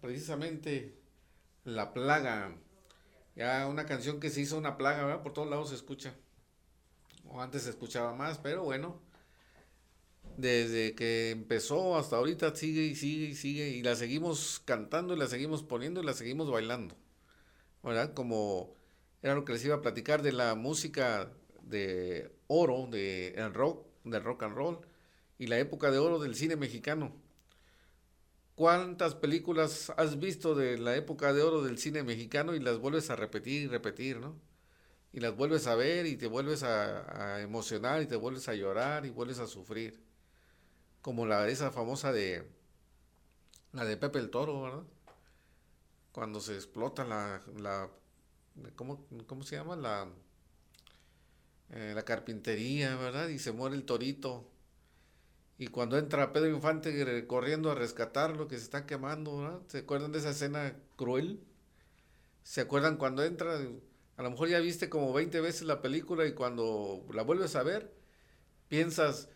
Precisamente 0.00 0.94
La 1.64 1.92
Plaga. 1.92 2.56
Ya 3.36 3.66
una 3.68 3.86
canción 3.86 4.18
que 4.18 4.30
se 4.30 4.40
hizo 4.40 4.58
una 4.58 4.76
plaga, 4.76 5.04
¿verdad? 5.04 5.22
Por 5.22 5.32
todos 5.32 5.48
lados 5.48 5.68
se 5.68 5.76
escucha. 5.76 6.12
O 7.28 7.40
antes 7.40 7.62
se 7.62 7.70
escuchaba 7.70 8.14
más, 8.14 8.38
pero 8.38 8.64
bueno. 8.64 9.00
Desde 10.36 10.94
que 10.94 11.30
empezó 11.30 11.96
hasta 11.96 12.16
ahorita 12.16 12.54
sigue 12.56 12.82
y 12.82 12.94
sigue 12.96 13.26
y 13.26 13.34
sigue. 13.34 13.68
Y 13.68 13.82
la 13.82 13.94
seguimos 13.94 14.60
cantando 14.64 15.14
y 15.14 15.18
la 15.18 15.28
seguimos 15.28 15.62
poniendo 15.62 16.02
y 16.02 16.04
la 16.04 16.14
seguimos 16.14 16.50
bailando. 16.50 16.96
¿Verdad? 17.82 18.12
Como 18.12 18.74
era 19.22 19.34
lo 19.34 19.44
que 19.44 19.52
les 19.52 19.64
iba 19.64 19.76
a 19.76 19.82
platicar 19.82 20.22
de 20.22 20.32
la 20.32 20.54
música 20.54 21.32
de 21.62 22.32
oro, 22.48 22.88
de 22.90 23.34
el 23.34 23.54
rock, 23.54 23.86
del 24.04 24.24
rock 24.24 24.42
and 24.44 24.56
roll 24.56 24.78
y 25.38 25.46
la 25.46 25.58
época 25.58 25.90
de 25.90 25.98
oro 25.98 26.18
del 26.18 26.34
cine 26.34 26.56
mexicano. 26.56 27.12
¿Cuántas 28.58 29.14
películas 29.14 29.92
has 29.96 30.18
visto 30.18 30.56
de 30.56 30.78
la 30.78 30.96
época 30.96 31.32
de 31.32 31.44
oro 31.44 31.62
del 31.62 31.78
cine 31.78 32.02
mexicano 32.02 32.56
y 32.56 32.58
las 32.58 32.78
vuelves 32.78 33.08
a 33.08 33.14
repetir 33.14 33.62
y 33.62 33.66
repetir, 33.68 34.18
¿no? 34.18 34.34
Y 35.12 35.20
las 35.20 35.36
vuelves 35.36 35.68
a 35.68 35.76
ver 35.76 36.06
y 36.06 36.16
te 36.16 36.26
vuelves 36.26 36.64
a, 36.64 37.40
emocionar 37.40 38.02
y 38.02 38.06
te 38.06 38.16
vuelves 38.16 38.48
a 38.48 38.54
llorar 38.54 39.06
y 39.06 39.10
vuelves 39.10 39.38
a 39.38 39.46
sufrir. 39.46 40.02
Como 41.02 41.24
la 41.24 41.48
esa 41.48 41.70
famosa 41.70 42.10
de 42.10 42.48
la 43.74 43.84
de 43.84 43.96
Pepe 43.96 44.18
el 44.18 44.28
Toro, 44.28 44.60
¿verdad? 44.62 44.82
Cuando 46.10 46.40
se 46.40 46.56
explota 46.56 47.04
la, 47.04 47.40
la 47.60 47.88
¿cómo, 48.74 49.06
cómo 49.28 49.44
se 49.44 49.54
llama? 49.54 49.76
La, 49.76 50.08
eh, 51.70 51.92
la 51.94 52.04
carpintería, 52.04 52.96
¿verdad? 52.96 53.28
Y 53.28 53.38
se 53.38 53.52
muere 53.52 53.76
el 53.76 53.84
torito. 53.84 54.50
Y 55.58 55.66
cuando 55.66 55.98
entra 55.98 56.32
Pedro 56.32 56.50
Infante 56.50 57.26
corriendo 57.26 57.72
a 57.72 57.74
rescatarlo, 57.74 58.46
que 58.46 58.56
se 58.56 58.62
está 58.62 58.86
quemando. 58.86 59.64
¿Se 59.66 59.78
acuerdan 59.78 60.12
de 60.12 60.20
esa 60.20 60.30
escena 60.30 60.76
cruel? 60.96 61.40
¿Se 62.44 62.60
acuerdan 62.60 62.96
cuando 62.96 63.24
entra? 63.24 63.58
A 64.16 64.22
lo 64.22 64.30
mejor 64.30 64.48
ya 64.48 64.60
viste 64.60 64.88
como 64.88 65.12
20 65.12 65.40
veces 65.40 65.62
la 65.62 65.82
película 65.82 66.26
y 66.26 66.32
cuando 66.32 67.04
la 67.12 67.22
vuelves 67.22 67.56
a 67.56 67.64
ver, 67.64 67.92
piensas, 68.68 69.28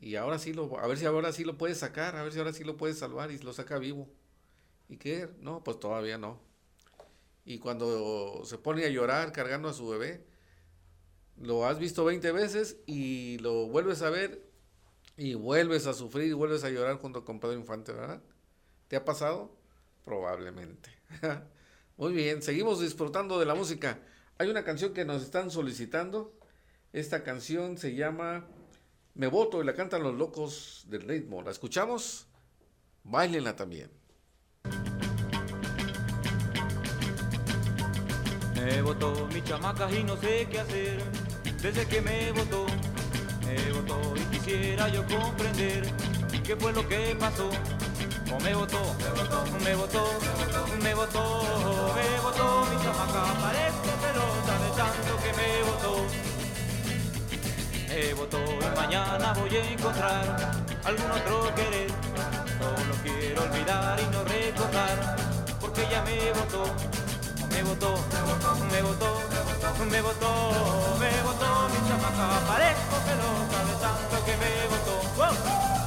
y 0.00 0.16
ahora 0.16 0.38
sí 0.38 0.52
lo, 0.52 0.78
a 0.78 0.86
ver 0.86 0.98
si 0.98 1.06
ahora 1.06 1.32
sí 1.32 1.44
lo 1.44 1.58
puedes 1.58 1.78
sacar, 1.78 2.16
a 2.16 2.22
ver 2.22 2.32
si 2.32 2.38
ahora 2.38 2.52
sí 2.52 2.64
lo 2.64 2.76
puedes 2.76 2.98
salvar 2.98 3.30
y 3.30 3.38
lo 3.38 3.52
saca 3.52 3.78
vivo. 3.78 4.08
¿Y 4.88 4.98
qué? 4.98 5.28
No, 5.40 5.64
pues 5.64 5.80
todavía 5.80 6.18
no. 6.18 6.40
Y 7.44 7.58
cuando 7.58 8.42
se 8.44 8.58
pone 8.58 8.84
a 8.84 8.90
llorar 8.90 9.32
cargando 9.32 9.68
a 9.68 9.72
su 9.74 9.88
bebé, 9.88 10.24
lo 11.36 11.66
has 11.66 11.78
visto 11.78 12.04
20 12.04 12.32
veces 12.32 12.78
y 12.86 13.38
lo 13.38 13.66
vuelves 13.68 14.02
a 14.02 14.10
ver 14.10 14.47
y 15.18 15.34
vuelves 15.34 15.88
a 15.88 15.94
sufrir 15.94 16.28
y 16.28 16.32
vuelves 16.32 16.62
a 16.62 16.70
llorar 16.70 16.96
junto 16.98 17.24
con 17.24 17.40
Pedro 17.40 17.54
Infante, 17.54 17.92
¿verdad? 17.92 18.22
¿Te 18.86 18.94
ha 18.94 19.04
pasado? 19.04 19.50
Probablemente. 20.04 20.90
Muy 21.96 22.12
bien, 22.12 22.40
seguimos 22.40 22.80
disfrutando 22.80 23.40
de 23.40 23.44
la 23.44 23.56
música. 23.56 23.98
Hay 24.38 24.48
una 24.48 24.62
canción 24.62 24.94
que 24.94 25.04
nos 25.04 25.22
están 25.22 25.50
solicitando. 25.50 26.38
Esta 26.92 27.24
canción 27.24 27.78
se 27.78 27.96
llama 27.96 28.46
Me 29.14 29.26
voto 29.26 29.60
y 29.60 29.66
la 29.66 29.74
cantan 29.74 30.04
los 30.04 30.14
locos 30.14 30.86
del 30.88 31.02
ritmo. 31.02 31.42
¿La 31.42 31.50
escuchamos? 31.50 32.28
Bailenla 33.02 33.56
también. 33.56 33.90
Me 38.54 38.82
votó 38.82 39.26
mi 39.34 39.42
chamaca 39.42 39.90
y 39.90 40.04
no 40.04 40.16
sé 40.16 40.46
qué 40.48 40.60
hacer 40.60 41.02
desde 41.60 41.88
que 41.88 42.00
me 42.00 42.30
votó. 42.30 42.66
Me 43.48 43.72
votó 43.72 44.14
y 44.14 44.20
quisiera 44.36 44.88
yo 44.88 45.02
comprender 45.06 45.90
qué 46.44 46.54
fue 46.56 46.70
lo 46.72 46.86
que 46.86 47.16
pasó. 47.18 47.48
O 48.30 48.40
me 48.40 48.54
votó, 48.54 48.78
me 49.00 49.10
votó, 49.10 49.44
me 49.64 49.74
votó, 49.74 50.04
me 50.82 50.94
votó, 50.94 51.24
me 51.96 52.20
votó 52.20 52.66
mi 52.70 52.76
chamaca, 52.82 53.22
parezco 53.40 53.90
pelota 54.04 54.54
de 54.64 54.70
tanto 54.76 55.12
que 55.22 55.32
me 55.38 55.48
votó. 55.70 55.92
Me 57.88 58.14
votó 58.14 58.38
y 58.38 58.76
mañana 58.76 59.32
voy 59.32 59.56
a 59.56 59.72
encontrar 59.72 60.52
algún 60.84 61.10
otro 61.10 61.54
querer. 61.54 61.90
Solo 62.58 62.94
quiero 63.02 63.42
olvidar 63.44 63.98
y 63.98 64.06
no 64.12 64.24
recordar, 64.24 65.16
porque 65.58 65.86
ella 65.86 66.02
me 66.02 66.32
votó 66.32 66.64
me 67.58 67.64
votó, 67.64 67.94
me 68.70 68.82
votó, 68.82 69.20
me 69.90 70.00
votó, 70.00 70.30
me 71.00 71.22
votó, 71.22 71.68
mi 71.70 71.88
chamaca, 71.88 72.46
parezco 72.46 72.96
pelota 73.04 73.58
de 73.64 73.74
tanto 73.82 74.24
que 74.24 74.36
me 74.36 74.50
votó. 74.70 74.94
Me 75.18 75.77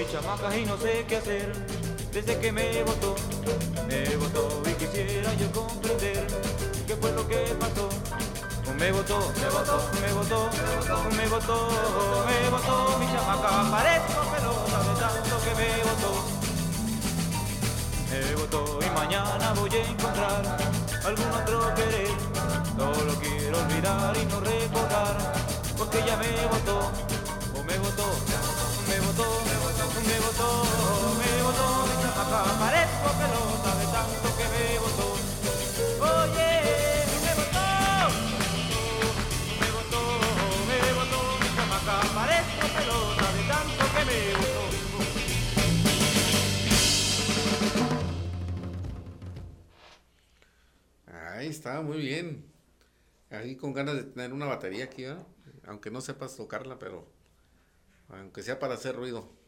mi 0.00 0.06
chamaca 0.06 0.56
y 0.56 0.64
no 0.64 0.78
sé 0.78 1.04
qué 1.06 1.16
hacer 1.16 1.52
desde 2.10 2.38
que 2.38 2.50
me 2.50 2.82
votó. 2.84 3.14
Me 3.86 4.16
votó 4.16 4.62
y 4.64 4.72
quisiera 4.80 5.30
yo 5.34 5.52
comprender 5.52 6.26
qué 6.86 6.96
fue 6.96 7.12
lo 7.12 7.28
que 7.28 7.36
pasó. 7.60 7.88
Me 8.78 8.92
votó, 8.92 9.18
me 9.40 9.48
votó, 9.50 9.76
me 10.00 10.12
votó, 10.12 10.50
me 11.16 11.26
votó, 11.28 11.68
me 12.28 12.48
votó 12.48 12.98
mi 12.98 13.06
chamaca, 13.12 13.70
parezco 13.70 14.20
pelota 14.32 14.78
de 14.86 15.00
tanto 15.00 15.34
que 15.44 15.52
me 15.60 15.68
votó. 15.90 16.10
Me 18.10 18.34
votó 18.36 18.78
y 18.80 18.90
mañana 18.98 19.52
voy 19.52 19.70
a 19.70 19.86
encontrar 19.86 20.42
algún 21.04 21.30
otro 21.42 21.74
querer. 21.74 22.08
Solo 22.78 23.12
quiero 23.20 23.58
olvidar 23.58 24.16
y 24.16 24.24
no 24.24 24.40
recordar, 24.40 25.34
porque 25.76 26.02
ya 26.06 26.16
me 26.16 26.30
votó, 26.46 26.90
o 27.54 27.62
me 27.64 27.78
votó, 27.78 28.39
me 30.10 30.18
votó, 30.18 30.50
me 31.20 31.42
votó, 31.42 31.86
mi 31.86 31.94
chamaca, 32.02 32.42
parezco 32.58 33.10
pelota 33.20 33.70
de 33.78 33.86
tanto 33.94 34.28
que 34.38 34.46
me 34.52 34.64
votó. 34.82 35.06
Oye, 36.02 36.50
me 37.22 37.32
votó, 37.38 37.66
me 39.60 39.68
votó, 39.76 40.02
me 40.66 40.78
votó, 40.98 41.20
mi 41.40 41.48
chamaca, 41.54 41.96
parezco 42.14 42.66
pelota 42.76 43.26
de 43.36 43.42
tanto 43.52 43.82
que 43.94 44.02
me 44.08 44.18
votó. 44.34 44.58
Ahí 51.36 51.48
está, 51.48 51.80
muy 51.82 51.98
bien. 51.98 52.50
Ahí 53.30 53.54
con 53.54 53.72
ganas 53.72 53.94
de 53.94 54.02
tener 54.02 54.32
una 54.32 54.46
batería 54.46 54.86
aquí, 54.86 55.04
¿verdad? 55.04 55.24
Aunque 55.68 55.92
no 55.92 56.00
sepas 56.00 56.36
tocarla, 56.36 56.80
pero 56.80 57.06
aunque 58.08 58.42
sea 58.42 58.58
para 58.58 58.74
hacer 58.74 58.96
ruido. 58.96 59.39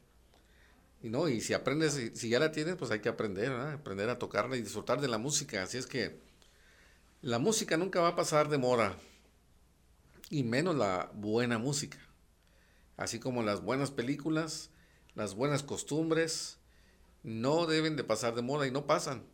Y 1.03 1.11
no, 1.11 1.29
y 1.29 1.41
si 1.41 1.53
aprendes, 1.53 2.12
si, 2.15 2.29
ya 2.29 2.39
la 2.39 2.53
tienes, 2.53 2.77
pues 2.77 2.93
hay 2.93 3.01
que 3.01 3.09
aprender, 3.09 3.51
¿verdad? 3.51 3.73
Aprender 3.73 4.09
a 4.09 4.20
tocarla 4.20 4.57
y 4.57 4.62
disfrutar 4.62 5.01
de 5.01 5.09
la 5.09 5.19
música. 5.19 5.65
Así 5.65 5.77
es 5.77 5.87
que 5.87 6.20
la 7.23 7.41
música 7.41 7.77
nunca 7.77 8.01
va 8.01 8.09
a 8.09 8.16
pasar 8.16 8.49
de 8.49 8.59
moda. 8.59 8.97
Y 10.31 10.45
menos 10.45 10.77
la 10.77 11.11
buena 11.15 11.59
música. 11.59 11.99
Así 12.97 13.19
como 13.19 13.43
las 13.43 13.62
buenas 13.62 13.91
películas, 13.91 14.70
las 15.15 15.35
buenas 15.35 15.65
costumbres, 15.65 16.59
no 17.24 17.66
deben 17.66 17.97
de 17.97 18.05
pasar 18.05 18.37
de 18.37 18.43
moda 18.43 18.69
y 18.69 18.70
no 18.70 18.87
pasan. 18.87 19.24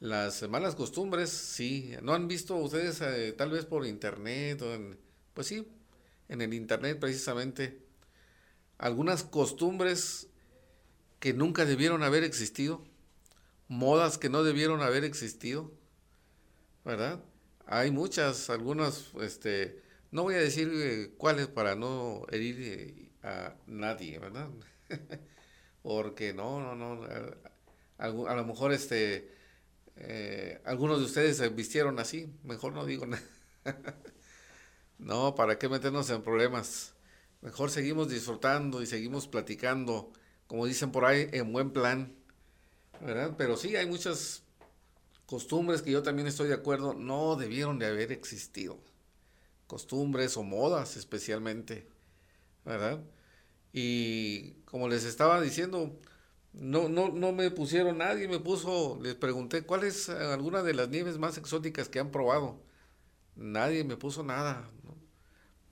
Las 0.00 0.48
malas 0.48 0.76
costumbres, 0.76 1.28
sí. 1.28 1.94
¿No 2.00 2.14
han 2.14 2.26
visto 2.26 2.56
ustedes 2.56 3.02
eh, 3.02 3.32
tal 3.32 3.50
vez 3.50 3.66
por 3.66 3.86
internet? 3.86 4.62
O 4.62 4.72
en, 4.72 4.98
pues 5.34 5.46
sí, 5.46 5.68
en 6.28 6.40
el 6.40 6.54
internet 6.54 6.98
precisamente. 6.98 7.84
Algunas 8.78 9.24
costumbres 9.24 10.29
que 11.20 11.32
nunca 11.34 11.64
debieron 11.64 12.02
haber 12.02 12.24
existido. 12.24 12.84
Modas 13.68 14.18
que 14.18 14.28
no 14.28 14.42
debieron 14.42 14.82
haber 14.82 15.04
existido. 15.04 15.70
¿Verdad? 16.84 17.22
Hay 17.66 17.92
muchas, 17.92 18.50
algunas, 18.50 19.12
este, 19.20 19.80
no 20.10 20.24
voy 20.24 20.34
a 20.34 20.38
decir 20.38 20.70
eh, 20.74 21.14
cuáles 21.16 21.46
para 21.46 21.76
no 21.76 22.26
herir 22.32 22.56
eh, 22.60 23.12
a 23.22 23.54
nadie, 23.66 24.18
¿verdad? 24.18 24.48
Porque 25.82 26.32
no, 26.32 26.60
no, 26.60 26.74
no. 26.74 27.06
A, 27.98 28.08
lo 28.08 28.44
mejor 28.44 28.72
este 28.72 29.30
eh, 29.96 30.60
algunos 30.64 30.98
de 30.98 31.04
ustedes 31.04 31.36
se 31.36 31.48
vistieron 31.50 31.98
así, 31.98 32.32
mejor 32.42 32.72
no 32.72 32.86
digo 32.86 33.06
nada. 33.06 33.22
no, 34.98 35.34
¿para 35.34 35.58
qué 35.58 35.68
meternos 35.68 36.08
en 36.10 36.22
problemas? 36.22 36.94
Mejor 37.42 37.70
seguimos 37.70 38.08
disfrutando 38.08 38.82
y 38.82 38.86
seguimos 38.86 39.28
platicando, 39.28 40.12
como 40.50 40.66
dicen 40.66 40.90
por 40.90 41.04
ahí, 41.04 41.28
en 41.30 41.52
buen 41.52 41.70
plan, 41.70 42.12
¿verdad? 43.00 43.36
Pero 43.38 43.56
sí, 43.56 43.76
hay 43.76 43.86
muchas 43.86 44.42
costumbres 45.24 45.80
que 45.80 45.92
yo 45.92 46.02
también 46.02 46.26
estoy 46.26 46.48
de 46.48 46.54
acuerdo, 46.54 46.92
no 46.92 47.36
debieron 47.36 47.78
de 47.78 47.86
haber 47.86 48.10
existido. 48.10 48.76
Costumbres 49.68 50.36
o 50.36 50.42
modas 50.42 50.96
especialmente, 50.96 51.86
¿verdad? 52.64 53.00
Y 53.72 54.54
como 54.64 54.88
les 54.88 55.04
estaba 55.04 55.40
diciendo, 55.40 55.96
no, 56.52 56.88
no, 56.88 57.10
no 57.10 57.30
me 57.30 57.52
pusieron 57.52 57.98
nadie, 57.98 58.26
me 58.26 58.40
puso, 58.40 58.98
les 59.00 59.14
pregunté, 59.14 59.62
¿cuál 59.62 59.84
es 59.84 60.08
alguna 60.08 60.64
de 60.64 60.74
las 60.74 60.88
nieves 60.88 61.16
más 61.16 61.38
exóticas 61.38 61.88
que 61.88 62.00
han 62.00 62.10
probado? 62.10 62.60
Nadie 63.36 63.84
me 63.84 63.96
puso 63.96 64.24
nada. 64.24 64.68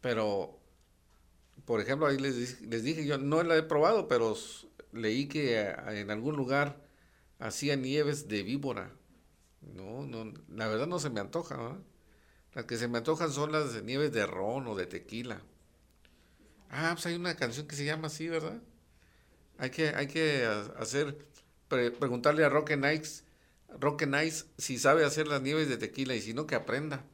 Pero, 0.01 0.61
por 1.65 1.81
ejemplo, 1.81 2.07
ahí 2.07 2.17
les, 2.17 2.61
les 2.61 2.85
dije, 2.85 3.05
yo 3.05 3.19
no 3.19 3.43
la 3.43 3.57
he 3.57 3.65
probado, 3.65 4.07
pero 4.07 4.37
leí 4.93 5.29
que 5.29 5.61
en 5.89 6.11
algún 6.11 6.37
lugar 6.37 6.81
hacían 7.39 7.83
nieves 7.83 8.29
de 8.29 8.43
víbora. 8.43 8.93
No, 9.63 10.05
no, 10.07 10.33
la 10.49 10.69
verdad 10.69 10.87
no 10.87 10.99
se 11.01 11.11
me 11.11 11.21
antoja. 11.21 11.79
Las 12.55 12.65
que 12.67 12.77
se 12.79 12.89
me 12.89 12.99
antojan 12.99 13.33
son 13.33 13.53
las 13.53 13.75
de 13.75 13.83
nieves 13.83 14.13
de 14.13 14.27
ron 14.27 14.67
o 14.69 14.75
de 14.77 14.87
tequila. 14.87 15.43
Ah, 16.71 16.91
pues 16.95 17.07
hay 17.07 17.15
una 17.15 17.35
canción 17.37 17.67
que 17.67 17.77
se 17.77 17.85
llama 17.85 18.09
así, 18.09 18.29
¿verdad? 18.29 18.61
Hay 19.59 19.71
que, 19.71 19.91
hay 19.91 20.07
que 20.09 20.47
ha- 20.47 20.73
hacer, 20.81 21.19
pre- 21.69 21.91
preguntarle 21.91 22.45
a 22.45 22.49
Roque 22.49 22.77
Nice, 22.77 23.25
Roque 23.81 24.07
Nice 24.07 24.47
si 24.59 24.79
sabe 24.79 25.05
hacer 25.05 25.29
las 25.29 25.43
nieves 25.43 25.69
de 25.69 25.79
tequila 25.79 26.15
y 26.15 26.23
si 26.23 26.35
no, 26.35 26.47
que 26.47 26.55
aprenda 26.55 27.05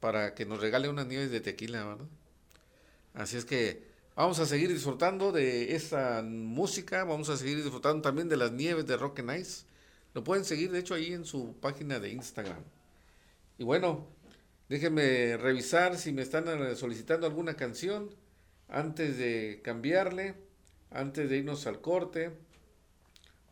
para 0.00 0.34
que 0.34 0.44
nos 0.46 0.60
regale 0.60 0.88
unas 0.88 1.06
nieves 1.06 1.30
de 1.30 1.40
tequila, 1.40 1.84
¿verdad? 1.84 2.06
Así 3.14 3.36
es 3.36 3.44
que 3.44 3.91
vamos 4.14 4.38
a 4.38 4.46
seguir 4.46 4.68
disfrutando 4.72 5.32
de 5.32 5.74
esta 5.74 6.22
música, 6.22 7.04
vamos 7.04 7.28
a 7.28 7.36
seguir 7.36 7.62
disfrutando 7.62 8.02
también 8.02 8.28
de 8.28 8.36
las 8.36 8.52
nieves 8.52 8.86
de 8.86 8.96
Roque 8.96 9.22
Nice. 9.22 9.64
Lo 10.14 10.22
pueden 10.22 10.44
seguir, 10.44 10.70
de 10.70 10.80
hecho, 10.80 10.94
ahí 10.94 11.12
en 11.12 11.24
su 11.24 11.54
página 11.60 11.98
de 11.98 12.10
Instagram. 12.10 12.62
Y 13.58 13.64
bueno, 13.64 14.06
déjenme 14.68 15.36
revisar 15.36 15.96
si 15.96 16.12
me 16.12 16.22
están 16.22 16.48
eh, 16.48 16.76
solicitando 16.76 17.26
alguna 17.26 17.54
canción 17.54 18.10
antes 18.68 19.16
de 19.16 19.60
cambiarle, 19.64 20.34
antes 20.90 21.30
de 21.30 21.38
irnos 21.38 21.66
al 21.66 21.80
corte, 21.80 22.32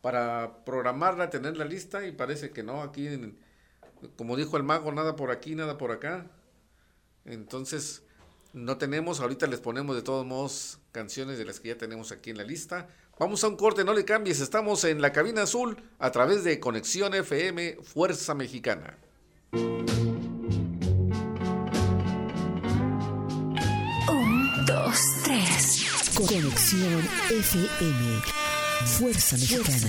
para 0.02 0.64
programarla, 0.64 1.30
tenerla 1.30 1.64
lista 1.64 2.06
y 2.06 2.12
parece 2.12 2.50
que 2.50 2.62
no, 2.62 2.82
aquí, 2.82 3.08
como 4.16 4.36
dijo 4.36 4.56
el 4.56 4.62
mago, 4.62 4.92
nada 4.92 5.16
por 5.16 5.30
aquí, 5.30 5.54
nada 5.54 5.78
por 5.78 5.92
acá. 5.92 6.26
Entonces, 7.24 8.02
no 8.52 8.78
tenemos, 8.78 9.20
ahorita 9.20 9.46
les 9.46 9.60
ponemos 9.60 9.94
de 9.96 10.02
todos 10.02 10.26
modos 10.26 10.78
canciones 10.92 11.38
de 11.38 11.44
las 11.44 11.60
que 11.60 11.68
ya 11.68 11.78
tenemos 11.78 12.12
aquí 12.12 12.30
en 12.30 12.38
la 12.38 12.44
lista. 12.44 12.88
Vamos 13.18 13.44
a 13.44 13.48
un 13.48 13.56
corte, 13.56 13.84
no 13.84 13.92
le 13.92 14.04
cambies, 14.04 14.40
estamos 14.40 14.84
en 14.84 15.02
la 15.02 15.12
cabina 15.12 15.42
azul 15.42 15.76
a 15.98 16.10
través 16.10 16.42
de 16.42 16.58
Conexión 16.58 17.14
FM 17.14 17.76
Fuerza 17.82 18.34
Mexicana. 18.34 18.96
Un, 24.08 24.64
dos, 24.66 24.98
tres. 25.22 25.86
Conexión 26.14 27.06
FM. 27.30 28.22
Fuerza 28.86 29.36
Mexicana. 29.36 29.88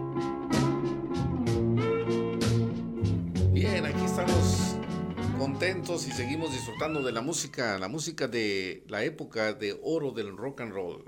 Y 5.61 6.11
seguimos 6.11 6.51
disfrutando 6.51 7.03
de 7.03 7.11
la 7.11 7.21
música, 7.21 7.77
la 7.77 7.87
música 7.87 8.27
de 8.27 8.83
la 8.87 9.03
época 9.03 9.53
de 9.53 9.79
oro 9.83 10.09
del 10.11 10.35
rock 10.35 10.61
and 10.61 10.73
roll. 10.73 11.05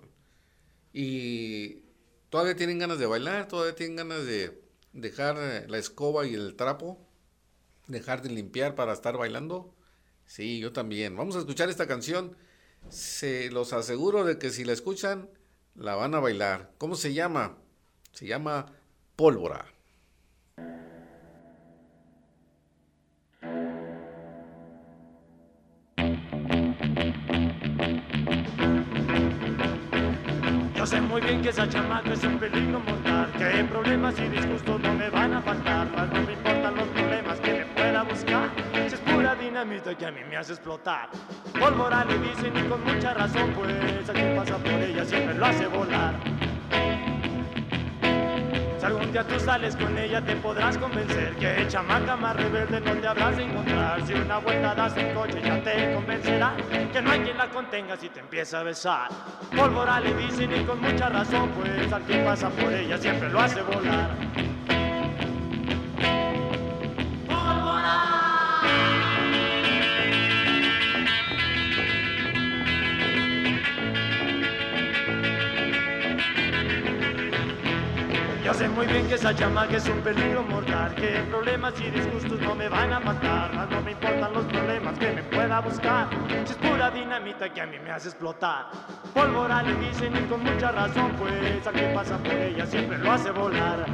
Y 0.94 1.82
todavía 2.30 2.56
tienen 2.56 2.78
ganas 2.78 3.00
de 3.00 3.08
bailar, 3.08 3.48
todavía 3.48 3.74
tienen 3.74 3.96
ganas 3.96 4.24
de 4.28 4.62
dejar 4.92 5.38
eh, 5.40 5.66
la 5.68 5.80
escoba 5.80 6.28
y 6.28 6.36
el 6.36 6.56
trapo, 6.56 7.04
dejar 7.88 8.22
de 8.22 8.30
limpiar 8.30 8.76
para 8.76 8.94
estar 8.94 9.18
bailando. 9.18 9.74
Sí, 10.28 10.60
yo 10.60 10.72
también. 10.72 11.18
Vamos 11.18 11.36
a 11.36 11.40
escuchar 11.40 11.70
esta 11.70 11.88
canción. 11.88 12.38
Se 12.90 13.50
los 13.50 13.74
aseguro 13.74 14.24
de 14.24 14.38
que 14.38 14.52
si 14.52 14.66
la 14.66 14.74
escuchan, 14.74 15.32
la 15.74 15.96
van 15.96 16.14
a 16.14 16.20
bailar. 16.20 16.76
¿Cómo 16.78 16.96
se 16.96 17.16
llama? 17.16 17.58
Se 18.12 18.28
llama 18.28 18.72
Pólvora. 19.16 19.73
Yo 30.84 30.88
sé 30.88 31.00
muy 31.00 31.22
bien 31.22 31.42
que 31.42 31.48
esa 31.48 31.66
chamaca 31.70 32.12
es 32.12 32.22
un 32.26 32.38
peligro 32.38 32.82
mortal 32.82 33.32
Que 33.38 33.64
problemas 33.64 34.20
y 34.20 34.28
disgustos 34.28 34.82
no 34.82 34.94
me 34.94 35.10
van 35.10 35.34
a 35.34 35.42
faltar 35.42 35.88
Mas 35.96 36.10
no 36.12 36.22
me 36.24 36.34
importan 36.34 36.76
los 36.76 36.88
problemas 36.90 37.40
que 37.40 37.54
me 37.54 37.66
pueda 37.68 38.04
buscar 38.04 38.50
Si 38.90 38.96
es 38.96 39.00
pura 39.00 39.34
dinamita 39.34 39.96
que 39.98 40.06
a 40.06 40.12
mí 40.12 40.20
me 40.30 40.36
hace 40.36 40.52
explotar. 40.52 41.08
Pólvora 41.58 42.04
le 42.04 42.18
dicen 42.20 42.52
y 42.58 42.68
con 42.68 42.84
mucha 42.84 43.14
razón 43.14 43.54
Pues 43.56 44.10
a 44.10 44.12
quien 44.12 44.36
pasa 44.36 44.58
por 44.58 44.74
ella 44.74 45.06
siempre 45.06 45.36
lo 45.36 45.46
hace 45.46 45.68
volar. 45.68 46.16
Si 48.78 48.86
algún 48.86 49.10
día 49.14 49.26
tú 49.26 49.40
sales 49.40 49.78
con 49.78 49.98
ella 49.98 50.20
te 50.20 50.36
podrás 50.36 50.78
convencer 50.78 51.34
Que 51.38 51.66
chamaca 51.70 52.18
más 52.18 52.36
rebelde 52.36 52.82
no 52.82 52.92
te 52.92 53.08
habrás 53.08 53.38
de 53.38 53.44
encontrar. 53.44 54.06
Si 54.06 54.14
una 54.16 54.38
vuelta 54.40 54.76
das 54.76 54.98
en 54.98 55.14
coche 55.14 55.42
ya 55.42 55.64
te 55.64 55.94
convencerá 55.94 56.54
Que 56.94 57.02
no 57.02 57.10
hay 57.10 57.22
quien 57.22 57.38
la 57.40 57.50
contenga 57.50 57.98
si 57.98 58.08
te 58.10 58.20
empieza 58.20 58.60
a 58.60 58.64
besar. 58.64 59.10
Pólvora 59.58 60.00
le 60.00 60.14
dicen 60.14 60.52
y 60.56 60.64
con 60.64 60.80
mucha 60.80 61.10
razón 61.10 61.50
Pues 61.50 61.92
al 61.92 62.06
que 62.06 62.18
pasa 62.20 62.50
por 62.52 62.72
ella 62.72 63.00
siempre 63.00 63.30
lo 63.30 63.40
hace 63.40 63.64
volar 63.64 64.16
sé 78.64 78.70
muy 78.70 78.88
bien 78.88 79.08
que 79.08 79.16
esa 79.16 79.36
chamaca 79.36 79.76
es 79.76 79.88
un 79.90 80.00
peligro 80.02 80.44
mortal 80.44 80.96
Que 80.96 81.22
problemas 81.30 81.74
y 81.82 81.90
disgustos 81.92 82.40
no 82.42 82.56
me 82.56 82.70
van 82.70 82.94
a 82.94 83.00
matar. 83.00 83.54
Mas 83.54 83.70
no 83.70 83.82
me 83.82 83.92
importan 83.92 84.34
los 84.34 84.46
problemas 84.46 84.98
que 84.98 85.12
me 85.12 85.24
pueda 85.24 85.60
buscar. 85.60 86.08
Si 86.46 86.54
es 86.54 86.58
pura 86.58 86.90
dinamita 86.90 87.52
que 87.54 87.62
a 87.62 87.66
mí 87.66 87.78
me 87.80 87.92
hace 87.92 88.10
explotar. 88.10 88.68
Pólvora 89.14 89.64
le 89.64 89.76
dicen 89.76 90.14
y 90.16 90.28
con 90.28 90.44
mucha 90.44 90.72
razón 90.72 91.12
Pues 91.20 91.68
al 91.68 91.74
que 91.74 91.88
pasa 91.94 92.18
por 92.18 92.34
ella 92.34 92.66
siempre 92.66 92.98
lo 92.98 93.12
hace 93.12 93.32
volar 93.32 93.86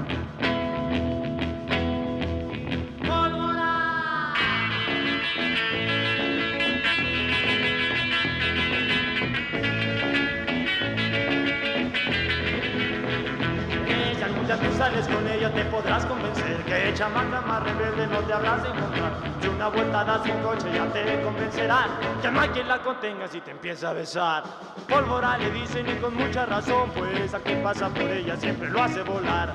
sales 14.80 15.06
con 15.10 15.28
ella 15.28 15.54
te 15.54 15.66
podrás 15.66 16.06
convencer 16.06 16.64
Que 16.64 16.94
chamaca 16.94 17.42
más 17.42 17.62
rebelde 17.64 18.08
no 18.08 18.22
te 18.22 18.32
habrás 18.32 18.64
de 18.64 18.70
encontrar. 18.70 19.12
Si 19.42 19.48
una 19.50 19.68
vuelta 19.68 20.06
das 20.06 20.26
en 20.26 20.42
coche 20.42 20.68
ya 20.74 20.90
te 20.94 21.22
convencerán 21.22 21.90
Que 22.22 22.32
no 22.32 22.40
hay 22.40 22.50
quien 22.50 22.68
la 22.70 22.82
contenga 22.82 23.28
si 23.28 23.42
te 23.42 23.52
empieza 23.52 23.90
a 23.90 23.94
besar. 23.94 24.44
Pólvora 24.88 25.38
le 25.38 25.52
dicen 25.52 25.86
y 25.90 25.96
con 26.00 26.16
mucha 26.16 26.46
razón 26.46 26.90
Pues 26.92 27.34
a 27.34 27.40
quien 27.40 27.62
pasa 27.62 27.90
por 27.90 28.10
ella 28.10 28.38
siempre 28.38 28.70
lo 28.70 28.82
hace 28.82 29.02
volar. 29.04 29.54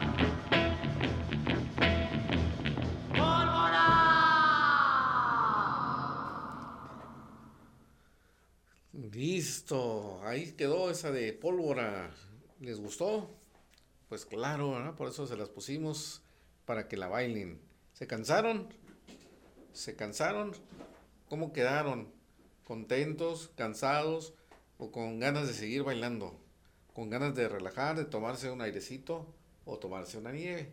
Listo, 8.93 10.21
ahí 10.25 10.53
quedó 10.53 10.91
esa 10.91 11.11
de 11.13 11.33
pólvora. 11.33 12.11
¿Les 12.61 12.79
gustó? 12.81 13.31
Pues 14.09 14.27
claro, 14.27 14.95
por 14.97 15.09
eso 15.09 15.27
se 15.27 15.37
las 15.37 15.49
pusimos 15.49 16.23
para 16.65 16.89
que 16.89 16.97
la 16.97 17.09
bailen. 17.09 17.61
¿Se 17.93 18.07
cansaron? 18.07 18.69
¿Se 19.73 19.97
cansaron? 19.97 20.53
¿Cómo 21.29 21.53
quedaron? 21.53 22.13
¿Contentos? 22.65 23.51
¿Cansados? 23.57 24.35
¿O 24.79 24.91
con 24.91 25.21
ganas 25.21 25.47
de 25.47 25.55
seguir 25.55 25.83
bailando? 25.83 26.39
¿Con 26.93 27.11
ganas 27.11 27.35
de 27.35 27.49
relajar, 27.49 27.97
de 27.97 28.05
tomarse 28.05 28.51
un 28.51 28.61
airecito 28.61 29.35
o 29.65 29.79
tomarse 29.79 30.19
una 30.19 30.33
nieve? 30.33 30.73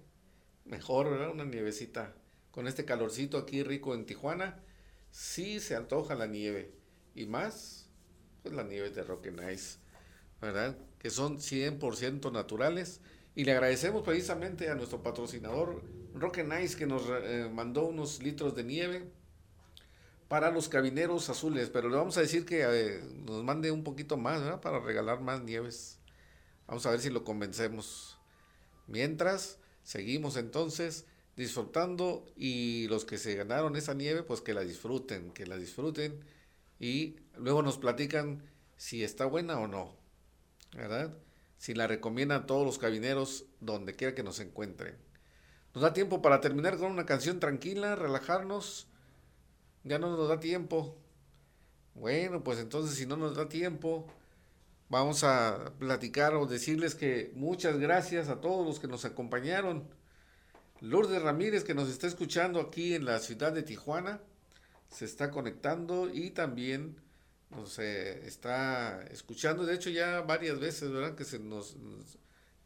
Mejor, 0.65 1.09
¿verdad? 1.09 1.31
Una 1.31 1.45
nievecita. 1.45 2.13
Con 2.51 2.67
este 2.67 2.85
calorcito 2.85 3.37
aquí 3.37 3.63
rico 3.63 3.95
en 3.95 4.05
Tijuana, 4.05 4.59
sí 5.09 5.59
se 5.59 5.75
antoja 5.75 6.15
la 6.15 6.27
nieve. 6.27 6.73
Y 7.15 7.25
más, 7.25 7.89
pues 8.43 8.53
la 8.53 8.63
nieve 8.63 8.89
de 8.89 9.03
Rock 9.03 9.27
and 9.27 9.51
Ice. 9.51 9.81
¿verdad? 10.41 10.75
Que 10.97 11.09
son 11.09 11.37
100% 11.37 12.31
naturales. 12.31 12.99
Y 13.35 13.45
le 13.45 13.53
agradecemos 13.53 14.03
precisamente 14.03 14.69
a 14.69 14.75
nuestro 14.75 15.01
patrocinador 15.01 15.81
Rock 16.13 16.39
Nice 16.39 16.77
que 16.77 16.85
nos 16.85 17.03
eh, 17.09 17.49
mandó 17.51 17.85
unos 17.85 18.21
litros 18.21 18.55
de 18.55 18.63
nieve 18.63 19.11
para 20.27 20.51
los 20.51 20.69
cabineros 20.69 21.29
azules. 21.29 21.69
Pero 21.69 21.89
le 21.89 21.95
vamos 21.95 22.17
a 22.17 22.21
decir 22.21 22.45
que 22.45 22.63
eh, 22.63 23.01
nos 23.25 23.43
mande 23.43 23.71
un 23.71 23.83
poquito 23.83 24.17
más, 24.17 24.41
¿verdad? 24.41 24.61
Para 24.61 24.79
regalar 24.79 25.21
más 25.21 25.41
nieves. 25.41 25.99
Vamos 26.67 26.85
a 26.85 26.91
ver 26.91 26.99
si 26.99 27.09
lo 27.09 27.23
convencemos. 27.23 28.17
Mientras, 28.87 29.59
seguimos 29.83 30.35
entonces 30.35 31.05
disfrutando 31.35 32.25
y 32.35 32.87
los 32.87 33.05
que 33.05 33.17
se 33.17 33.35
ganaron 33.35 33.75
esa 33.75 33.93
nieve, 33.93 34.23
pues 34.23 34.41
que 34.41 34.53
la 34.53 34.61
disfruten, 34.61 35.31
que 35.31 35.45
la 35.45 35.57
disfruten 35.57 36.19
y 36.79 37.15
luego 37.37 37.61
nos 37.61 37.77
platican 37.77 38.43
si 38.75 39.03
está 39.03 39.25
buena 39.25 39.59
o 39.59 39.67
no, 39.67 39.95
¿verdad? 40.75 41.15
Si 41.61 41.75
la 41.75 41.85
recomiendan 41.85 42.41
a 42.41 42.45
todos 42.47 42.65
los 42.65 42.79
cabineros 42.79 43.45
donde 43.59 43.95
quiera 43.95 44.15
que 44.15 44.23
nos 44.23 44.39
encuentren. 44.39 44.97
Nos 45.75 45.83
da 45.83 45.93
tiempo 45.93 46.19
para 46.19 46.41
terminar 46.41 46.75
con 46.79 46.91
una 46.91 47.05
canción 47.05 47.39
tranquila, 47.39 47.95
relajarnos. 47.95 48.88
Ya 49.83 49.99
no 49.99 50.17
nos 50.17 50.27
da 50.27 50.39
tiempo. 50.39 50.97
Bueno, 51.93 52.43
pues 52.43 52.57
entonces 52.57 52.97
si 52.97 53.05
no 53.05 53.15
nos 53.15 53.35
da 53.35 53.47
tiempo, 53.47 54.07
vamos 54.89 55.23
a 55.23 55.71
platicar 55.77 56.33
o 56.33 56.47
decirles 56.47 56.95
que 56.95 57.31
muchas 57.35 57.77
gracias 57.77 58.29
a 58.29 58.41
todos 58.41 58.65
los 58.65 58.79
que 58.79 58.88
nos 58.88 59.05
acompañaron. 59.05 59.88
Lourdes 60.79 61.21
Ramírez 61.21 61.63
que 61.63 61.75
nos 61.75 61.89
está 61.89 62.07
escuchando 62.07 62.59
aquí 62.59 62.95
en 62.95 63.05
la 63.05 63.19
ciudad 63.19 63.53
de 63.53 63.61
Tijuana, 63.61 64.19
se 64.89 65.05
está 65.05 65.29
conectando 65.29 66.09
y 66.11 66.31
también 66.31 66.95
nos 67.51 67.79
eh, 67.79 68.25
está 68.25 69.03
escuchando, 69.11 69.65
de 69.65 69.75
hecho 69.75 69.89
ya 69.89 70.21
varias 70.21 70.59
veces, 70.59 70.91
¿verdad? 70.91 71.15
Que 71.15 71.25
se 71.25 71.39
nos, 71.39 71.75
nos, 71.75 72.17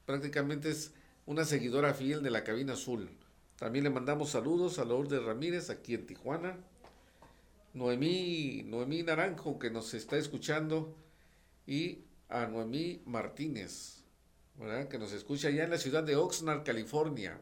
prácticamente 0.06 0.70
es 0.70 0.94
una 1.26 1.44
seguidora 1.44 1.94
fiel 1.94 2.22
de 2.24 2.32
la 2.32 2.44
cabina 2.44 2.74
azul. 2.74 3.10
También 3.58 3.84
le 3.84 3.90
mandamos 3.90 4.32
saludos 4.32 4.80
a 4.80 4.86
Lourdes 4.86 5.24
Ramírez 5.24 5.70
aquí 5.70 5.94
en 5.94 6.06
Tijuana. 6.06 6.58
Noemí, 7.74 8.64
Noemí 8.66 9.04
Naranjo 9.04 9.60
que 9.60 9.70
nos 9.70 9.94
está 9.94 10.18
escuchando 10.18 10.96
y 11.68 12.06
a 12.30 12.46
Noemí 12.48 13.02
Martínez, 13.06 14.04
¿verdad? 14.58 14.88
que 14.88 14.98
nos 14.98 15.12
escucha 15.12 15.50
allá 15.50 15.64
en 15.64 15.72
la 15.72 15.78
ciudad 15.78 16.04
de 16.04 16.16
Oxnard, 16.16 16.64
California. 16.64 17.40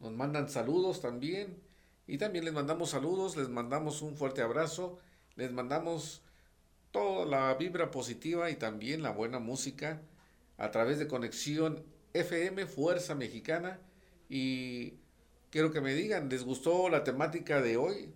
Nos 0.00 0.12
mandan 0.12 0.48
saludos 0.48 1.00
también 1.00 1.60
y 2.06 2.18
también 2.18 2.44
les 2.44 2.54
mandamos 2.54 2.90
saludos, 2.90 3.36
les 3.36 3.48
mandamos 3.48 4.02
un 4.02 4.16
fuerte 4.16 4.42
abrazo, 4.42 4.98
les 5.38 5.52
mandamos 5.52 6.20
toda 6.90 7.24
la 7.24 7.54
vibra 7.54 7.92
positiva 7.92 8.50
y 8.50 8.56
también 8.56 9.02
la 9.02 9.12
buena 9.12 9.38
música 9.38 10.02
a 10.56 10.72
través 10.72 10.98
de 10.98 11.06
conexión 11.06 11.84
FM 12.12 12.66
Fuerza 12.66 13.14
Mexicana 13.14 13.78
y 14.28 14.94
quiero 15.50 15.70
que 15.70 15.80
me 15.80 15.94
digan, 15.94 16.28
¿les 16.28 16.42
gustó 16.42 16.88
la 16.88 17.04
temática 17.04 17.62
de 17.62 17.76
hoy? 17.76 18.12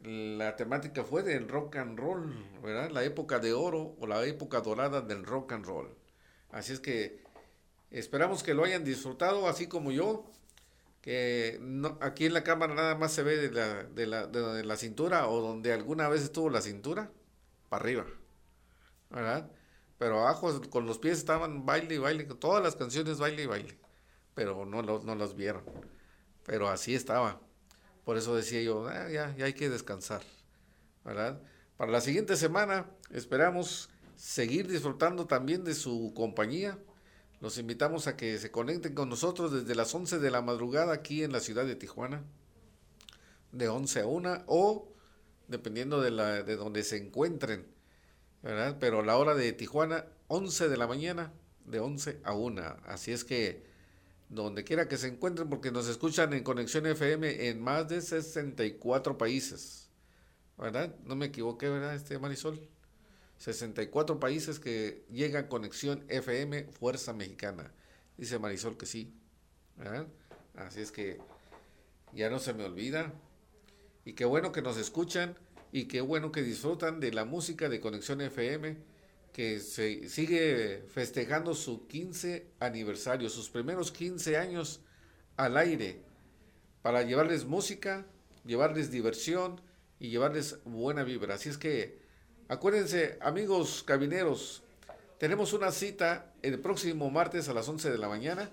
La 0.00 0.56
temática 0.56 1.04
fue 1.04 1.22
del 1.22 1.46
rock 1.46 1.76
and 1.76 1.98
roll, 1.98 2.32
¿verdad? 2.62 2.90
La 2.90 3.04
época 3.04 3.38
de 3.38 3.52
oro 3.52 3.94
o 4.00 4.06
la 4.06 4.24
época 4.24 4.62
dorada 4.62 5.02
del 5.02 5.24
rock 5.24 5.52
and 5.52 5.66
roll. 5.66 5.94
Así 6.50 6.72
es 6.72 6.80
que 6.80 7.22
esperamos 7.90 8.42
que 8.42 8.54
lo 8.54 8.64
hayan 8.64 8.82
disfrutado, 8.82 9.46
así 9.46 9.66
como 9.66 9.92
yo, 9.92 10.24
que 11.04 11.58
no, 11.60 11.98
aquí 12.00 12.24
en 12.24 12.32
la 12.32 12.42
cámara 12.44 12.74
nada 12.74 12.94
más 12.94 13.12
se 13.12 13.22
ve 13.22 13.36
de 13.36 13.50
la, 13.50 13.82
de, 13.82 14.06
la, 14.06 14.26
de 14.26 14.64
la 14.64 14.76
cintura 14.78 15.28
o 15.28 15.42
donde 15.42 15.70
alguna 15.70 16.08
vez 16.08 16.22
estuvo 16.22 16.48
la 16.48 16.62
cintura, 16.62 17.10
para 17.68 17.82
arriba, 17.82 18.06
¿verdad? 19.10 19.50
Pero 19.98 20.20
abajo 20.20 20.62
con 20.70 20.86
los 20.86 20.96
pies 20.96 21.18
estaban 21.18 21.66
baile 21.66 21.96
y 21.96 21.98
baile, 21.98 22.24
todas 22.24 22.62
las 22.62 22.74
canciones 22.74 23.18
baile 23.18 23.42
y 23.42 23.46
baile, 23.46 23.78
pero 24.34 24.64
no, 24.64 24.80
lo, 24.80 25.02
no 25.02 25.14
las 25.14 25.36
vieron, 25.36 25.62
pero 26.46 26.70
así 26.70 26.94
estaba. 26.94 27.38
Por 28.06 28.16
eso 28.16 28.34
decía 28.34 28.62
yo, 28.62 28.88
ah, 28.88 29.10
ya, 29.10 29.36
ya 29.36 29.44
hay 29.44 29.52
que 29.52 29.68
descansar, 29.68 30.22
¿verdad? 31.04 31.38
Para 31.76 31.92
la 31.92 32.00
siguiente 32.00 32.34
semana 32.34 32.86
esperamos 33.10 33.90
seguir 34.16 34.68
disfrutando 34.68 35.26
también 35.26 35.64
de 35.64 35.74
su 35.74 36.14
compañía. 36.16 36.78
Los 37.40 37.58
invitamos 37.58 38.06
a 38.06 38.16
que 38.16 38.38
se 38.38 38.50
conecten 38.50 38.94
con 38.94 39.08
nosotros 39.08 39.52
desde 39.52 39.74
las 39.74 39.94
11 39.94 40.18
de 40.18 40.30
la 40.30 40.42
madrugada 40.42 40.94
aquí 40.94 41.22
en 41.22 41.32
la 41.32 41.40
ciudad 41.40 41.66
de 41.66 41.76
Tijuana, 41.76 42.22
de 43.52 43.68
11 43.68 44.00
a 44.00 44.06
1 44.06 44.44
o 44.46 44.88
dependiendo 45.48 46.00
de, 46.00 46.10
la, 46.10 46.42
de 46.42 46.56
donde 46.56 46.82
se 46.82 46.96
encuentren, 46.96 47.66
¿verdad? 48.42 48.76
Pero 48.80 49.02
la 49.02 49.16
hora 49.16 49.34
de 49.34 49.52
Tijuana, 49.52 50.06
11 50.28 50.68
de 50.68 50.76
la 50.76 50.86
mañana, 50.86 51.32
de 51.66 51.80
11 51.80 52.20
a 52.24 52.34
1. 52.34 52.62
Así 52.86 53.12
es 53.12 53.24
que 53.24 53.64
donde 54.28 54.64
quiera 54.64 54.88
que 54.88 54.96
se 54.96 55.08
encuentren, 55.08 55.48
porque 55.48 55.70
nos 55.70 55.88
escuchan 55.88 56.32
en 56.32 56.42
Conexión 56.42 56.86
FM 56.86 57.48
en 57.48 57.62
más 57.62 57.88
de 57.88 58.00
64 58.00 59.18
países. 59.18 59.90
¿Verdad? 60.56 60.94
No 61.04 61.16
me 61.16 61.26
equivoqué, 61.26 61.68
¿verdad, 61.68 61.94
este 61.94 62.18
Marisol? 62.18 62.60
64 63.44 64.18
países 64.18 64.58
que 64.58 65.04
llegan 65.10 65.48
Conexión 65.48 66.02
FM 66.08 66.64
Fuerza 66.64 67.12
Mexicana. 67.12 67.74
Dice 68.16 68.38
Marisol 68.38 68.78
que 68.78 68.86
sí. 68.86 69.12
Así 70.54 70.80
es 70.80 70.90
que 70.90 71.18
ya 72.14 72.30
no 72.30 72.38
se 72.38 72.54
me 72.54 72.64
olvida. 72.64 73.12
Y 74.06 74.14
qué 74.14 74.24
bueno 74.24 74.50
que 74.50 74.62
nos 74.62 74.78
escuchan 74.78 75.36
y 75.72 75.84
qué 75.88 76.00
bueno 76.00 76.32
que 76.32 76.42
disfrutan 76.42 77.00
de 77.00 77.12
la 77.12 77.26
música 77.26 77.68
de 77.68 77.80
Conexión 77.80 78.22
FM 78.22 78.78
que 79.34 79.60
se 79.60 80.08
sigue 80.08 80.82
festejando 80.88 81.52
su 81.52 81.86
15 81.86 82.46
aniversario, 82.60 83.28
sus 83.28 83.50
primeros 83.50 83.92
15 83.92 84.38
años 84.38 84.80
al 85.36 85.58
aire, 85.58 86.00
para 86.80 87.02
llevarles 87.02 87.44
música, 87.44 88.06
llevarles 88.46 88.90
diversión 88.90 89.60
y 89.98 90.08
llevarles 90.08 90.64
buena 90.64 91.04
vibra. 91.04 91.34
Así 91.34 91.50
es 91.50 91.58
que 91.58 92.03
acuérdense, 92.48 93.18
amigos 93.20 93.82
cabineros, 93.86 94.62
tenemos 95.18 95.52
una 95.52 95.70
cita 95.70 96.32
el 96.42 96.58
próximo 96.58 97.10
martes 97.10 97.48
a 97.48 97.54
las 97.54 97.68
11 97.68 97.90
de 97.90 97.98
la 97.98 98.08
mañana. 98.08 98.50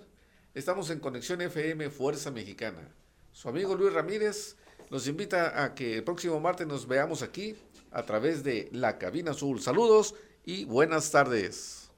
Estamos 0.53 0.89
en 0.89 0.99
Conexión 0.99 1.41
FM 1.41 1.89
Fuerza 1.89 2.31
Mexicana. 2.31 2.87
Su 3.31 3.49
amigo 3.49 3.75
Luis 3.75 3.93
Ramírez 3.93 4.55
nos 4.89 5.07
invita 5.07 5.63
a 5.63 5.73
que 5.73 5.95
el 5.97 6.03
próximo 6.03 6.39
martes 6.39 6.67
nos 6.67 6.87
veamos 6.87 7.21
aquí 7.21 7.55
a 7.91 8.03
través 8.03 8.43
de 8.43 8.69
la 8.71 8.97
cabina 8.97 9.31
azul. 9.31 9.61
Saludos 9.61 10.15
y 10.45 10.65
buenas 10.65 11.11
tardes. 11.11 11.89